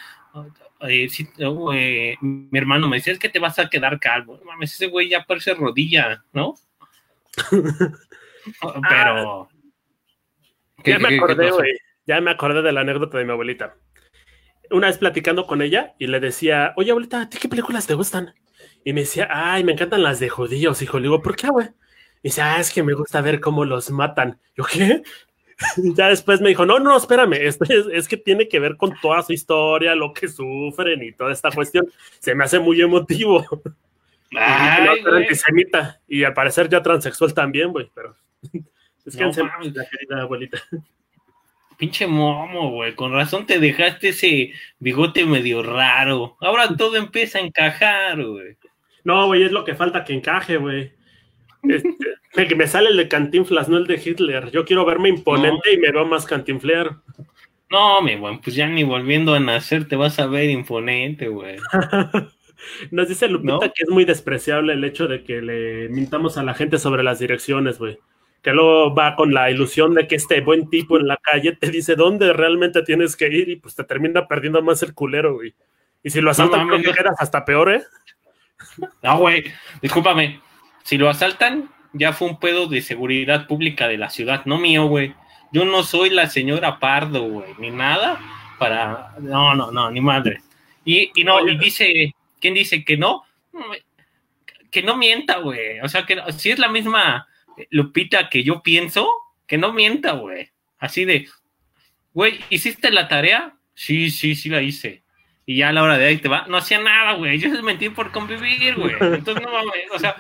eh, 0.88 1.08
eh, 1.40 2.18
mi 2.22 2.60
hermano 2.60 2.88
me 2.88 2.98
decía, 2.98 3.14
es 3.14 3.20
que 3.20 3.30
te 3.30 3.40
vas 3.40 3.58
a 3.60 3.70
quedar 3.70 4.00
calvo. 4.00 4.40
Mames, 4.46 4.74
ese 4.74 4.88
güey 4.88 5.10
ya 5.10 5.24
parece 5.24 5.54
rodilla, 5.54 6.24
¿no? 6.34 6.56
Pero. 8.90 9.50
Ah, 9.50 9.50
ya 10.84 11.00
me 11.00 11.16
acordé, 11.16 11.52
güey. 11.52 11.72
Ya 12.06 12.22
me 12.22 12.32
acordé 12.32 12.62
de 12.62 12.72
la 12.72 12.82
anécdota 12.82 13.18
de 13.18 13.26
mi 13.26 13.32
abuelita. 13.32 13.76
Una 14.72 14.88
vez 14.88 14.98
platicando 14.98 15.46
con 15.46 15.62
ella 15.62 15.94
y 16.00 16.08
le 16.08 16.20
decía, 16.20 16.74
oye, 16.76 16.92
abuelita, 16.92 17.22
¿a 17.22 17.30
ti 17.30 17.38
qué 17.40 17.50
películas 17.50 17.88
te 17.88 17.94
gustan? 17.94 18.34
Y 18.84 18.94
me 18.94 19.02
decía, 19.02 19.28
ay, 19.30 19.64
me 19.64 19.74
encantan 19.74 20.02
las 20.02 20.20
de 20.20 20.30
judíos, 20.30 20.82
hijo. 20.82 20.98
Le 20.98 21.04
digo, 21.04 21.22
¿por 21.22 21.36
qué, 21.36 21.50
güey? 21.50 21.68
Y 22.24 22.30
dice, 22.30 22.42
ah, 22.42 22.60
es 22.60 22.72
que 22.72 22.84
me 22.84 22.94
gusta 22.94 23.22
ver 23.22 23.40
cómo 23.40 23.66
los 23.66 23.92
matan. 23.92 24.40
Yo, 24.56 24.64
¿qué? 24.64 25.04
ya 25.96 26.08
después 26.08 26.42
me 26.42 26.50
dijo, 26.50 26.66
no, 26.66 26.80
no, 26.80 26.98
espérame, 26.98 27.34
es, 27.34 27.58
es, 27.92 28.08
que 28.08 28.18
tiene 28.18 28.48
que 28.48 28.60
ver 28.60 28.78
con 28.78 28.94
toda 29.02 29.22
su 29.22 29.34
historia, 29.34 29.96
lo 29.96 30.14
que 30.14 30.28
sufren 30.28 31.04
y 31.04 31.12
toda 31.12 31.32
esta 31.32 31.52
cuestión. 31.52 31.88
Se 32.20 32.34
me 32.36 32.44
hace 32.44 32.60
muy 32.60 32.82
emotivo. 32.82 33.46
Ay, 34.34 35.04
y 36.08 36.24
al 36.24 36.34
parecer 36.34 36.70
ya 36.70 36.82
transexual 36.82 37.34
también, 37.34 37.72
güey, 37.72 37.92
pero 37.94 38.16
no, 38.54 39.32
la 39.74 39.86
querida 39.86 40.22
abuelita. 40.22 40.58
Pinche 41.78 42.06
momo, 42.06 42.70
güey, 42.72 42.94
con 42.94 43.12
razón 43.12 43.48
te 43.48 43.60
dejaste 43.60 44.10
ese 44.10 44.54
bigote 44.78 45.26
medio 45.26 45.64
raro. 45.64 46.38
Ahora 46.40 46.76
todo 46.78 46.96
empieza 46.96 47.40
a 47.40 47.42
encajar, 47.42 48.24
güey. 48.24 48.56
No, 49.04 49.26
güey, 49.26 49.42
es 49.44 49.52
lo 49.52 49.66
que 49.66 49.74
falta 49.74 50.04
que 50.04 50.14
encaje, 50.14 50.58
güey. 50.58 50.92
Este, 51.64 51.98
que 52.48 52.56
me 52.56 52.68
sale 52.68 52.90
el 52.90 52.98
de 52.98 53.08
Cantinflas, 53.08 53.68
no 53.68 53.78
el 53.78 53.88
de 53.88 54.02
Hitler. 54.04 54.52
Yo 54.52 54.64
quiero 54.64 54.86
verme 54.86 55.10
imponente 55.10 55.74
y 55.74 55.78
me 55.78 55.92
veo 55.92 56.06
más 56.06 56.26
cantinflear. 56.26 56.98
No, 57.72 58.02
mi 58.02 58.16
buen, 58.16 58.40
pues 58.40 58.56
ya 58.56 58.68
ni 58.68 58.84
volviendo 58.84 59.34
a 59.34 59.40
nacer 59.40 59.88
te 59.88 59.96
vas 59.96 60.20
a 60.20 60.28
ver 60.28 60.50
imponente, 60.50 61.30
güey. 61.30 61.58
Nos 62.92 63.08
dice 63.08 63.28
Lupita 63.28 63.72
que 63.74 63.84
es 63.84 63.90
muy 63.90 64.06
despreciable 64.06 64.74
el 64.74 64.84
hecho 64.84 65.08
de 65.08 65.24
que 65.24 65.42
le 65.42 65.90
mintamos 65.90 66.38
a 66.38 66.44
la 66.44 66.54
gente 66.54 66.78
sobre 66.78 67.02
las 67.02 67.20
direcciones, 67.20 67.80
güey. 67.80 67.98
Que 68.42 68.52
luego 68.52 68.94
va 68.96 69.16
con 69.16 69.34
la 69.34 69.52
ilusión 69.52 69.94
de 69.94 70.08
que 70.08 70.16
este 70.16 70.42
buen 70.42 70.70
tipo 70.70 70.98
en 70.98 71.08
la 71.08 71.18
calle 71.18 71.56
te 71.56 71.70
dice 71.70 71.96
dónde 71.96 72.34
realmente 72.34 72.82
tienes 72.82 73.16
que 73.16 73.28
ir 73.28 73.50
y 73.50 73.56
pues 73.58 73.76
te 73.76 73.84
termina 73.84 74.28
perdiendo 74.28 74.62
más 74.62 74.82
el 74.82 74.94
culero, 74.94 75.36
güey. 75.36 75.54
Y 76.04 76.10
si 76.10 76.22
lo 76.22 76.32
asaltan, 76.32 76.68
no, 76.68 76.78
creo 76.80 76.94
que 76.94 77.04
hasta 77.18 77.46
peor, 77.46 77.72
¿eh? 77.72 77.84
No, 79.04 79.18
güey, 79.20 79.44
discúlpame. 79.82 80.40
Si 80.84 80.98
lo 80.98 81.10
asaltan, 81.10 81.70
ya 81.94 82.14
fue 82.14 82.30
un 82.30 82.40
pedo 82.40 82.68
de 82.68 82.82
seguridad 82.82 83.48
pública 83.48 83.88
de 83.88 83.98
la 83.98 84.10
ciudad, 84.10 84.44
no 84.46 84.58
mío, 84.58 84.86
güey. 84.86 85.14
Yo 85.52 85.66
no 85.66 85.84
soy 85.84 86.10
la 86.10 86.28
señora 86.28 86.80
Pardo, 86.80 87.24
güey, 87.24 87.54
ni 87.60 87.72
nada 87.72 88.20
para. 88.58 89.16
No, 89.20 89.54
no, 89.54 89.72
no, 89.72 89.92
ni 89.92 90.02
madre. 90.02 90.42
Y, 90.86 91.12
y 91.14 91.24
no, 91.24 91.46
y 91.46 91.58
dice, 91.58 92.16
¿quién 92.40 92.54
dice 92.54 92.86
que 92.86 92.98
no? 92.98 93.24
Que 94.70 94.82
no 94.82 94.96
mienta, 94.96 95.38
güey. 95.38 95.80
O 95.82 95.90
sea, 95.90 96.06
que 96.06 96.18
si 96.38 96.52
es 96.52 96.60
la 96.60 96.70
misma 96.70 97.28
Lupita 97.70 98.30
que 98.30 98.44
yo 98.44 98.62
pienso, 98.64 99.10
que 99.48 99.58
no 99.58 99.74
mienta, 99.74 100.14
güey. 100.14 100.52
Así 100.78 101.06
de, 101.06 101.28
güey, 102.14 102.40
¿hiciste 102.50 102.92
la 102.92 103.08
tarea? 103.08 103.56
Sí, 103.74 104.10
sí, 104.10 104.36
sí 104.36 104.50
la 104.50 104.62
hice 104.62 105.04
y 105.46 105.58
ya 105.58 105.70
a 105.70 105.74
la 105.74 105.84
hora 105.84 105.98
de 105.98 106.06
ahí 106.06 106.18
te 106.18 106.30
va, 106.30 106.46
no 106.48 106.58
hacía 106.58 106.80
nada, 106.80 107.14
güey. 107.14 107.40
Yo 107.40 107.54
es 107.54 107.62
mentir 107.62 107.94
por 107.94 108.12
convivir, 108.12 108.76
güey. 108.76 108.96
Entonces, 109.02 109.44
no 109.44 109.52
mames, 109.52 109.86
o 109.92 110.00
sea, 110.00 110.16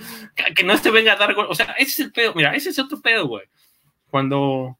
que 0.55 0.63
no 0.63 0.79
te 0.79 0.91
venga 0.91 1.13
a 1.13 1.15
dar, 1.15 1.33
o 1.37 1.55
sea, 1.55 1.73
ese 1.77 1.91
es 1.91 1.99
el 1.99 2.11
pedo, 2.11 2.33
mira, 2.35 2.55
ese 2.55 2.69
es 2.69 2.79
otro 2.79 3.01
pedo, 3.01 3.27
güey. 3.27 3.45
Cuando, 4.09 4.77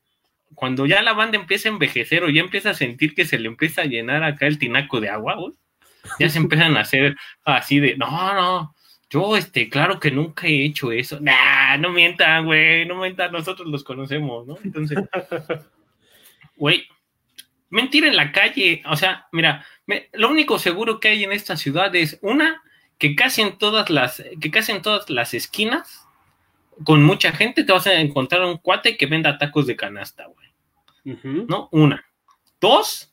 cuando 0.56 0.86
ya 0.86 1.02
la 1.02 1.14
banda 1.14 1.38
empieza 1.38 1.70
a 1.70 1.72
envejecer 1.72 2.24
o 2.24 2.30
ya 2.30 2.42
empieza 2.42 2.72
a 2.72 2.74
sentir 2.74 3.14
que 3.14 3.26
se 3.26 3.40
le 3.40 3.48
empieza 3.48 3.84
a 3.84 3.86
llenar 3.86 4.24
acá 4.24 4.48
el 4.48 4.58
tinaco 4.58 5.00
de 5.00 5.10
agua, 5.10 5.36
güey, 5.36 5.54
ya 6.20 6.30
se 6.30 6.40
empiezan 6.40 6.76
a 6.76 6.82
hacer 6.82 7.16
así 7.46 7.80
de, 7.80 7.96
no, 7.96 8.34
no, 8.34 8.76
yo, 9.12 9.36
este, 9.36 9.70
claro 9.70 10.00
que 10.00 10.10
nunca 10.10 10.48
he 10.48 10.64
hecho 10.66 10.92
eso. 10.94 11.20
Nah, 11.20 11.78
no 11.78 11.90
mientan, 11.90 12.46
güey, 12.46 12.86
no 12.86 12.96
mientan, 12.96 13.34
nosotros 13.34 13.68
los 13.68 13.84
conocemos, 13.84 14.48
¿no? 14.48 14.58
Entonces, 14.64 14.98
güey, 16.56 16.88
mentir 17.70 18.06
en 18.06 18.16
la 18.16 18.32
calle, 18.32 18.82
o 18.90 18.96
sea, 18.96 19.28
mira, 19.34 19.66
lo 20.14 20.30
único 20.30 20.58
seguro 20.58 21.02
que 21.02 21.10
hay 21.10 21.26
en 21.26 21.34
esta 21.34 21.58
ciudad 21.58 21.94
es 21.94 22.20
una 22.22 22.64
que 22.98 23.14
casi 23.14 23.42
en 23.42 23.58
todas 23.58 23.90
las 23.90 24.24
que 24.40 24.50
casi 24.50 24.72
en 24.72 24.82
todas 24.82 25.10
las 25.10 25.34
esquinas 25.34 26.08
con 26.86 27.04
mucha 27.04 27.34
gente 27.34 27.66
te 27.66 27.74
vas 27.74 27.88
a 27.88 28.00
encontrar 28.00 28.44
un 28.46 28.60
cuate 28.60 28.96
que 28.96 29.08
venda 29.08 29.38
tacos 29.38 29.68
de 29.68 29.76
canasta, 29.76 30.26
güey. 30.28 31.18
¿No? 31.48 31.68
Una. 31.72 32.06
Dos, 32.62 33.12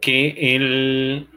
que 0.00 0.54
el, 0.54 1.28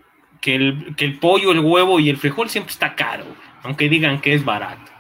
que 0.42 0.56
el, 0.56 0.96
que 0.96 1.06
el 1.06 1.20
pollo, 1.20 1.52
el 1.52 1.60
huevo 1.60 2.00
y 2.00 2.10
el 2.10 2.18
frijol 2.18 2.50
siempre 2.50 2.72
está 2.72 2.96
caro, 2.96 3.26
aunque 3.64 3.90
digan 3.90 4.22
que 4.22 4.34
es 4.34 4.44
barato. 4.44 4.92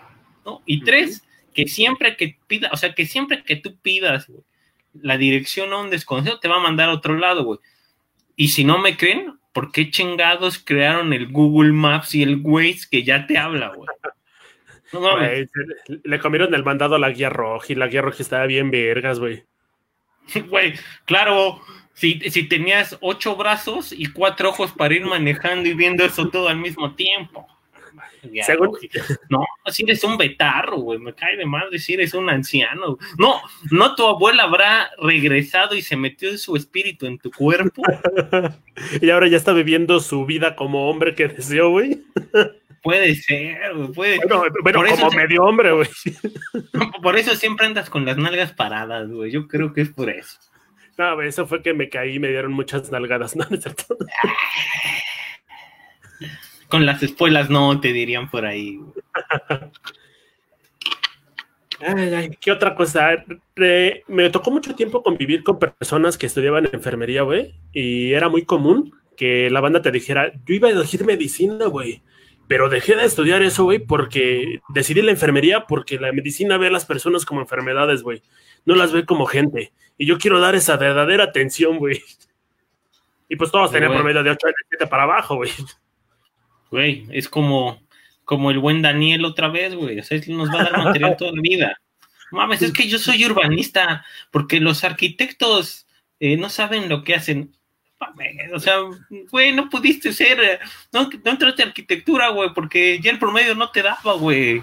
¿no? 0.46 0.62
Y 0.66 0.84
tres, 0.84 1.24
que 1.54 1.68
siempre 1.68 2.16
que 2.16 2.38
pida, 2.48 2.70
o 2.72 2.78
sea, 2.78 2.94
que 2.94 3.06
siempre 3.06 3.44
que 3.44 3.56
tú 3.56 3.78
pidas, 3.82 4.28
güey, 4.28 4.44
la 4.94 5.18
dirección 5.18 5.72
a 5.74 5.78
un 5.78 5.90
desconocido 5.90 6.40
te 6.40 6.48
va 6.48 6.58
a 6.58 6.62
mandar 6.62 6.90
a 6.90 6.94
otro 6.94 7.18
lado, 7.18 7.44
güey. 7.44 7.60
Y 8.36 8.50
si 8.50 8.64
no 8.64 8.78
me 8.78 8.98
creen, 8.98 9.38
¿por 9.54 9.72
qué 9.72 9.92
chingados 9.92 10.60
crearon 10.60 11.14
el 11.14 11.28
Google 11.28 11.74
Maps 11.74 12.16
y 12.16 12.24
el 12.24 12.42
Waze 12.42 12.88
que 12.90 13.04
ya 13.04 13.28
te 13.28 13.38
habla, 13.38 13.74
güey? 13.76 13.88
No 14.92 15.20
le 15.20 16.20
comieron 16.20 16.56
el 16.56 16.64
mandado 16.64 16.96
a 16.96 17.00
la 17.00 17.12
guía 17.12 17.30
roja 17.30 17.68
y 17.70 17.76
la 17.76 17.86
guía 17.86 18.02
roja 18.02 18.24
estaba 18.24 18.48
bien 18.48 18.72
vergas, 18.72 19.20
güey. 19.20 19.44
Güey, 20.50 20.74
claro, 21.06 21.62
si, 22.00 22.20
si 22.30 22.43
tenías 22.43 22.97
ocho 23.02 23.36
brazos 23.36 23.91
y 23.91 24.06
cuatro 24.08 24.50
ojos 24.50 24.72
para 24.72 24.95
ir 24.95 25.06
manejando 25.06 25.68
y 25.68 25.74
viendo 25.74 26.06
eso 26.06 26.30
todo 26.30 26.47
al 26.47 26.58
mismo 26.58 26.95
tiempo. 26.95 27.45
No, 29.30 29.45
así 29.66 29.84
eres 29.84 30.04
un 30.04 30.18
betarro, 30.18 30.78
güey. 30.78 31.00
Me 31.00 31.14
cae 31.14 31.36
de 31.36 31.45
madre 31.45 31.70
decir 31.72 32.00
eres 32.00 32.14
un 32.14 32.30
anciano. 32.30 32.97
No, 33.18 33.41
no, 33.72 33.95
tu 33.95 34.06
abuela 34.08 34.43
habrá 34.43 34.91
regresado 34.97 35.76
y 35.76 35.82
se 35.82 35.95
metió 35.95 36.38
su 36.38 36.56
espíritu 36.56 37.06
en 37.06 37.18
tu 37.18 37.32
cuerpo. 37.32 37.82
y 39.02 39.10
ahora 39.10 39.28
ya 39.28 39.38
está 39.38 39.52
viviendo 39.52 40.00
su 40.00 40.26
vida 40.26 40.56
como 40.56 40.89
hombre 40.89 41.16
que 41.16 41.28
deseó, 41.28 41.70
güey. 41.70 42.02
Puede 42.82 43.16
ser, 43.16 43.76
güey. 43.76 43.91
Puede. 43.91 44.20
Pero, 44.64 44.84
como 44.86 45.12
medio 45.12 45.43
hombre, 45.43 45.72
güey. 45.72 45.89
Por 47.04 47.18
eso 47.18 47.36
siempre 47.36 47.66
andas 47.66 47.89
con 47.89 48.06
las 48.06 48.18
nalgas 48.18 48.54
paradas, 48.54 49.10
güey. 49.10 49.32
Yo 49.32 49.47
creo 49.47 49.74
que 49.74 49.82
es 49.82 49.89
por 49.89 50.10
eso. 50.10 50.39
No, 51.00 51.22
eso 51.22 51.47
fue 51.47 51.62
que 51.62 51.74
me 51.74 51.88
caí 51.88 52.16
y 52.16 52.20
me 52.20 52.28
dieron 52.28 52.52
muchas 52.52 52.91
nalgadas, 52.91 53.34
¿no? 53.38 53.45
¿No 53.50 53.56
es 53.56 53.64
cierto? 53.64 53.97
con 56.68 56.86
las 56.86 57.02
espuelas 57.02 57.50
no, 57.50 57.80
te 57.80 57.93
dirían 57.93 58.30
por 58.30 58.45
ahí. 58.45 58.82
Ay, 61.80 62.38
¿Qué 62.41 62.52
otra 62.52 62.76
cosa? 62.76 63.24
me 64.08 64.30
tocó 64.30 64.52
mucho 64.52 64.76
tiempo 64.76 65.02
convivir 65.02 65.43
con 65.43 65.58
personas 65.58 66.18
que 66.18 66.26
estudiaban 66.26 66.66
en 66.66 66.76
enfermería, 66.76 67.22
güey, 67.22 67.56
y 67.72 68.12
era 68.12 68.28
muy 68.28 68.43
común 68.43 68.93
que 69.16 69.50
la 69.50 69.62
banda 69.62 69.82
te 69.82 69.91
dijera, 69.91 70.34
yo 70.45 70.54
iba 70.54 70.68
a 70.68 70.72
elegir 70.72 71.06
medicina, 71.06 71.66
güey, 71.68 72.04
pero 72.50 72.68
dejé 72.68 72.95
de 72.95 73.06
estudiar 73.06 73.43
eso, 73.43 73.66
güey, 73.66 73.78
porque 73.78 74.60
decidí 74.70 75.04
la 75.04 75.12
enfermería 75.12 75.68
porque 75.68 76.00
la 76.00 76.12
medicina 76.12 76.58
ve 76.58 76.66
a 76.66 76.72
las 76.72 76.84
personas 76.84 77.24
como 77.24 77.41
enfermedades, 77.41 78.02
güey, 78.02 78.24
no 78.66 78.74
las 78.74 78.91
ve 78.91 79.06
como 79.06 79.28
gente, 79.28 79.72
y 80.00 80.08
yo 80.08 80.18
quiero 80.18 80.39
dar 80.39 80.56
esa 80.56 80.76
verdadera 80.76 81.26
atención, 81.26 81.78
güey. 81.78 82.02
Y 83.30 83.36
pues 83.36 83.52
todos 83.52 83.72
tenían 83.72 83.93
promedio 83.93 84.24
de 84.24 84.32
8 84.32 84.47
a 84.47 84.52
7 84.70 84.88
para 84.88 85.04
abajo, 85.04 85.36
güey. 85.36 85.52
Güey, 86.72 87.06
es 87.12 87.30
como, 87.30 87.84
como 88.26 88.50
el 88.50 88.58
buen 88.58 88.82
Daniel 88.82 89.26
otra 89.26 89.50
vez, 89.50 89.76
güey. 89.76 90.00
O 90.00 90.04
sea, 90.04 90.20
nos 90.30 90.50
va 90.50 90.62
a 90.62 90.64
dar 90.64 90.78
material 90.84 91.18
toda 91.18 91.32
la 91.32 91.41
vida. 91.41 91.80
Mames, 92.32 92.64
es 92.64 92.74
que 92.74 92.88
yo 92.88 92.97
soy 92.97 93.24
urbanista, 93.26 94.04
porque 94.32 94.60
los 94.60 94.84
arquitectos 94.84 95.88
eh, 96.20 96.38
no 96.38 96.50
saben 96.50 96.89
lo 96.89 97.04
que 97.04 97.14
hacen. 97.14 97.56
O 98.54 98.60
sea, 98.60 98.78
güey, 99.32 99.54
no 99.54 99.70
pudiste 99.70 100.14
ser, 100.14 100.60
no, 100.91 101.10
no 101.24 101.32
entraste 101.32 101.64
a 101.64 101.68
arquitectura, 101.68 102.30
güey, 102.30 102.50
porque 102.54 103.00
ya 103.00 103.12
el 103.12 103.20
promedio 103.20 103.56
no 103.56 103.72
te 103.72 103.82
daba, 103.82 104.14
güey. 104.14 104.62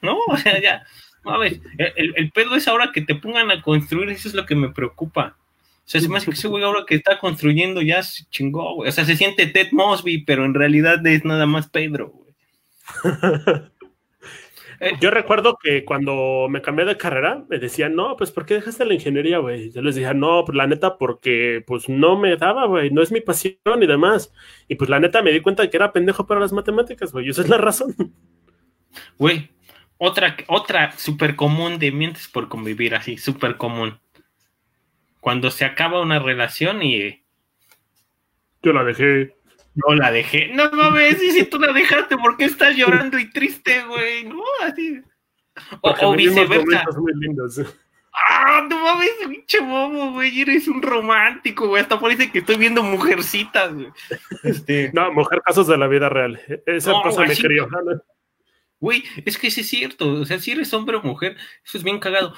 ¿No? 0.00 0.18
O 0.28 0.36
sea, 0.36 0.60
ya, 0.60 0.84
mames, 1.24 1.60
el, 1.78 2.14
el 2.16 2.32
pedo 2.32 2.56
es 2.56 2.66
ahora 2.68 2.90
que 2.92 3.02
te 3.02 3.14
pongan 3.14 3.50
a 3.50 3.62
construir, 3.62 4.10
eso 4.10 4.28
es 4.28 4.34
lo 4.34 4.46
que 4.46 4.56
me 4.56 4.70
preocupa. 4.70 5.36
O 5.84 5.88
sea, 5.92 6.00
se 6.00 6.08
me 6.08 6.20
que 6.20 6.30
ese 6.30 6.48
güey 6.48 6.62
ahora 6.62 6.84
que 6.86 6.94
está 6.94 7.18
construyendo 7.18 7.82
ya 7.82 8.02
se 8.02 8.24
chingó, 8.30 8.76
güey. 8.76 8.88
O 8.88 8.92
sea, 8.92 9.04
se 9.04 9.16
siente 9.16 9.46
Ted 9.46 9.72
Mosby, 9.72 10.24
pero 10.24 10.44
en 10.44 10.54
realidad 10.54 11.04
es 11.06 11.24
nada 11.24 11.46
más 11.46 11.68
Pedro, 11.68 12.08
güey. 12.08 12.34
Yo 15.00 15.10
recuerdo 15.10 15.56
que 15.62 15.84
cuando 15.84 16.46
me 16.50 16.60
cambié 16.60 16.84
de 16.84 16.96
carrera, 16.96 17.44
me 17.48 17.58
decían, 17.58 17.94
no, 17.94 18.16
pues 18.16 18.30
¿por 18.30 18.44
qué 18.44 18.54
dejaste 18.54 18.84
la 18.84 18.94
ingeniería, 18.94 19.38
güey? 19.38 19.70
Yo 19.70 19.82
les 19.82 19.94
dije, 19.94 20.12
no, 20.14 20.44
pues 20.44 20.56
la 20.56 20.66
neta, 20.66 20.98
porque 20.98 21.62
pues 21.66 21.88
no 21.88 22.18
me 22.18 22.36
daba, 22.36 22.66
güey, 22.66 22.90
no 22.90 23.02
es 23.02 23.12
mi 23.12 23.20
pasión 23.20 23.56
y 23.80 23.86
demás. 23.86 24.32
Y 24.68 24.74
pues 24.74 24.90
la 24.90 25.00
neta 25.00 25.22
me 25.22 25.32
di 25.32 25.40
cuenta 25.40 25.62
de 25.62 25.70
que 25.70 25.76
era 25.76 25.92
pendejo 25.92 26.26
para 26.26 26.40
las 26.40 26.52
matemáticas, 26.52 27.12
güey, 27.12 27.28
esa 27.28 27.42
es 27.42 27.48
la 27.48 27.58
razón. 27.58 27.94
Güey, 29.18 29.50
otra, 29.96 30.36
otra 30.48 30.92
súper 30.92 31.36
común 31.36 31.78
de 31.78 31.92
mientes 31.92 32.28
por 32.28 32.48
convivir 32.48 32.94
así, 32.94 33.16
súper 33.16 33.56
común 33.56 33.98
cuando 35.22 35.52
se 35.52 35.64
acaba 35.64 36.02
una 36.02 36.18
relación 36.18 36.82
y... 36.82 37.22
Yo 38.60 38.72
la 38.72 38.82
dejé. 38.82 39.36
Yo 39.74 39.94
la 39.94 40.10
dejé. 40.12 40.48
No 40.48 40.70
mames, 40.70 41.22
y 41.22 41.30
si 41.30 41.44
tú 41.44 41.58
la 41.58 41.72
dejaste, 41.72 42.16
¿por 42.16 42.36
qué 42.36 42.44
estás 42.44 42.76
llorando 42.76 43.18
y 43.18 43.30
triste, 43.30 43.82
güey? 43.84 44.24
No, 44.24 44.42
así. 44.62 45.00
O, 45.80 46.14
viceversa. 46.14 46.84
Muy 46.98 47.12
lindos. 47.14 47.60
Ah, 48.12 48.66
no 48.68 48.78
mames, 48.78 49.10
pinche 49.26 49.60
bobo, 49.60 50.12
güey. 50.12 50.40
Eres 50.42 50.68
un 50.68 50.82
romántico, 50.82 51.68
güey. 51.68 51.82
Hasta 51.82 51.98
parece 51.98 52.30
que 52.30 52.40
estoy 52.40 52.56
viendo 52.56 52.82
mujercitas, 52.82 53.72
güey. 53.72 53.88
Este... 54.42 54.90
No, 54.94 55.10
mujer 55.12 55.40
casos 55.42 55.66
de 55.66 55.78
la 55.78 55.86
vida 55.86 56.08
real. 56.08 56.40
Esa 56.66 56.92
cosa 57.02 57.22
me 57.22 57.36
crió. 57.36 57.68
Güey, 58.78 59.04
es 59.24 59.38
que 59.38 59.50
sí 59.50 59.62
es 59.62 59.68
cierto. 59.68 60.12
O 60.12 60.24
sea, 60.24 60.38
si 60.38 60.52
eres 60.52 60.74
hombre 60.74 60.96
o 60.96 61.02
mujer, 61.02 61.36
eso 61.64 61.78
es 61.78 61.84
bien 61.84 61.98
cagado 61.98 62.34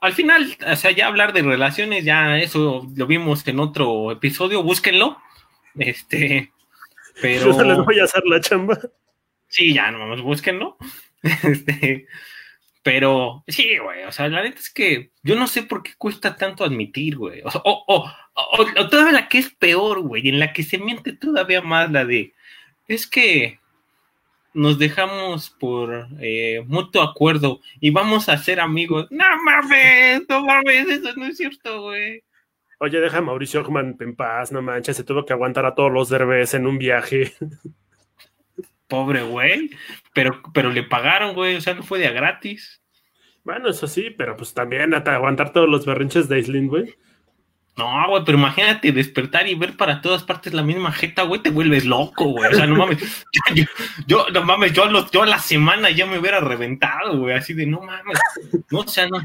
al 0.00 0.12
final, 0.12 0.56
o 0.66 0.76
sea, 0.76 0.90
ya 0.90 1.06
hablar 1.06 1.32
de 1.32 1.42
relaciones, 1.42 2.04
ya 2.04 2.38
eso 2.38 2.86
lo 2.94 3.06
vimos 3.06 3.46
en 3.48 3.60
otro 3.60 4.12
episodio, 4.12 4.62
búsquenlo. 4.62 5.18
Este, 5.74 6.52
pero. 7.20 7.52
Yo 7.56 7.62
les 7.62 7.78
voy 7.78 7.98
a 7.98 8.04
hacer 8.04 8.22
la 8.26 8.40
chamba. 8.40 8.78
Sí, 9.48 9.74
ya, 9.74 9.90
no, 9.90 10.22
búsquenlo. 10.22 10.76
Este, 11.22 12.06
pero 12.82 13.44
sí, 13.46 13.76
güey, 13.76 14.04
o 14.04 14.12
sea, 14.12 14.28
la 14.28 14.42
neta 14.42 14.58
es 14.58 14.70
que 14.70 15.10
yo 15.22 15.36
no 15.36 15.46
sé 15.46 15.64
por 15.64 15.82
qué 15.82 15.92
cuesta 15.98 16.36
tanto 16.36 16.64
admitir, 16.64 17.16
güey. 17.16 17.42
O, 17.42 17.50
o, 17.62 17.84
o, 17.86 18.10
o, 18.58 18.88
todavía 18.88 19.12
la 19.12 19.28
que 19.28 19.36
es 19.36 19.50
peor, 19.50 20.00
güey, 20.00 20.30
en 20.30 20.38
la 20.38 20.54
que 20.54 20.62
se 20.62 20.78
miente 20.78 21.12
todavía 21.12 21.60
más 21.60 21.90
la 21.90 22.06
de, 22.06 22.32
es 22.88 23.06
que 23.06 23.60
nos 24.54 24.78
dejamos 24.78 25.50
por 25.50 26.08
eh, 26.20 26.64
mutuo 26.66 27.02
acuerdo 27.02 27.60
y 27.80 27.90
vamos 27.90 28.28
a 28.28 28.38
ser 28.38 28.60
amigos. 28.60 29.08
No 29.10 29.24
mames, 29.44 30.22
no 30.28 30.44
mames, 30.44 30.88
eso 30.88 31.12
no 31.16 31.26
es 31.26 31.36
cierto, 31.36 31.82
güey. 31.82 32.22
Oye, 32.82 32.98
deja 32.98 33.18
a 33.18 33.20
Mauricio 33.20 33.60
Ockman 33.60 33.98
en 34.00 34.16
paz, 34.16 34.52
no 34.52 34.62
manches, 34.62 34.96
se 34.96 35.04
tuvo 35.04 35.26
que 35.26 35.34
aguantar 35.34 35.66
a 35.66 35.74
todos 35.74 35.92
los 35.92 36.08
derbés 36.08 36.54
en 36.54 36.66
un 36.66 36.78
viaje. 36.78 37.34
Pobre 38.88 39.22
güey, 39.22 39.68
pero, 40.14 40.40
pero 40.54 40.70
le 40.70 40.82
pagaron, 40.82 41.34
güey, 41.34 41.56
o 41.56 41.60
sea, 41.60 41.74
no 41.74 41.82
fue 41.82 41.98
de 41.98 42.06
a 42.06 42.12
gratis. 42.12 42.82
Bueno, 43.44 43.68
eso 43.68 43.86
sí, 43.86 44.08
pero 44.16 44.34
pues 44.34 44.54
también 44.54 44.94
hasta 44.94 45.14
aguantar 45.14 45.52
todos 45.52 45.68
los 45.68 45.84
berrinches 45.84 46.26
de 46.30 46.36
Aislinn, 46.36 46.68
güey. 46.68 46.94
No, 47.76 48.08
güey, 48.08 48.24
pero 48.26 48.36
imagínate 48.36 48.92
despertar 48.92 49.48
y 49.48 49.54
ver 49.54 49.76
para 49.76 50.02
todas 50.02 50.22
partes 50.22 50.52
la 50.52 50.62
misma 50.62 50.92
jeta, 50.92 51.22
güey, 51.22 51.40
te 51.40 51.50
vuelves 51.50 51.86
loco, 51.86 52.24
güey. 52.26 52.52
O 52.52 52.54
sea, 52.54 52.66
no 52.66 52.76
mames. 52.76 52.98
Yo, 53.54 53.64
yo, 54.06 54.26
no 54.32 54.44
mames, 54.44 54.72
yo, 54.72 54.84
los, 54.86 55.10
yo 55.10 55.24
la 55.24 55.38
semana 55.38 55.90
ya 55.90 56.04
me 56.04 56.18
hubiera 56.18 56.40
reventado, 56.40 57.18
güey, 57.18 57.34
así 57.34 57.54
de 57.54 57.66
no 57.66 57.80
mames. 57.80 58.18
No, 58.70 58.80
o 58.80 58.88
sea, 58.88 59.08
no. 59.08 59.18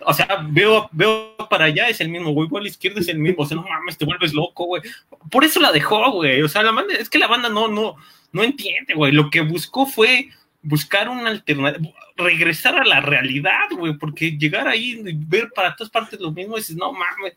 O 0.00 0.12
sea, 0.12 0.46
veo, 0.48 0.88
veo 0.92 1.36
para 1.48 1.66
allá, 1.66 1.88
es 1.88 2.00
el 2.00 2.10
mismo, 2.10 2.32
güey, 2.32 2.48
a 2.54 2.60
la 2.60 2.68
izquierda 2.68 3.00
es 3.00 3.08
el 3.08 3.18
mismo. 3.18 3.44
O 3.44 3.46
sea, 3.46 3.56
no 3.56 3.62
mames, 3.62 3.96
te 3.96 4.04
vuelves 4.04 4.34
loco, 4.34 4.66
güey. 4.66 4.82
Por 5.30 5.44
eso 5.44 5.58
la 5.60 5.72
dejó, 5.72 6.10
güey. 6.12 6.42
O 6.42 6.48
sea, 6.48 6.62
la 6.62 6.72
banda, 6.72 6.94
es 6.94 7.08
que 7.08 7.18
la 7.18 7.28
banda 7.28 7.48
no, 7.48 7.68
no, 7.68 7.96
no 8.32 8.42
entiende, 8.42 8.94
güey. 8.94 9.12
Lo 9.12 9.30
que 9.30 9.40
buscó 9.40 9.86
fue 9.86 10.28
buscar 10.62 11.08
una 11.08 11.30
alternativa, 11.30 11.92
regresar 12.16 12.76
a 12.76 12.84
la 12.84 13.00
realidad, 13.00 13.70
güey, 13.76 13.96
porque 13.96 14.32
llegar 14.32 14.68
ahí 14.68 15.02
y 15.04 15.12
ver 15.14 15.50
para 15.54 15.74
todas 15.74 15.90
partes 15.90 16.20
lo 16.20 16.30
mismo, 16.30 16.56
dices, 16.56 16.76
no 16.76 16.92
mames. 16.92 17.34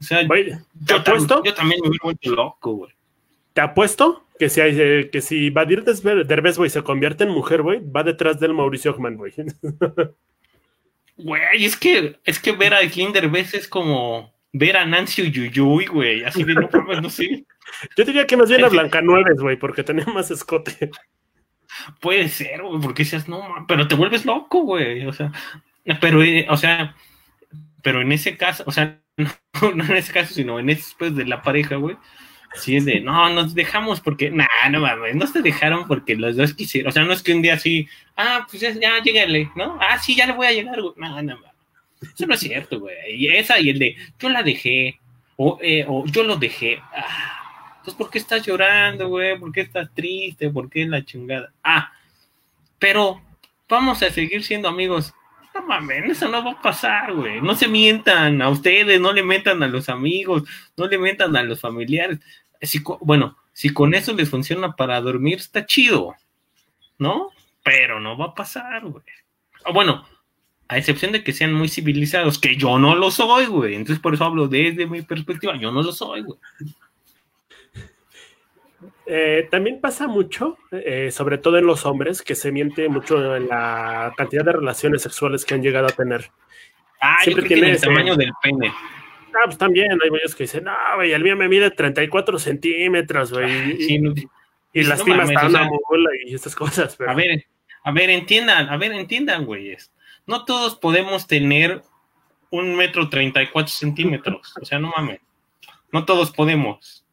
O 0.00 0.04
sea, 0.04 0.26
¿te 0.26 0.58
yo, 0.86 0.96
apuesto? 0.96 1.42
yo 1.44 1.54
también 1.54 1.80
me 1.82 1.96
vuelto 2.02 2.30
loco, 2.30 2.72
güey. 2.72 2.92
Te 3.52 3.60
apuesto 3.62 4.26
que 4.38 4.50
si, 4.50 4.60
hay, 4.60 4.76
eh, 4.78 5.10
que 5.10 5.22
si 5.22 5.50
Badir 5.50 5.82
Derbez, 5.82 6.58
güey, 6.58 6.68
se 6.68 6.82
convierte 6.82 7.24
en 7.24 7.30
mujer, 7.30 7.62
güey, 7.62 7.80
va 7.80 8.02
detrás 8.02 8.38
del 8.38 8.52
Mauricio 8.52 8.90
Ockman, 8.90 9.16
güey. 9.16 9.32
Güey, 11.18 11.64
es 11.64 11.78
que, 11.78 12.18
es 12.24 12.38
que 12.38 12.52
ver 12.52 12.74
a 12.74 12.78
Aislinn 12.78 13.12
Derbez 13.12 13.54
es 13.54 13.68
como 13.68 14.34
ver 14.52 14.76
a 14.76 14.84
Nancy 14.84 15.22
Uyuyuy, 15.22 15.86
güey, 15.86 16.24
así 16.24 16.44
de 16.44 16.54
no 16.54 16.68
no 17.00 17.10
sé. 17.10 17.46
Yo 17.96 18.04
diría 18.04 18.26
que 18.26 18.36
más 18.36 18.50
bien 18.50 18.64
a 18.64 18.68
Blanca 18.68 19.00
Nueves, 19.00 19.40
güey, 19.40 19.56
porque 19.56 19.82
tenía 19.82 20.04
más 20.06 20.30
escote. 20.30 20.90
Puede 22.00 22.28
ser, 22.28 22.62
güey, 22.62 22.80
porque 22.80 23.04
dices, 23.04 23.28
no, 23.28 23.64
pero 23.66 23.88
te 23.88 23.94
vuelves 23.94 24.24
loco, 24.26 24.62
güey, 24.62 25.06
o 25.06 25.12
sea, 25.12 25.32
pero, 26.00 26.22
eh, 26.22 26.46
o 26.50 26.56
sea, 26.56 26.94
pero 27.82 28.02
en 28.02 28.12
ese 28.12 28.36
caso, 28.36 28.64
o 28.66 28.72
sea, 28.72 29.00
no, 29.74 29.84
en 29.84 29.96
ese 29.96 30.12
caso, 30.12 30.34
sino 30.34 30.58
en 30.58 30.70
ese 30.70 30.82
después 30.82 31.14
de 31.14 31.24
la 31.24 31.42
pareja, 31.42 31.76
güey. 31.76 31.96
Sí 32.54 32.76
es 32.76 32.84
de, 32.84 33.00
no, 33.00 33.28
nos 33.30 33.54
dejamos 33.54 34.00
porque, 34.00 34.30
nah, 34.30 34.46
no 34.70 34.80
mames, 34.80 35.14
no 35.14 35.26
se 35.26 35.42
dejaron 35.42 35.86
porque 35.86 36.16
los 36.16 36.36
dos 36.36 36.54
quisieron, 36.54 36.88
o 36.88 36.92
sea, 36.92 37.04
no 37.04 37.12
es 37.12 37.22
que 37.22 37.34
un 37.34 37.42
día 37.42 37.54
así, 37.54 37.86
ah, 38.16 38.46
pues 38.50 38.62
ya, 38.62 38.70
ya 38.72 38.90
¿no? 39.54 39.78
Ah, 39.80 39.98
sí, 39.98 40.16
ya 40.16 40.26
le 40.26 40.32
voy 40.32 40.46
a 40.46 40.52
llegar, 40.52 40.80
güey. 40.80 40.94
No, 40.96 41.22
no, 41.22 41.38
Eso 42.00 42.26
no 42.26 42.34
es 42.34 42.40
cierto, 42.40 42.80
güey. 42.80 42.94
Y 43.14 43.28
esa 43.28 43.60
y 43.60 43.68
el 43.70 43.78
de, 43.78 43.96
yo 44.18 44.30
la 44.30 44.42
dejé, 44.42 44.98
o, 45.36 45.58
eh, 45.60 45.84
o 45.86 46.06
yo 46.06 46.22
lo 46.22 46.36
dejé. 46.36 46.80
Ah, 46.94 47.76
entonces, 47.78 47.94
¿por 47.94 48.10
qué 48.10 48.18
estás 48.18 48.44
llorando, 48.44 49.08
güey? 49.08 49.38
¿Por 49.38 49.52
qué 49.52 49.60
estás 49.60 49.88
triste? 49.94 50.50
¿Por 50.50 50.70
qué 50.70 50.86
la 50.86 51.04
chingada? 51.04 51.52
Ah, 51.62 51.92
pero 52.78 53.22
vamos 53.68 54.02
a 54.02 54.10
seguir 54.10 54.42
siendo 54.42 54.68
amigos. 54.68 55.14
No 55.56 55.66
mames, 55.66 56.10
eso 56.10 56.28
no 56.28 56.44
va 56.44 56.52
a 56.52 56.60
pasar, 56.60 57.14
güey. 57.14 57.40
No 57.40 57.54
se 57.54 57.66
mientan 57.66 58.42
a 58.42 58.50
ustedes, 58.50 59.00
no 59.00 59.12
le 59.12 59.22
mientan 59.22 59.62
a 59.62 59.68
los 59.68 59.88
amigos, 59.88 60.42
no 60.76 60.86
le 60.86 60.98
mientan 60.98 61.34
a 61.34 61.42
los 61.42 61.60
familiares. 61.60 62.18
Si, 62.60 62.82
bueno, 63.00 63.36
si 63.54 63.70
con 63.70 63.94
eso 63.94 64.12
les 64.12 64.28
funciona 64.28 64.76
para 64.76 65.00
dormir, 65.00 65.38
está 65.38 65.64
chido, 65.64 66.14
¿no? 66.98 67.30
Pero 67.64 68.00
no 68.00 68.18
va 68.18 68.26
a 68.26 68.34
pasar, 68.34 68.84
güey. 68.84 69.04
Ah, 69.64 69.72
bueno, 69.72 70.06
a 70.68 70.76
excepción 70.76 71.12
de 71.12 71.24
que 71.24 71.32
sean 71.32 71.54
muy 71.54 71.68
civilizados, 71.68 72.38
que 72.38 72.56
yo 72.56 72.78
no 72.78 72.94
lo 72.94 73.10
soy, 73.10 73.46
güey. 73.46 73.74
Entonces 73.74 74.00
por 74.00 74.12
eso 74.12 74.24
hablo 74.24 74.48
desde 74.48 74.86
mi 74.86 75.00
perspectiva, 75.02 75.56
yo 75.56 75.72
no 75.72 75.82
lo 75.82 75.92
soy, 75.92 76.20
güey. 76.20 76.38
Eh, 79.06 79.46
también 79.50 79.80
pasa 79.80 80.08
mucho, 80.08 80.58
eh, 80.72 81.10
sobre 81.12 81.38
todo 81.38 81.58
en 81.58 81.66
los 81.66 81.86
hombres, 81.86 82.22
que 82.22 82.34
se 82.34 82.50
miente 82.50 82.88
mucho 82.88 83.36
en 83.36 83.48
la 83.48 84.12
cantidad 84.16 84.44
de 84.44 84.52
relaciones 84.52 85.02
sexuales 85.02 85.44
que 85.44 85.54
han 85.54 85.62
llegado 85.62 85.86
a 85.86 85.90
tener. 85.90 86.30
Ah, 87.00 87.18
Siempre 87.22 87.46
tiene 87.46 87.70
el 87.70 87.80
tamaño 87.80 88.16
del 88.16 88.32
pene. 88.42 88.68
Ah, 88.68 89.44
pues 89.44 89.58
también 89.58 89.92
hay 90.02 90.10
muchos 90.10 90.34
que 90.34 90.44
dicen, 90.44 90.64
no, 90.64 90.72
güey, 90.96 91.12
el 91.12 91.22
mío 91.22 91.36
me 91.36 91.48
mide 91.48 91.70
34 91.70 92.38
centímetros, 92.38 93.32
güey. 93.32 93.76
y, 93.78 94.28
y 94.72 94.82
lastima 94.82 95.22
hasta 95.22 95.46
una 95.46 95.64
mola 95.64 96.10
y 96.24 96.34
estas 96.34 96.56
cosas. 96.56 96.98
A 97.06 97.14
ver, 97.14 97.46
a 97.84 97.92
ver, 97.92 98.10
entiendan, 98.10 98.68
a 98.68 98.76
ver, 98.76 98.92
entiendan, 98.92 99.46
güeyes. 99.46 99.92
No 100.26 100.44
todos 100.44 100.74
podemos 100.74 101.28
tener 101.28 101.82
un 102.50 102.74
metro 102.74 103.08
34 103.08 103.68
centímetros. 103.68 104.52
o 104.60 104.64
sea, 104.64 104.80
no 104.80 104.92
mames. 104.96 105.20
No 105.92 106.04
todos 106.04 106.32
podemos. 106.32 107.05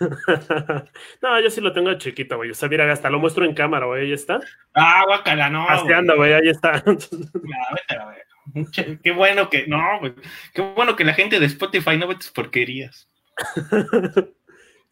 no, 1.22 1.40
yo 1.40 1.50
sí 1.50 1.60
lo 1.60 1.72
tengo 1.72 1.92
chiquito, 1.94 2.36
güey. 2.36 2.50
O 2.50 2.54
sea, 2.54 2.68
mira, 2.68 2.90
hasta 2.90 3.10
lo 3.10 3.18
muestro 3.18 3.44
en 3.44 3.54
cámara, 3.54 3.86
güey. 3.86 4.06
Ahí 4.06 4.12
está. 4.12 4.40
Ah, 4.74 5.04
guacala, 5.06 5.50
no. 5.50 5.66
anda, 5.68 6.14
güey, 6.14 6.32
ahí 6.32 6.48
está. 6.48 6.82
Qué 9.02 9.10
bueno 9.10 9.50
que, 9.50 9.66
no, 9.66 10.00
güey. 10.00 10.14
Qué 10.54 10.62
bueno 10.62 10.96
que 10.96 11.04
la 11.04 11.14
gente 11.14 11.40
de 11.40 11.46
Spotify 11.46 11.98
no 11.98 12.06
ve 12.06 12.14
tus 12.14 12.30
porquerías. 12.30 13.08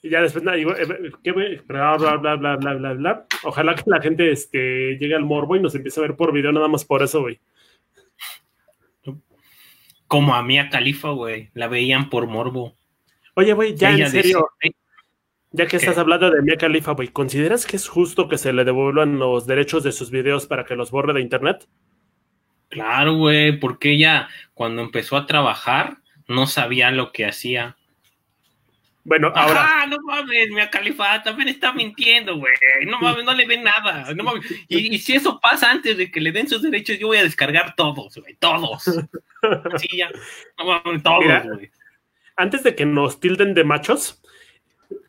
y 0.03 0.11
ya 0.11 0.21
después, 0.21 0.45
nada, 0.45 0.57
digo, 0.57 0.75
eh, 0.77 1.13
¿qué, 1.23 1.33
bla, 1.33 1.97
bla, 1.97 2.17
bla, 2.17 2.37
bla, 2.37 2.57
bla, 2.57 2.75
bla, 2.75 2.93
bla. 2.93 3.27
Ojalá 3.45 3.75
que 3.75 3.83
la 3.87 4.01
gente 4.01 4.31
este, 4.31 4.99
llegue 4.99 5.15
al 5.15 5.25
morbo 5.25 5.57
y 5.57 5.61
nos 5.61 5.75
empiece 5.75 6.01
a 6.01 6.03
ver 6.03 6.17
por 6.17 6.33
video 6.33 6.53
nada 6.53 6.69
más 6.69 6.85
por 6.85 7.03
eso, 7.03 7.21
güey. 7.21 7.41
Como 10.07 10.35
a 10.35 10.43
Mía 10.43 10.69
Califa, 10.71 11.11
güey. 11.11 11.51
La 11.55 11.69
veían 11.69 12.11
por 12.11 12.27
morbo. 12.27 12.77
Oye, 13.35 13.53
güey, 13.53 13.75
ya 13.75 13.91
en 13.91 14.11
serio. 14.11 14.49
Ya 15.53 15.67
que 15.67 15.77
estás 15.77 15.97
hablando 15.97 16.31
de 16.31 16.43
Mia 16.43 16.57
Khalifa, 16.57 16.93
güey, 16.93 17.09
¿consideras 17.09 17.67
que 17.67 17.77
es 17.77 17.89
justo 17.89 18.29
que 18.29 18.37
se 18.37 18.53
le 18.53 18.65
devuelvan 18.65 19.19
los 19.19 19.47
derechos 19.47 19.83
de 19.83 19.93
sus 19.93 20.11
videos 20.11 20.47
para 20.47 20.65
que 20.65 20.77
los 20.77 20.91
borre 20.91 21.13
de 21.15 21.21
internet? 21.21 21.67
Claro, 22.69 23.15
güey, 23.15 23.59
porque 23.59 23.93
ella 23.93 24.29
cuando 24.55 24.83
empezó 24.83 25.17
a 25.17 25.27
trabajar 25.27 25.99
no 26.29 26.47
sabía 26.47 26.91
lo 26.91 27.13
que 27.13 27.27
hacía. 27.27 27.77
Bueno, 29.05 29.31
ahora. 29.37 29.83
Ah, 29.83 29.87
no 29.87 29.99
mames, 30.05 30.51
Mia 30.51 30.69
Khalifa 30.69 31.23
también 31.23 31.49
está 31.49 31.73
mintiendo, 31.73 32.37
güey. 32.37 32.53
No 32.87 32.99
mames, 32.99 33.25
no 33.25 33.33
le 33.35 33.47
ven 33.47 33.63
nada. 33.63 34.13
No 34.15 34.25
mames. 34.25 34.45
Y, 34.67 34.99
si 34.99 35.15
eso 35.15 35.39
pasa 35.41 35.71
antes 35.71 35.97
de 35.97 36.11
que 36.11 36.21
le 36.21 36.33
den 36.33 36.49
sus 36.49 36.61
derechos, 36.61 36.99
yo 36.99 37.07
voy 37.07 37.19
a 37.19 37.23
descargar 37.23 37.75
todos, 37.77 38.17
güey, 38.17 38.35
todos. 38.35 38.85
Sí, 39.77 39.97
ya. 39.97 40.11
No 40.59 40.65
mames, 40.65 41.05
todos, 41.05 41.45
güey. 41.45 41.71
Antes 42.35 42.65
de 42.65 42.75
que 42.75 42.85
nos 42.85 43.21
tilden 43.21 43.55
de 43.55 43.63
machos, 43.63 44.21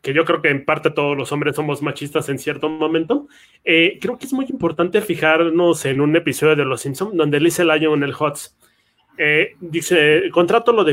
que 0.02 0.12
yo 0.12 0.24
creo 0.24 0.42
que 0.42 0.48
en 0.48 0.64
parte 0.64 0.90
todos 0.90 1.16
los 1.16 1.32
hombres 1.32 1.56
somos 1.56 1.82
machistas 1.82 2.28
en 2.28 2.38
cierto 2.38 2.68
momento, 2.68 3.28
eh, 3.64 3.98
creo 4.00 4.18
que 4.18 4.26
es 4.26 4.32
muy 4.32 4.46
importante 4.48 5.00
fijarnos 5.00 5.84
en 5.84 6.00
un 6.00 6.16
episodio 6.16 6.56
de 6.56 6.64
Los 6.64 6.82
Simpsons 6.82 7.16
donde 7.16 7.40
Lisa 7.40 7.64
Lyon 7.64 8.02
el 8.02 8.14
HOTS 8.18 8.56
eh, 9.18 9.56
dice, 9.60 10.30
contrato 10.30 10.72
lo 10.72 10.84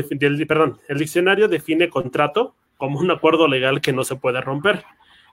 perdón, 0.46 0.78
el 0.88 0.98
diccionario 0.98 1.46
define 1.46 1.88
contrato 1.88 2.54
como 2.76 2.98
un 2.98 3.10
acuerdo 3.10 3.46
legal 3.46 3.80
que 3.80 3.92
no 3.92 4.04
se 4.04 4.16
puede 4.16 4.40
romper. 4.40 4.84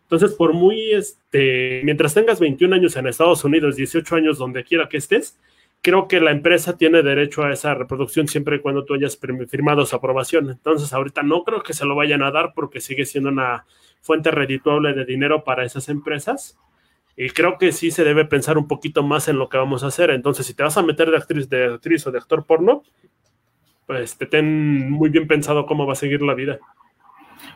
Entonces, 0.04 0.34
por 0.38 0.54
muy, 0.54 0.92
este, 0.92 1.82
mientras 1.84 2.14
tengas 2.14 2.40
21 2.40 2.76
años 2.76 2.96
en 2.96 3.08
Estados 3.08 3.44
Unidos, 3.44 3.76
18 3.76 4.16
años 4.16 4.38
donde 4.38 4.64
quiera 4.64 4.88
que 4.88 4.98
estés, 4.98 5.40
creo 5.84 6.08
que 6.08 6.22
la 6.22 6.32
empresa 6.32 6.78
tiene 6.78 7.04
derecho 7.04 7.44
a 7.44 7.52
esa 7.52 7.76
reproducción 7.76 8.30
siempre 8.30 8.56
y 8.56 8.60
cuando 8.60 8.86
tú 8.86 8.94
hayas 8.94 9.20
firmado 9.50 9.86
su 9.86 9.96
aprobación. 9.96 10.50
Entonces, 10.50 10.94
ahorita 10.94 11.24
no 11.24 11.44
creo 11.44 11.62
que 11.62 11.74
se 11.74 11.86
lo 11.86 11.94
vayan 11.94 12.24
a 12.24 12.32
dar 12.32 12.54
porque 12.56 12.80
sigue 12.80 13.06
siendo 13.06 13.30
una 13.30 13.66
fuente 14.02 14.32
redituable 14.32 14.94
de 14.94 15.04
dinero 15.04 15.44
para 15.44 15.66
esas 15.66 15.90
empresas. 15.90 16.58
Y 17.18 17.30
creo 17.32 17.58
que 17.58 17.74
sí 17.74 17.92
se 17.92 18.06
debe 18.06 18.24
pensar 18.24 18.58
un 18.58 18.66
poquito 18.66 19.04
más 19.04 19.28
en 19.28 19.38
lo 19.38 19.50
que 19.50 19.58
vamos 19.58 19.84
a 19.84 19.88
hacer. 19.88 20.10
Entonces, 20.12 20.46
si 20.46 20.54
te 20.54 20.64
vas 20.64 20.78
a 20.78 20.84
meter 20.84 21.12
de 21.12 21.18
actriz, 21.18 21.50
de 21.50 21.66
actriz 21.66 22.08
o 22.08 22.12
de 22.12 22.18
actor 22.18 22.46
porno, 22.46 22.84
pues 23.86 24.18
te 24.18 24.26
ten 24.26 24.90
muy 24.90 25.10
bien 25.10 25.28
pensado 25.28 25.66
cómo 25.66 25.86
va 25.86 25.94
a 25.94 25.98
seguir 25.98 26.22
la 26.22 26.34
vida. 26.34 26.60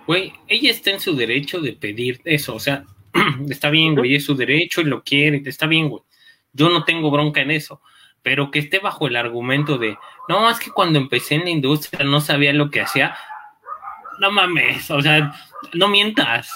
Güey, 0.06 0.34
ella 0.50 0.72
está 0.72 0.92
en 0.92 1.00
su 1.00 1.16
derecho 1.16 1.62
de 1.62 1.74
pedir 1.74 2.20
eso. 2.26 2.56
O 2.56 2.60
sea, 2.60 2.84
está 3.50 3.70
bien, 3.70 3.96
güey, 3.96 4.16
es 4.16 4.26
su 4.26 4.36
derecho 4.36 4.82
y 4.82 4.86
lo 4.86 5.02
quiere, 5.02 5.42
está 5.46 5.66
bien, 5.66 5.88
güey. 5.88 6.04
Yo 6.52 6.70
no 6.70 6.84
tengo 6.84 7.10
bronca 7.10 7.40
en 7.40 7.52
eso 7.52 7.80
pero 8.24 8.52
que 8.52 8.60
esté 8.60 8.80
bajo 8.80 9.08
el 9.08 9.16
argumento 9.16 9.78
de, 9.78 9.98
no, 10.28 10.50
es 10.50 10.60
que 10.60 10.72
cuando 10.72 11.00
empecé 11.00 11.36
en 11.36 11.44
la 11.46 11.50
industria 11.50 12.06
no 12.06 12.20
sabía 12.20 12.54
lo 12.54 12.70
que 12.70 12.82
hacía. 12.82 13.16
No 14.20 14.32
mames, 14.32 14.90
o 14.92 15.02
sea, 15.02 15.34
no 15.74 15.88
mientas. 15.88 16.52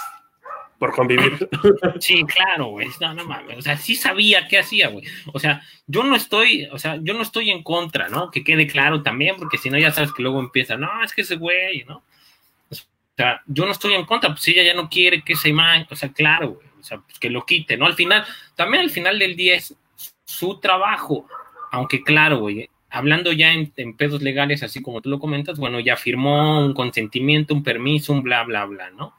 Por 0.79 0.93
convivir. 0.93 1.47
Sí, 1.99 2.23
claro, 2.23 2.67
güey. 2.67 2.87
No, 2.99 3.13
no 3.13 3.25
mames. 3.25 3.59
O 3.59 3.61
sea, 3.61 3.77
sí 3.77 3.95
sabía 3.95 4.47
qué 4.47 4.57
hacía, 4.59 4.87
güey. 4.87 5.05
O 5.31 5.39
sea, 5.39 5.61
yo 5.85 6.03
no 6.03 6.15
estoy, 6.15 6.67
o 6.71 6.79
sea, 6.79 6.97
yo 7.01 7.13
no 7.13 7.21
estoy 7.21 7.51
en 7.51 7.61
contra, 7.61 8.09
¿no? 8.09 8.31
Que 8.31 8.43
quede 8.43 8.65
claro 8.65 9.03
también, 9.03 9.35
porque 9.37 9.59
si 9.59 9.69
no 9.69 9.77
ya 9.77 9.91
sabes 9.91 10.11
que 10.11 10.23
luego 10.23 10.39
empieza, 10.39 10.77
no, 10.77 11.03
es 11.03 11.13
que 11.13 11.21
ese 11.21 11.35
güey, 11.35 11.83
¿no? 11.87 12.03
sea, 13.21 13.41
yo 13.45 13.65
no 13.65 13.71
estoy 13.71 13.93
en 13.93 14.05
contra, 14.05 14.29
pues 14.29 14.47
ella 14.47 14.63
ya 14.63 14.73
no 14.73 14.89
quiere 14.89 15.21
que 15.21 15.33
esa 15.33 15.47
imagen, 15.47 15.87
o 15.89 15.95
sea, 15.95 16.11
claro, 16.11 16.51
güey, 16.51 16.67
o 16.79 16.83
sea, 16.83 16.99
pues 16.99 17.19
que 17.19 17.29
lo 17.29 17.45
quite, 17.45 17.77
¿no? 17.77 17.85
Al 17.85 17.93
final, 17.93 18.25
también 18.55 18.83
al 18.83 18.89
final 18.89 19.19
del 19.19 19.35
día 19.35 19.55
es 19.55 19.75
su 20.25 20.59
trabajo, 20.59 21.27
aunque 21.71 22.03
claro, 22.03 22.39
güey, 22.39 22.69
hablando 22.89 23.31
ya 23.31 23.53
en, 23.53 23.71
pedos 23.97 24.21
legales, 24.21 24.61
así 24.63 24.81
como 24.81 25.01
tú 25.01 25.09
lo 25.09 25.19
comentas, 25.19 25.57
bueno, 25.57 25.79
ya 25.79 25.95
firmó 25.95 26.65
un 26.65 26.73
consentimiento, 26.73 27.53
un 27.53 27.63
permiso, 27.63 28.13
un 28.13 28.21
bla, 28.21 28.43
bla, 28.43 28.65
bla, 28.65 28.91
¿no? 28.91 29.15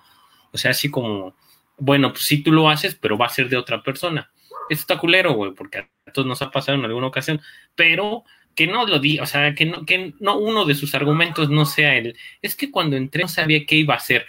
O 0.52 0.58
sea, 0.58 0.72
así 0.72 0.90
como, 0.90 1.34
bueno, 1.78 2.12
pues 2.12 2.24
sí 2.24 2.42
tú 2.42 2.52
lo 2.52 2.68
haces, 2.68 2.94
pero 2.94 3.16
va 3.16 3.26
a 3.26 3.30
ser 3.30 3.48
de 3.48 3.56
otra 3.56 3.82
persona. 3.82 4.30
Esto 4.68 4.82
está 4.82 4.98
culero, 4.98 5.32
güey, 5.32 5.52
porque 5.52 5.78
a 5.78 6.12
todos 6.12 6.28
nos 6.28 6.42
ha 6.42 6.50
pasado 6.50 6.78
en 6.78 6.84
alguna 6.84 7.06
ocasión, 7.06 7.40
pero 7.74 8.24
que 8.54 8.66
no 8.66 8.86
lo 8.86 8.98
di, 8.98 9.18
o 9.18 9.24
sea, 9.24 9.54
que 9.54 9.64
no, 9.64 9.86
que 9.86 10.12
no 10.20 10.36
uno 10.36 10.66
de 10.66 10.74
sus 10.74 10.94
argumentos 10.94 11.48
no 11.48 11.64
sea 11.64 11.96
el, 11.96 12.16
es 12.42 12.54
que 12.54 12.70
cuando 12.70 12.96
entré 12.96 13.22
no 13.22 13.28
sabía 13.28 13.64
qué 13.66 13.76
iba 13.76 13.94
a 13.94 13.96
hacer. 13.96 14.26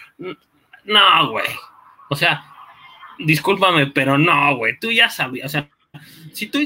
No, 0.86 1.32
güey. 1.32 1.46
O 2.10 2.16
sea, 2.16 2.46
discúlpame, 3.20 3.88
pero 3.88 4.18
no, 4.18 4.56
güey, 4.56 4.80
tú 4.80 4.92
ya 4.92 5.10
sabías, 5.10 5.48
o 5.48 5.50
sea, 5.50 5.70
si 6.32 6.48
tú 6.48 6.60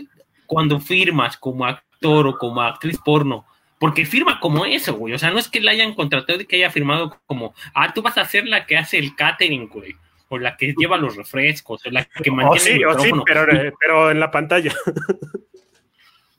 cuando 0.47 0.79
firmas 0.79 1.37
como 1.37 1.65
actor 1.65 2.27
o 2.27 2.37
como 2.37 2.61
actriz 2.61 2.97
porno, 3.03 3.45
porque 3.79 4.05
firma 4.05 4.39
como 4.39 4.65
eso, 4.65 4.95
güey, 4.95 5.13
o 5.13 5.19
sea, 5.19 5.29
no 5.29 5.37
es 5.37 5.47
que 5.47 5.61
la 5.61 5.71
hayan 5.71 5.93
contratado 5.93 6.41
y 6.41 6.45
que 6.45 6.55
haya 6.55 6.71
firmado 6.71 7.21
como, 7.27 7.53
ah, 7.75 7.93
tú 7.93 8.01
vas 8.01 8.17
a 8.17 8.25
ser 8.25 8.47
la 8.47 8.65
que 8.65 8.77
hace 8.77 8.97
el 8.97 9.15
catering, 9.15 9.67
güey, 9.67 9.95
o 10.29 10.39
la 10.39 10.57
que 10.57 10.73
lleva 10.75 10.97
los 10.97 11.15
refrescos, 11.15 11.85
o 11.85 11.91
la 11.91 12.05
que 12.05 12.31
mantiene 12.31 12.81
el 12.81 12.99
sí, 12.99 13.11
pero, 13.25 13.51
eh, 13.51 13.73
pero 13.79 14.11
en 14.11 14.19
la 14.19 14.31
pantalla. 14.31 14.73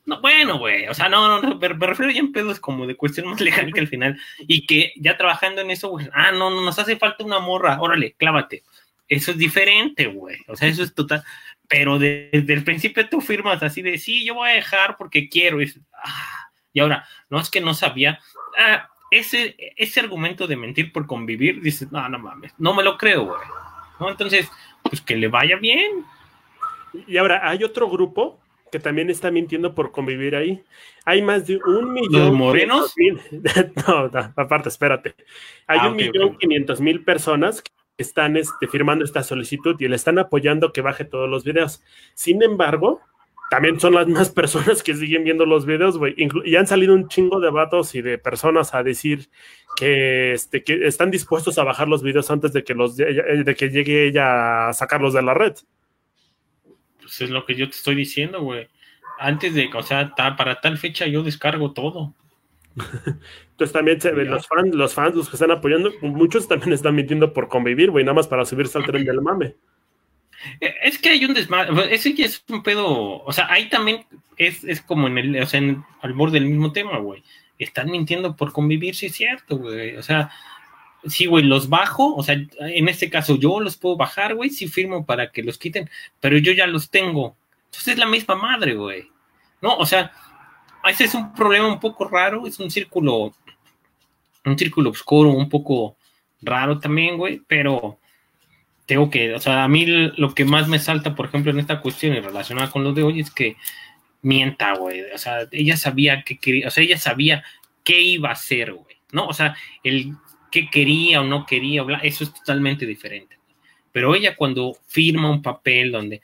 No, 0.05 0.19
bueno, 0.21 0.57
güey, 0.57 0.87
o 0.87 0.93
sea, 0.95 1.07
no, 1.07 1.39
no, 1.39 1.59
me, 1.59 1.67
refiero 1.67 2.11
ya 2.11 2.19
en 2.19 2.31
pedos 2.31 2.59
como 2.59 2.87
de 2.87 2.95
cuestión 2.95 3.27
más 3.27 3.39
legal 3.41 3.71
que 3.71 3.79
al 3.79 3.87
final, 3.87 4.19
y 4.39 4.65
que 4.65 4.91
ya 4.95 5.15
trabajando 5.17 5.61
en 5.61 5.69
eso, 5.69 5.89
güey, 5.89 6.09
ah, 6.13 6.31
no, 6.31 6.49
no, 6.49 6.61
nos 6.61 6.79
hace 6.79 6.97
falta 6.97 7.23
una 7.23 7.37
morra, 7.37 7.79
órale, 7.79 8.13
clávate. 8.13 8.63
Eso 9.07 9.29
es 9.29 9.37
diferente, 9.37 10.07
güey, 10.07 10.39
o 10.47 10.55
sea, 10.55 10.67
eso 10.67 10.81
es 10.81 10.95
total, 10.95 11.23
pero 11.69 11.99
desde 11.99 12.53
el 12.53 12.63
principio 12.63 13.07
tú 13.07 13.21
firmas 13.21 13.61
así 13.61 13.81
de, 13.81 13.97
sí, 13.97 14.25
yo 14.25 14.33
voy 14.33 14.49
a 14.49 14.53
dejar 14.53 14.97
porque 14.97 15.29
quiero, 15.29 15.61
y, 15.61 15.71
ah, 15.93 16.49
y 16.73 16.79
ahora, 16.79 17.07
no 17.29 17.39
es 17.39 17.49
que 17.49 17.61
no 17.61 17.75
sabía, 17.75 18.19
ah, 18.57 18.89
ese, 19.11 19.55
ese 19.77 19.99
argumento 19.99 20.47
de 20.47 20.55
mentir 20.55 20.91
por 20.91 21.05
convivir, 21.05 21.61
dices, 21.61 21.91
no, 21.91 22.09
no 22.09 22.19
mames, 22.19 22.53
no 22.57 22.73
me 22.73 22.83
lo 22.83 22.97
creo, 22.97 23.25
güey, 23.25 23.41
¿no? 23.99 24.09
Entonces, 24.09 24.51
pues 24.81 24.99
que 24.99 25.15
le 25.15 25.27
vaya 25.27 25.57
bien. 25.57 26.03
Y 27.07 27.17
ahora, 27.17 27.47
hay 27.47 27.63
otro 27.63 27.87
grupo 27.87 28.39
que 28.71 28.79
también 28.79 29.09
está 29.09 29.29
mintiendo 29.29 29.75
por 29.75 29.91
convivir 29.91 30.35
ahí. 30.35 30.63
Hay 31.05 31.21
más 31.21 31.45
de 31.45 31.57
un 31.57 31.93
millón. 31.93 32.27
¿Los 32.27 32.33
morenos? 32.33 32.93
no, 33.87 34.09
aparte, 34.35 34.69
espérate. 34.69 35.15
Hay 35.67 35.79
ah, 35.81 35.89
un 35.89 35.95
millón 35.95 36.37
quinientos 36.37 36.81
mil 36.81 37.03
personas 37.03 37.63
están 37.99 38.37
este, 38.37 38.67
firmando 38.67 39.05
esta 39.05 39.23
solicitud 39.23 39.75
y 39.79 39.87
le 39.87 39.95
están 39.95 40.17
apoyando 40.17 40.73
que 40.73 40.81
baje 40.81 41.05
todos 41.05 41.29
los 41.29 41.43
videos. 41.43 41.83
Sin 42.15 42.41
embargo, 42.41 43.01
también 43.49 43.79
son 43.79 43.93
las 43.95 44.07
mismas 44.07 44.29
personas 44.31 44.81
que 44.83 44.95
siguen 44.95 45.23
viendo 45.23 45.45
los 45.45 45.65
videos, 45.65 45.97
güey. 45.97 46.15
Y 46.45 46.55
han 46.55 46.67
salido 46.67 46.93
un 46.93 47.07
chingo 47.07 47.39
de 47.39 47.49
vatos 47.49 47.95
y 47.95 48.01
de 48.01 48.17
personas 48.17 48.73
a 48.73 48.83
decir 48.83 49.29
que, 49.75 50.33
este, 50.33 50.63
están 50.87 51.11
dispuestos 51.11 51.57
a 51.57 51.63
bajar 51.63 51.87
los 51.87 52.03
videos 52.03 52.31
antes 52.31 52.53
de 52.53 52.63
que, 52.63 52.73
los, 52.73 52.95
de 52.95 53.55
que 53.57 53.69
llegue 53.69 54.07
ella 54.07 54.69
a 54.69 54.73
sacarlos 54.73 55.13
de 55.13 55.21
la 55.21 55.33
red. 55.33 55.53
Pues, 57.09 57.21
es 57.21 57.29
lo 57.31 57.43
que 57.45 57.55
yo 57.55 57.67
te 57.67 57.75
estoy 57.75 57.95
diciendo, 57.95 58.41
güey. 58.41 58.67
Antes 59.17 59.53
de, 59.53 59.69
o 59.73 59.81
sea, 59.81 60.13
para 60.15 60.61
tal 60.61 60.77
fecha 60.77 61.07
yo 61.07 61.23
descargo 61.23 61.73
todo. 61.73 62.13
Entonces 62.75 63.73
también 63.73 63.99
se, 63.99 64.11
los 64.11 64.47
fans, 64.47 64.75
los 64.75 64.93
fans, 64.93 65.15
los 65.15 65.29
que 65.29 65.35
están 65.35 65.51
apoyando, 65.51 65.91
muchos 66.01 66.47
también 66.47 66.73
están 66.73 66.95
mintiendo 66.95 67.33
por 67.33 67.49
convivir, 67.49 67.91
güey, 67.91 68.05
nada 68.05 68.15
más 68.15 68.27
para 68.27 68.45
subirse 68.45 68.77
al 68.77 68.85
tren 68.85 69.05
del 69.05 69.21
mame. 69.21 69.55
Eh, 70.61 70.73
es 70.83 70.97
que 70.97 71.09
hay 71.09 71.25
un 71.25 71.33
desmadre, 71.33 71.93
ese 71.93 72.13
ya 72.13 72.25
es 72.25 72.41
un 72.47 72.63
pedo, 72.63 73.21
o 73.23 73.33
sea, 73.33 73.51
ahí 73.51 73.67
también 73.67 74.05
es, 74.37 74.63
es 74.63 74.81
como 74.81 75.07
en 75.07 75.17
el, 75.17 75.41
o 75.41 75.45
sea, 75.45 75.59
en, 75.59 75.83
al 76.01 76.13
borde 76.13 76.39
del 76.39 76.49
mismo 76.49 76.71
tema, 76.71 76.97
güey. 76.97 77.23
Están 77.57 77.91
mintiendo 77.91 78.37
por 78.37 78.53
convivir, 78.53 78.95
sí 78.95 79.07
es 79.07 79.15
cierto, 79.15 79.57
güey. 79.57 79.97
O 79.97 80.01
sea, 80.01 80.31
sí, 81.05 81.25
güey, 81.25 81.43
los 81.43 81.67
bajo, 81.67 82.15
o 82.15 82.23
sea, 82.23 82.35
en 82.35 82.89
este 82.89 83.09
caso 83.09 83.37
yo 83.37 83.59
los 83.59 83.75
puedo 83.75 83.97
bajar, 83.97 84.35
güey, 84.35 84.49
si 84.49 84.69
firmo 84.69 85.05
para 85.05 85.29
que 85.31 85.43
los 85.43 85.57
quiten, 85.57 85.89
pero 86.21 86.37
yo 86.37 86.53
ya 86.53 86.67
los 86.67 86.89
tengo. 86.89 87.35
Entonces 87.65 87.93
es 87.93 87.99
la 87.99 88.05
misma 88.05 88.35
madre, 88.35 88.75
güey. 88.75 89.09
No, 89.61 89.75
o 89.75 89.85
sea, 89.85 90.11
ese 90.87 91.05
es 91.05 91.13
un 91.13 91.33
problema 91.33 91.67
un 91.67 91.79
poco 91.79 92.07
raro, 92.07 92.45
es 92.47 92.59
un 92.59 92.69
círculo, 92.71 93.33
un 94.45 94.57
círculo 94.57 94.89
oscuro, 94.91 95.29
un 95.29 95.49
poco 95.49 95.97
raro 96.41 96.79
también, 96.79 97.17
güey, 97.17 97.41
pero 97.47 97.99
tengo 98.85 99.09
que, 99.09 99.33
o 99.33 99.39
sea, 99.39 99.63
a 99.63 99.67
mí 99.67 99.85
lo 99.85 100.33
que 100.33 100.45
más 100.45 100.67
me 100.67 100.79
salta, 100.79 101.15
por 101.15 101.27
ejemplo, 101.27 101.51
en 101.51 101.59
esta 101.59 101.81
cuestión 101.81 102.15
y 102.15 102.19
relacionada 102.19 102.71
con 102.71 102.83
lo 102.83 102.93
de 102.93 103.03
hoy 103.03 103.19
es 103.19 103.29
que 103.29 103.55
mienta, 104.21 104.73
güey, 104.73 105.01
o 105.13 105.17
sea, 105.17 105.47
ella 105.51 105.77
sabía 105.77 106.23
que 106.23 106.37
quería, 106.37 106.67
o 106.67 106.71
sea, 106.71 106.83
ella 106.83 106.97
sabía 106.97 107.43
qué 107.83 108.01
iba 108.01 108.29
a 108.29 108.33
hacer, 108.33 108.73
güey, 108.73 108.97
¿no? 109.11 109.27
O 109.27 109.33
sea, 109.33 109.55
el 109.83 110.13
qué 110.51 110.69
quería 110.69 111.21
o 111.21 111.23
no 111.23 111.45
quería, 111.45 111.83
eso 112.03 112.23
es 112.23 112.33
totalmente 112.33 112.85
diferente. 112.85 113.37
Pero 113.91 114.15
ella 114.15 114.35
cuando 114.35 114.77
firma 114.87 115.29
un 115.29 115.41
papel 115.41 115.91
donde 115.91 116.21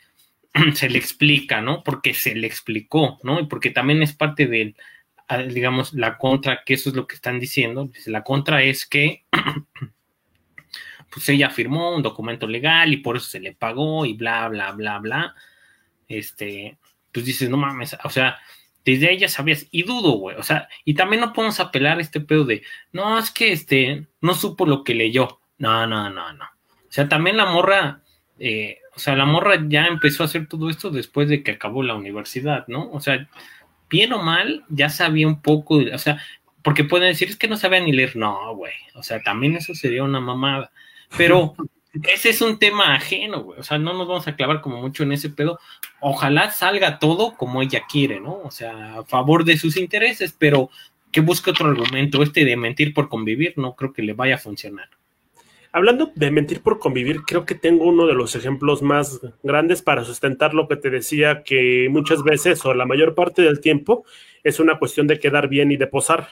se 0.74 0.89
le 0.89 0.97
explica, 0.97 1.62
¿no? 1.62 1.84
Porque 1.84 2.14
se 2.14 2.36
le 2.36 2.47
explicó, 2.47 3.20
¿no? 3.24 3.39
Y 3.39 3.47
porque 3.47 3.72
también 3.72 4.01
es 4.01 4.14
parte 4.14 4.47
de, 4.47 4.76
ah, 5.28 5.38
digamos, 5.39 5.93
la 5.93 6.18
contra, 6.18 6.64
que 6.66 6.76
eso 6.76 6.89
es 6.89 6.95
lo 6.95 7.08
que 7.08 7.16
están 7.16 7.39
diciendo. 7.39 7.89
La 8.06 8.24
contra 8.24 8.64
es 8.64 8.86
que, 8.86 9.26
pues 11.12 11.30
ella 11.30 11.49
firmó 11.49 11.95
un 11.95 12.01
documento 12.01 12.47
legal 12.47 12.93
y 12.93 12.97
por 12.97 13.18
eso 13.18 13.28
se 13.28 13.39
le 13.39 13.53
pagó 13.53 14.06
y 14.06 14.14
bla, 14.14 14.47
bla, 14.47 14.72
bla, 14.72 14.99
bla. 14.99 15.36
Este, 16.08 16.78
pues 17.12 17.26
dices, 17.26 17.49
no 17.49 17.58
mames, 17.58 17.95
o 18.03 18.10
sea, 18.10 18.38
desde 18.84 19.18
ya 19.18 19.28
sabías, 19.28 19.68
y 19.72 19.84
dudo, 19.84 20.12
güey, 20.12 20.38
o 20.38 20.43
sea, 20.43 20.70
y 20.84 20.93
también 20.93 21.22
no 21.22 21.34
podemos 21.34 21.60
apelar 21.60 21.97
a 21.97 22.01
este 22.01 22.22
pedo 22.22 22.45
de, 22.45 22.62
no, 22.91 23.18
es 23.18 23.32
que 23.32 23.51
este, 23.51 24.06
no 24.22 24.36
supo 24.36 24.68
lo 24.68 24.84
que 24.84 24.93
leyó, 24.93 25.39
no, 25.58 25.88
no, 25.88 26.10
no, 26.12 26.34
no, 26.34 26.45
o 26.45 26.91
sea, 26.91 27.10
también 27.10 27.38
la 27.38 27.45
morra, 27.45 28.01
eh, 28.38 28.78
o 28.96 29.00
sea, 29.00 29.16
la 29.16 29.26
morra 29.26 29.64
ya 29.68 29.88
empezó 29.88 30.24
a 30.24 30.28
hacer 30.28 30.48
todo 30.48 30.70
esto 30.70 30.89
después 30.89 31.30
de 31.30 31.43
que 31.43 31.52
acabó 31.52 31.84
la 31.84 31.96
universidad, 31.96 32.66
¿no? 32.68 32.89
O 32.91 33.02
sea, 33.02 33.28
bien 33.89 34.14
o 34.14 34.22
mal, 34.24 34.64
ya 34.70 34.89
sabía 34.89 35.28
un 35.28 35.41
poco, 35.41 35.76
o 35.78 35.98
sea, 35.98 36.22
porque 36.64 36.84
pueden 36.84 37.10
decir, 37.10 37.30
es 37.30 37.38
que 37.38 37.48
no 37.48 37.58
sabía 37.58 37.80
ni 37.80 37.91
leer, 37.91 38.16
no, 38.16 38.56
güey, 38.56 38.74
o 38.96 39.04
sea, 39.04 39.22
también 39.22 39.56
eso 39.56 39.76
sería 39.76 40.04
una 40.04 40.20
mamada, 40.20 40.72
pero 41.18 41.56
ese 42.04 42.30
es 42.30 42.41
un 42.41 42.60
tema 42.60 42.96
ajeno, 42.96 43.43
güey. 43.43 43.60
O 43.60 43.64
sea, 43.64 43.78
no 43.78 43.93
nos 43.93 44.08
vamos 44.08 44.28
a 44.28 44.36
clavar 44.36 44.62
como 44.62 44.82
mucho 44.82 45.04
en 45.04 45.12
ese 45.12 45.30
pedo. 45.30 45.60
Ojalá 46.02 46.52
salga 46.52 47.00
todo 47.00 47.36
como 47.36 47.62
ella 47.62 47.84
quiere, 47.89 48.20
¿no? 48.20 48.41
O 48.43 48.52
sea, 48.52 49.00
a 49.00 49.06
favor 49.06 49.46
de 49.46 49.58
sus 49.58 49.78
intereses, 49.78 50.36
pero 50.38 50.70
que 51.12 51.22
busque 51.22 51.52
otro 51.52 51.70
argumento. 51.70 52.22
Este 52.22 52.46
de 52.46 52.58
mentir 52.58 52.93
por 52.93 53.10
convivir, 53.10 53.54
no 53.58 53.76
creo 53.76 53.93
que 53.93 54.02
le 54.02 54.14
vaya 54.14 54.36
a 54.36 54.39
funcionar. 54.39 54.89
Hablando 55.76 56.10
de 56.16 56.32
mentir 56.32 56.62
por 56.62 56.80
convivir, 56.80 57.24
creo 57.24 57.44
que 57.46 57.54
tengo 57.54 57.84
uno 57.84 58.08
de 58.08 58.14
los 58.14 58.34
ejemplos 58.34 58.82
más 58.82 59.20
grandes 59.44 59.82
para 59.82 60.06
sustentar 60.06 60.54
lo 60.54 60.70
que 60.70 60.78
te 60.78 60.90
decía, 60.90 61.44
que 61.44 61.90
muchas 61.90 62.24
veces 62.24 62.66
o 62.66 62.74
la 62.74 62.86
mayor 62.86 63.14
parte 63.14 63.42
del 63.42 63.60
tiempo 63.60 64.06
es 64.42 64.62
una 64.62 64.80
cuestión 64.80 65.06
de 65.06 65.20
quedar 65.20 65.50
bien 65.50 65.74
y 65.74 65.76
de 65.76 65.88
posar. 65.88 66.30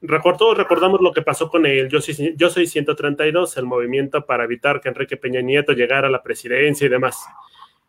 Recuerdo, 0.00 0.52
recordamos 0.54 1.00
lo 1.00 1.12
que 1.12 1.22
pasó 1.22 1.48
con 1.48 1.64
el 1.64 1.88
Yo 1.90 2.00
soy, 2.00 2.34
Yo 2.36 2.50
soy 2.50 2.66
132, 2.66 3.56
el 3.56 3.66
movimiento 3.66 4.26
para 4.26 4.42
evitar 4.42 4.80
que 4.80 4.88
Enrique 4.88 5.16
Peña 5.16 5.42
Nieto 5.42 5.74
llegara 5.74 6.08
a 6.08 6.10
la 6.10 6.24
presidencia 6.24 6.84
y 6.84 6.90
demás. 6.90 7.24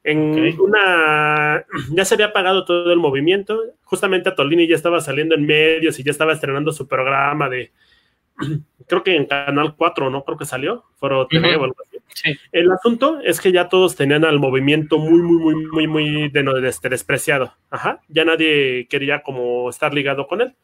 En 0.04 0.60
una, 0.60 1.66
ya 1.90 2.06
se 2.06 2.14
había 2.14 2.28
apagado 2.28 2.66
todo 2.66 2.94
el 2.94 3.00
movimiento. 3.00 3.60
Justamente 3.82 4.32
Tolini 4.32 4.68
ya 4.68 4.76
estaba 4.76 5.02
saliendo 5.02 5.34
en 5.34 5.48
medios 5.48 5.98
y 5.98 6.04
ya 6.04 6.12
estaba 6.12 6.34
estrenando 6.34 6.72
su 6.72 6.88
programa 6.88 7.50
de, 7.50 7.72
creo 8.88 9.04
que 9.04 9.16
en 9.16 9.26
Canal 9.26 9.76
4, 9.76 10.10
¿no? 10.10 10.24
Creo 10.24 10.38
que 10.38 10.46
salió, 10.46 10.86
Foro 10.96 11.28
TV 11.28 11.56
o 11.56 11.64
algo 11.64 11.76
así. 11.86 12.38
El 12.52 12.72
asunto 12.72 13.20
es 13.24 13.42
que 13.42 13.52
ya 13.52 13.70
todos 13.70 13.96
tenían 13.96 14.24
al 14.26 14.40
movimiento 14.40 14.98
muy, 14.98 15.22
muy, 15.22 15.56
muy, 15.56 15.68
muy, 15.68 15.88
muy 15.88 16.30
de, 16.30 16.68
este, 16.68 16.90
despreciado. 16.90 17.56
Ajá, 17.70 18.02
ya 18.08 18.24
nadie 18.26 18.88
quería 18.90 19.24
como 19.24 19.70
estar 19.70 19.94
ligado 19.94 20.28
con 20.28 20.42
él. 20.42 20.56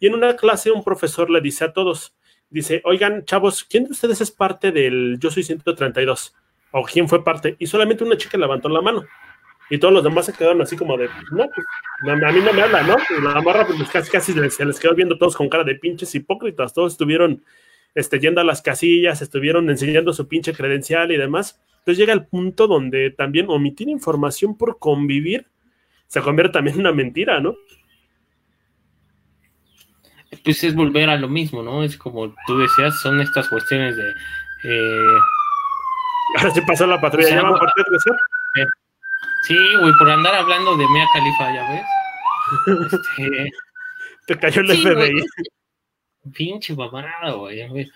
Y 0.00 0.06
en 0.06 0.14
una 0.14 0.36
clase 0.36 0.70
un 0.70 0.84
profesor 0.84 1.30
le 1.30 1.40
dice 1.40 1.64
a 1.64 1.72
todos, 1.72 2.14
dice, 2.50 2.80
oigan, 2.84 3.24
chavos, 3.24 3.64
¿quién 3.64 3.84
de 3.84 3.92
ustedes 3.92 4.20
es 4.20 4.30
parte 4.30 4.72
del 4.72 5.18
Yo 5.20 5.30
Soy 5.30 5.42
132? 5.42 6.34
¿O 6.72 6.82
quién 6.82 7.08
fue 7.08 7.22
parte? 7.22 7.56
Y 7.58 7.66
solamente 7.66 8.02
una 8.02 8.16
chica 8.16 8.36
levantó 8.36 8.68
la 8.68 8.80
mano. 8.80 9.04
Y 9.70 9.78
todos 9.78 9.94
los 9.94 10.04
demás 10.04 10.26
se 10.26 10.32
quedaron 10.32 10.60
así 10.62 10.76
como 10.76 10.96
de, 10.96 11.08
no, 11.32 11.48
pues, 11.48 11.66
a 12.22 12.32
mí 12.32 12.40
no 12.44 12.52
me 12.52 12.62
habla, 12.62 12.82
¿no? 12.82 12.96
Y 13.16 13.22
la 13.22 13.40
marra, 13.40 13.66
pues 13.66 13.88
casi, 13.90 14.10
casi 14.10 14.32
se 14.50 14.64
les 14.64 14.78
quedó 14.78 14.94
viendo 14.94 15.16
todos 15.16 15.36
con 15.36 15.48
cara 15.48 15.64
de 15.64 15.74
pinches 15.76 16.14
hipócritas. 16.14 16.74
Todos 16.74 16.92
estuvieron 16.92 17.42
este, 17.94 18.20
yendo 18.20 18.40
a 18.40 18.44
las 18.44 18.60
casillas, 18.60 19.22
estuvieron 19.22 19.70
enseñando 19.70 20.12
su 20.12 20.28
pinche 20.28 20.52
credencial 20.52 21.12
y 21.12 21.16
demás. 21.16 21.60
Entonces 21.78 21.98
llega 21.98 22.12
el 22.12 22.26
punto 22.26 22.66
donde 22.66 23.10
también 23.10 23.46
omitir 23.48 23.88
información 23.88 24.56
por 24.56 24.78
convivir 24.78 25.46
se 26.06 26.20
convierte 26.20 26.52
también 26.52 26.74
en 26.76 26.80
una 26.80 26.92
mentira, 26.92 27.40
¿no? 27.40 27.56
pues 30.44 30.62
es 30.64 30.74
volver 30.74 31.08
a 31.10 31.16
lo 31.16 31.28
mismo, 31.28 31.62
¿no? 31.62 31.82
Es 31.84 31.96
como 31.96 32.34
tú 32.46 32.58
decías, 32.58 33.00
son 33.00 33.20
estas 33.20 33.48
cuestiones 33.48 33.96
de... 33.96 34.02
Eh, 34.64 35.18
Ahora 36.36 36.50
se 36.50 36.62
pasó 36.62 36.86
la 36.86 37.00
patrulla, 37.00 37.26
O 37.26 37.28
sea, 37.28 37.36
¿llaman 37.38 37.52
no- 37.52 37.58
por 37.58 37.68
atrasar? 37.68 38.14
Sí, 39.46 39.56
güey, 39.80 39.92
por 39.98 40.10
andar 40.10 40.34
hablando 40.34 40.76
de 40.76 40.88
Mea 40.88 41.06
Califa, 41.12 41.54
ya 41.54 41.70
ves. 41.70 41.82
Este, 43.16 43.50
Te 44.26 44.38
cayó 44.38 44.60
el 44.62 44.70
sí, 44.70 44.82
FBI. 44.82 45.24
pinche 46.32 46.74
mamada, 46.74 47.32
güey. 47.32 47.90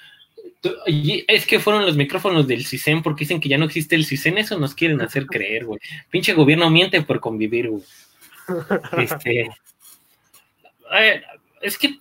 Es 1.26 1.46
que 1.46 1.58
fueron 1.60 1.86
los 1.86 1.96
micrófonos 1.96 2.46
del 2.46 2.64
CISEN 2.64 3.02
porque 3.02 3.24
dicen 3.24 3.40
que 3.40 3.48
ya 3.48 3.58
no 3.58 3.66
existe 3.66 3.94
el 3.94 4.04
CISEN, 4.04 4.38
eso 4.38 4.58
nos 4.58 4.74
quieren 4.74 5.00
hacer 5.00 5.26
creer, 5.26 5.64
güey. 5.64 5.80
Pinche 6.10 6.34
gobierno 6.34 6.68
miente 6.70 7.00
por 7.02 7.20
convivir, 7.20 7.70
güey. 7.70 7.82
Este, 8.98 9.50
eh, 10.92 11.22
es 11.60 11.78
que 11.78 11.98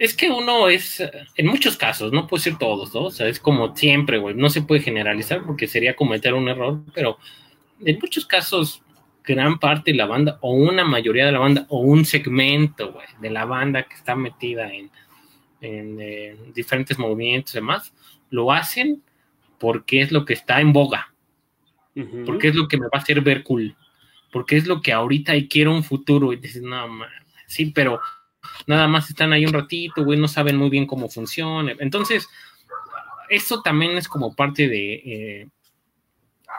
es 0.00 0.16
que 0.16 0.30
uno 0.30 0.68
es, 0.68 1.02
en 1.36 1.46
muchos 1.46 1.76
casos, 1.76 2.10
no 2.10 2.26
puede 2.26 2.42
ser 2.42 2.56
todos, 2.56 2.94
¿no? 2.94 3.04
O 3.04 3.10
sea, 3.10 3.28
es 3.28 3.38
como 3.38 3.76
siempre, 3.76 4.16
güey, 4.16 4.34
no 4.34 4.48
se 4.48 4.62
puede 4.62 4.80
generalizar 4.80 5.44
porque 5.44 5.68
sería 5.68 5.94
cometer 5.94 6.32
un 6.32 6.48
error, 6.48 6.80
pero 6.94 7.18
en 7.84 7.98
muchos 8.00 8.26
casos, 8.26 8.82
gran 9.24 9.58
parte 9.58 9.92
de 9.92 9.96
la 9.96 10.06
banda, 10.06 10.38
o 10.40 10.52
una 10.52 10.84
mayoría 10.84 11.26
de 11.26 11.32
la 11.32 11.38
banda, 11.38 11.66
o 11.68 11.80
un 11.80 12.04
segmento, 12.04 12.98
de 13.20 13.30
la 13.30 13.44
banda 13.44 13.84
que 13.84 13.94
está 13.94 14.14
metida 14.14 14.72
en, 14.72 14.90
en 15.60 15.98
eh, 16.00 16.36
diferentes 16.54 16.98
movimientos 16.98 17.54
y 17.54 17.58
demás, 17.58 17.92
lo 18.30 18.52
hacen 18.52 19.02
porque 19.58 20.00
es 20.00 20.10
lo 20.10 20.24
que 20.24 20.32
está 20.32 20.60
en 20.60 20.72
boga, 20.72 21.12
porque 22.24 22.48
es 22.48 22.54
lo 22.54 22.66
que 22.66 22.78
me 22.78 22.86
va 22.86 22.92
a 22.94 22.98
hacer 22.98 23.20
ver 23.20 23.42
cool, 23.42 23.76
porque 24.32 24.56
es 24.56 24.66
lo 24.66 24.80
que 24.80 24.92
ahorita 24.92 25.36
y 25.36 25.48
quiero 25.48 25.74
un 25.74 25.84
futuro, 25.84 26.32
y 26.32 26.36
dices, 26.36 26.62
no, 26.62 26.88
man, 26.88 27.10
sí, 27.46 27.66
pero 27.66 28.00
nada 28.66 28.88
más 28.88 29.10
están 29.10 29.32
ahí 29.32 29.44
un 29.44 29.52
ratito, 29.52 30.02
güey, 30.02 30.18
no 30.18 30.28
saben 30.28 30.56
muy 30.56 30.70
bien 30.70 30.86
cómo 30.86 31.08
funciona. 31.08 31.74
Entonces, 31.78 32.26
eso 33.28 33.60
también 33.62 33.98
es 33.98 34.08
como 34.08 34.34
parte 34.34 34.68
de 34.68 34.94
eh, 34.94 35.48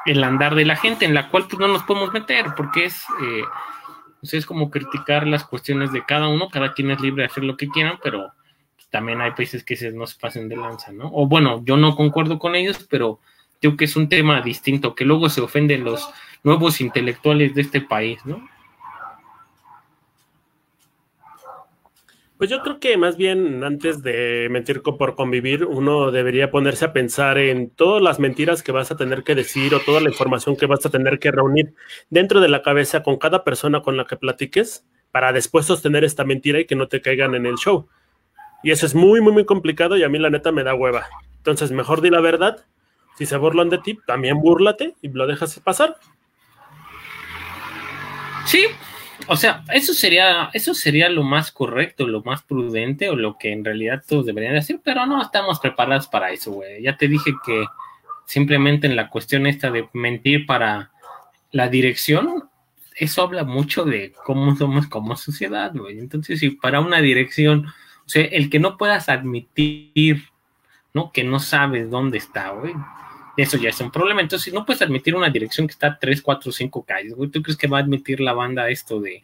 el 0.06 0.24
andar 0.24 0.56
de 0.56 0.66
la 0.66 0.76
gente, 0.76 1.06
en 1.06 1.14
la 1.14 1.30
cual 1.30 1.46
pues 1.48 1.60
no 1.60 1.68
nos 1.68 1.84
podemos 1.84 2.12
meter, 2.14 2.54
porque 2.56 2.86
es, 2.86 3.04
eh, 3.22 3.44
pues, 4.20 4.34
es 4.34 4.46
como 4.46 4.70
criticar 4.70 5.28
las 5.28 5.44
cuestiones 5.44 5.92
de 5.92 6.04
cada 6.06 6.28
uno, 6.28 6.50
cada 6.50 6.74
quien 6.74 6.92
es 6.92 7.00
libre 7.02 7.24
de 7.24 7.28
hacer 7.28 7.44
lo 7.44 7.58
que 7.58 7.68
quieran, 7.68 8.00
pero 8.04 8.32
también 8.90 9.22
hay 9.22 9.32
países 9.32 9.64
que 9.64 9.76
se 9.76 9.92
nos 9.92 10.16
pasen 10.16 10.50
de 10.50 10.58
lanza, 10.58 10.92
¿no? 10.92 11.10
O 11.14 11.28
bueno, 11.28 11.64
yo 11.64 11.78
no 11.78 11.96
concuerdo 11.96 12.40
con 12.40 12.56
ellos, 12.56 12.86
pero 12.90 13.20
creo 13.62 13.78
que 13.78 13.86
es 13.86 13.96
un 13.96 14.10
tema 14.10 14.42
distinto, 14.42 14.96
que 14.96 15.06
luego 15.06 15.30
se 15.30 15.42
ofenden 15.42 15.84
los 15.84 16.10
nuevos 16.44 16.82
intelectuales 16.82 17.56
de 17.56 17.62
este 17.62 17.82
país, 17.82 18.26
¿no? 18.26 18.48
Pues 22.42 22.50
yo 22.50 22.64
creo 22.64 22.80
que 22.80 22.98
más 22.98 23.18
bien 23.18 23.64
antes 23.64 24.02
de 24.02 24.48
mentir 24.50 24.82
por 24.82 25.14
convivir, 25.14 25.64
uno 25.64 26.10
debería 26.10 26.50
ponerse 26.50 26.86
a 26.86 26.92
pensar 26.92 27.38
en 27.38 27.70
todas 27.70 28.02
las 28.02 28.18
mentiras 28.18 28.64
que 28.64 28.72
vas 28.72 28.90
a 28.90 28.98
tener 28.98 29.22
que 29.24 29.36
decir 29.36 29.76
o 29.76 29.80
toda 29.80 30.02
la 30.02 30.10
información 30.10 30.56
que 30.56 30.66
vas 30.66 30.84
a 30.84 30.90
tener 30.90 31.20
que 31.20 31.30
reunir 31.30 31.76
dentro 32.10 32.42
de 32.42 32.50
la 32.50 32.64
cabeza 32.64 33.04
con 33.04 33.18
cada 33.18 33.44
persona 33.44 33.84
con 33.84 33.96
la 33.96 34.06
que 34.06 34.18
platiques 34.18 34.88
para 35.12 35.34
después 35.34 35.68
sostener 35.68 36.04
esta 36.04 36.24
mentira 36.24 36.60
y 36.60 36.66
que 36.66 36.76
no 36.76 36.88
te 36.88 37.00
caigan 37.00 37.36
en 37.36 37.46
el 37.46 37.58
show. 37.58 37.88
Y 38.64 38.72
eso 38.72 38.88
es 38.88 38.96
muy, 38.96 39.22
muy, 39.22 39.34
muy 39.34 39.46
complicado 39.46 39.96
y 39.96 40.02
a 40.02 40.10
mí 40.10 40.18
la 40.18 40.32
neta 40.32 40.52
me 40.52 40.64
da 40.64 40.74
hueva. 40.74 41.06
Entonces, 41.38 41.72
mejor 41.72 42.02
di 42.02 42.10
la 42.10 42.22
verdad. 42.22 42.66
Si 43.20 43.28
se 43.28 43.38
burlan 43.38 43.70
de 43.70 43.78
ti, 43.78 44.00
también 44.08 44.40
búrlate 44.40 44.96
y 45.04 45.10
lo 45.10 45.28
dejas 45.28 45.60
pasar. 45.60 45.96
Sí, 48.48 48.66
o 49.28 49.36
sea, 49.36 49.64
eso 49.74 49.94
sería, 49.94 50.50
eso 50.54 50.74
sería 50.74 51.10
lo 51.10 51.24
más 51.24 51.52
correcto, 51.52 52.08
lo 52.08 52.22
más 52.24 52.44
prudente, 52.44 53.10
o 53.10 53.16
lo 53.16 53.38
que 53.38 53.52
en 53.52 53.64
realidad 53.64 54.04
todos 54.08 54.26
deberían 54.26 54.54
decir, 54.54 54.80
pero 54.84 55.06
no 55.06 55.22
estamos 55.22 55.60
preparados 55.60 56.08
para 56.08 56.32
eso, 56.32 56.52
güey. 56.52 56.82
Ya 56.82 56.98
te 56.98 57.08
dije 57.08 57.34
que 57.46 57.66
simplemente 58.26 58.88
en 58.88 58.96
la 58.96 59.10
cuestión 59.10 59.48
esta 59.48 59.72
de 59.72 59.90
mentir 59.94 60.46
para 60.46 60.92
la 61.52 61.68
dirección, 61.68 62.50
eso 62.96 63.24
habla 63.24 63.44
mucho 63.44 63.84
de 63.84 64.14
cómo 64.26 64.56
somos 64.56 64.88
como 64.88 65.16
sociedad, 65.16 65.72
güey. 65.74 66.00
Entonces, 66.00 66.40
si 66.40 66.52
para 66.52 66.80
una 66.80 67.02
dirección, 67.02 67.68
o 68.06 68.10
sea, 68.10 68.24
el 68.24 68.50
que 68.50 68.60
no 68.60 68.78
puedas 68.78 69.10
admitir, 69.10 70.24
¿no? 70.94 71.12
Que 71.12 71.24
no 71.24 71.40
sabes 71.40 71.90
dónde 71.90 72.18
está, 72.18 72.52
güey. 72.52 72.74
Eso 73.38 73.58
ya 73.58 73.70
es 73.70 73.80
un 73.80 73.92
problema. 73.92 74.22
Entonces, 74.22 74.46
si 74.46 74.52
no 74.52 74.66
puedes 74.66 74.82
admitir 74.82 75.16
una 75.16 75.30
dirección 75.30 75.68
que 75.68 75.72
está 75.72 75.88
a 75.88 76.00
3, 76.00 76.22
4, 76.22 76.52
5 76.52 76.86
calles, 76.86 77.14
güey, 77.14 77.30
¿tú 77.30 77.42
crees 77.42 77.58
que 77.58 77.68
va 77.68 77.78
a 77.78 77.82
admitir 77.82 78.20
la 78.20 78.34
banda 78.34 78.70
esto 78.70 79.00
de, 79.00 79.24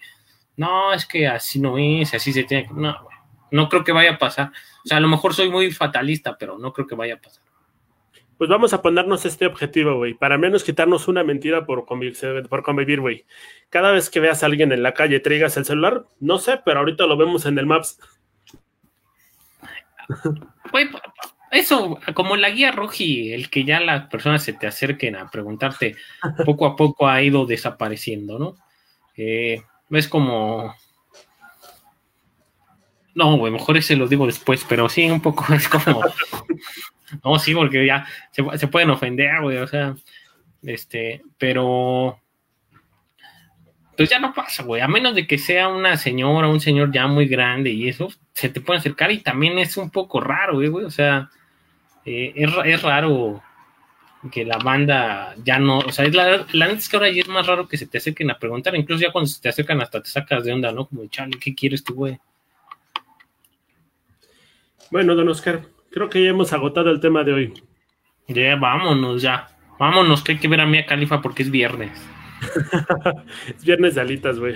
no, 0.56 0.94
es 0.94 1.06
que 1.06 1.28
así 1.28 1.60
no 1.60 1.78
es, 1.78 2.14
así 2.14 2.34
se 2.34 2.44
tiene 2.44 2.68
que... 2.68 2.74
No, 2.74 2.96
güey, 3.04 3.18
no 3.52 3.70
creo 3.70 3.84
que 3.84 3.92
vaya 3.92 4.14
a 4.14 4.18
pasar. 4.18 4.52
O 4.84 4.88
sea, 4.88 4.98
a 4.98 5.00
lo 5.00 5.08
mejor 5.08 5.34
soy 5.34 5.50
muy 5.50 5.72
fatalista, 5.72 6.38
pero 6.38 6.58
no 6.58 6.74
creo 6.74 6.88
que 6.88 6.96
vaya 6.96 7.16
a 7.16 7.22
pasar. 7.22 7.44
Pues 8.38 8.50
vamos 8.50 8.72
a 8.74 8.82
ponernos 8.82 9.26
este 9.26 9.48
objetivo, 9.48 9.96
güey, 9.96 10.14
para 10.14 10.38
menos 10.38 10.64
quitarnos 10.64 11.08
una 11.08 11.24
mentira 11.24 11.66
por 11.66 11.86
convivir, 11.86 12.48
por 12.48 12.62
convivir, 12.62 13.02
güey. 13.02 13.26
Cada 13.70 13.92
vez 13.92 14.12
que 14.12 14.20
veas 14.20 14.44
a 14.44 14.46
alguien 14.46 14.72
en 14.72 14.84
la 14.84 14.94
calle, 14.94 15.20
traigas 15.20 15.58
el 15.58 15.66
celular, 15.66 16.06
no 16.20 16.38
sé, 16.38 16.62
pero 16.64 16.80
ahorita 16.80 17.08
lo 17.08 17.18
vemos 17.18 17.48
en 17.48 17.58
el 17.58 17.66
Maps. 17.66 18.00
Güey, 20.72 20.90
eso, 21.52 22.00
como 22.14 22.36
la 22.36 22.50
guía 22.50 22.72
roji, 22.72 23.34
el 23.34 23.50
que 23.50 23.64
ya 23.64 23.80
las 23.80 24.08
personas 24.08 24.44
se 24.44 24.54
te 24.54 24.68
acerquen 24.68 25.16
a 25.16 25.30
preguntarte, 25.30 25.96
poco 26.46 26.66
a 26.66 26.76
poco 26.76 27.08
ha 27.08 27.22
ido 27.22 27.46
desapareciendo, 27.46 28.38
¿no? 28.38 28.56
Eh, 29.16 29.62
es 29.92 30.08
como... 30.08 30.76
No, 33.16 33.38
güey, 33.38 33.52
mejor 33.52 33.78
ese 33.78 33.96
lo 33.96 34.08
digo 34.08 34.28
después, 34.28 34.66
pero 34.68 34.90
sí, 34.90 35.10
un 35.10 35.22
poco 35.22 35.46
es 35.54 35.68
como... 35.68 36.02
No, 37.24 37.40
sí, 37.40 37.56
porque 37.56 37.86
ya 37.86 38.06
se, 38.32 38.68
pueden 38.68 38.90
ofender, 38.90 39.42
güey, 39.42 39.58
o 39.58 39.68
sea, 39.68 39.96
este, 40.64 41.22
pero... 41.38 42.20
Pues 43.96 44.10
ya 44.10 44.20
no 44.20 44.34
pasa, 44.34 44.62
güey, 44.64 44.82
a 44.82 44.88
menos 44.88 45.16
de 45.16 45.26
que 45.26 45.40
sea 45.40 45.70
una 45.70 45.98
señora, 45.98 46.50
un 46.50 46.60
señor 46.60 46.92
ya 46.92 47.08
muy 47.08 47.26
grande 47.28 47.72
y 47.72 47.88
eso, 47.88 48.10
se 48.38 48.50
te 48.50 48.62
puede 48.62 48.78
acercar 48.78 49.12
y 49.12 49.24
también 49.24 49.58
es 49.58 49.78
un 49.78 49.90
poco 49.90 50.22
raro, 50.22 50.58
güey, 50.58 50.68
güey, 50.68 50.86
o 50.86 50.92
sea, 50.92 51.32
eh, 52.06 52.34
es, 52.36 52.52
es 52.66 52.84
raro 52.84 53.42
que 54.32 54.46
la 54.46 54.60
banda 54.60 55.34
ya 55.44 55.58
no, 55.58 55.80
o 55.80 55.92
sea, 55.92 56.06
es 56.06 56.14
la, 56.14 56.46
la 56.52 56.68
neta 56.68 56.78
es 56.78 56.88
que 56.88 56.98
ahora 56.98 57.10
ya 57.10 57.24
es 57.24 57.28
más 57.28 57.48
raro 57.48 57.68
que 57.68 57.78
se 57.78 57.88
te 57.88 57.98
acerquen 57.98 58.30
a 58.30 58.38
preguntar, 58.38 58.76
incluso 58.76 59.02
ya 59.02 59.12
cuando 59.12 59.28
se 59.28 59.42
te 59.42 59.50
acercan 59.50 59.82
hasta 59.82 60.04
te 60.04 60.10
sacas 60.12 60.44
de 60.44 60.54
onda, 60.54 60.72
¿no? 60.72 60.86
Como, 60.86 61.08
chale, 61.08 61.40
¿qué 61.40 61.56
quieres 61.56 61.84
tú, 61.84 61.96
güey? 61.96 62.20
Bueno, 64.92 65.16
don 65.16 65.30
Oscar, 65.30 65.64
creo 65.90 66.08
que 66.08 66.24
ya 66.24 66.30
hemos 66.30 66.54
agotado 66.54 66.92
el 66.92 67.00
tema 67.00 67.24
de 67.24 67.34
hoy. 67.34 67.54
Ya, 68.28 68.56
vámonos, 68.56 69.20
ya, 69.20 69.48
vámonos, 69.80 70.24
que 70.24 70.34
hay 70.34 70.38
que 70.38 70.48
ver 70.48 70.62
a 70.62 70.68
Mia 70.68 70.86
Califa 70.86 71.24
porque 71.24 71.42
es 71.42 71.50
viernes. 71.50 72.00
Es 73.48 73.66
viernes 73.66 73.96
de 73.96 74.02
alitas, 74.02 74.38
güey. 74.38 74.54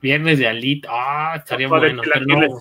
Viernes 0.00 0.38
de 0.38 0.48
Alit, 0.48 0.86
ah, 0.88 1.34
estaría 1.36 1.68
bueno, 1.68 2.02
no. 2.26 2.60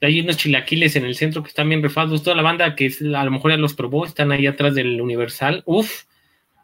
Hay 0.00 0.20
unos 0.20 0.36
chilaquiles 0.36 0.96
en 0.96 1.04
el 1.04 1.14
centro 1.14 1.42
que 1.42 1.48
están 1.48 1.68
bien 1.68 1.82
refados. 1.82 2.22
Toda 2.24 2.34
la 2.34 2.42
banda 2.42 2.74
que 2.74 2.86
es- 2.86 3.00
a 3.02 3.24
lo 3.24 3.30
mejor 3.30 3.52
ya 3.52 3.56
los 3.56 3.74
probó, 3.74 4.04
están 4.04 4.32
ahí 4.32 4.46
atrás 4.46 4.74
del 4.74 5.00
Universal. 5.00 5.62
Uf, 5.64 6.02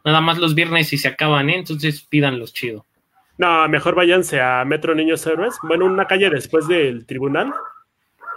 nada 0.04 0.20
más 0.20 0.38
los 0.38 0.54
viernes 0.56 0.92
y 0.92 0.98
se 0.98 1.09
acaban, 1.09 1.48
¿eh? 1.48 1.56
Entonces 1.56 2.02
pídanlos 2.02 2.52
chido. 2.52 2.84
No, 3.38 3.68
mejor 3.68 3.94
váyanse 3.94 4.40
a 4.40 4.64
Metro 4.64 4.94
Niños 4.96 5.24
Héroes. 5.24 5.54
Bueno, 5.62 5.84
una 5.86 6.06
calle 6.06 6.28
después 6.30 6.66
del 6.66 7.06
tribunal. 7.06 7.52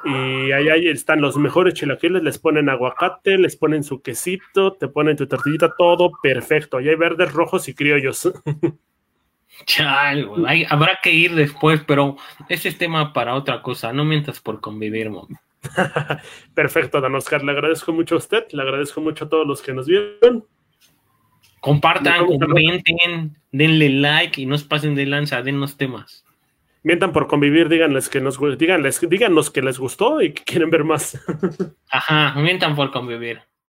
Y 0.06 0.52
ahí, 0.52 0.70
ahí 0.70 0.88
están 0.88 1.20
los 1.22 1.36
mejores 1.38 1.74
chilaquiles. 1.74 2.22
Les 2.22 2.38
ponen 2.38 2.70
aguacate, 2.70 3.40
les 3.40 3.56
ponen 3.56 3.84
su 3.84 4.04
quesito, 4.04 4.74
te 4.74 4.88
ponen 4.88 5.18
tu 5.18 5.26
tortillita, 5.26 5.74
todo 5.76 6.12
perfecto. 6.22 6.80
Y 6.80 6.90
hay 6.90 6.96
verdes, 6.96 7.34
rojos 7.34 7.68
y 7.68 7.74
criollos. 7.74 8.32
Chal, 9.66 10.30
hay- 10.46 10.66
habrá 10.70 11.00
que 11.02 11.12
ir 11.12 11.34
después, 11.36 11.82
pero 11.86 12.18
ese 12.50 12.70
es 12.70 12.78
tema 12.78 13.14
para 13.14 13.36
otra 13.36 13.62
cosa. 13.62 13.92
No 13.94 14.04
mientas 14.06 14.40
por 14.40 14.62
convivir, 14.62 15.10
mami. 15.10 15.36
Perfecto, 16.54 17.02
don 17.02 17.16
Oscar. 17.16 17.44
Le 17.44 17.52
agradezco 17.52 17.94
mucho 17.94 18.16
a 18.16 18.18
usted. 18.20 18.46
Le 18.52 18.62
agradezco 18.62 19.02
mucho 19.02 19.26
a 19.26 19.30
todos 19.30 19.48
los 19.48 19.62
que 19.62 19.74
nos 19.74 19.88
vieron. 19.88 20.46
Compartan, 21.60 22.26
comenten, 22.26 23.38
denle 23.52 23.90
like 23.90 24.42
y 24.42 24.48
nos 24.48 24.64
pasen 24.64 24.96
de 24.96 25.06
lanza, 25.06 25.42
dennos 25.44 25.78
temas. 25.78 26.26
Mientan 26.84 27.12
por 27.14 27.28
convivir, 27.28 27.70
díganles 27.70 28.10
que 28.10 28.20
nos 28.20 28.40
díganles, 28.58 29.00
díganos 29.08 29.52
que 29.52 29.62
les 29.62 29.78
gustó 29.78 30.22
y 30.24 30.34
que 30.34 30.44
quieren 30.44 30.72
ver 30.72 30.84
más. 30.84 31.20
Ajá, 31.92 32.34
mientan 32.40 32.76
por 32.76 32.90
convivir. 32.92 33.42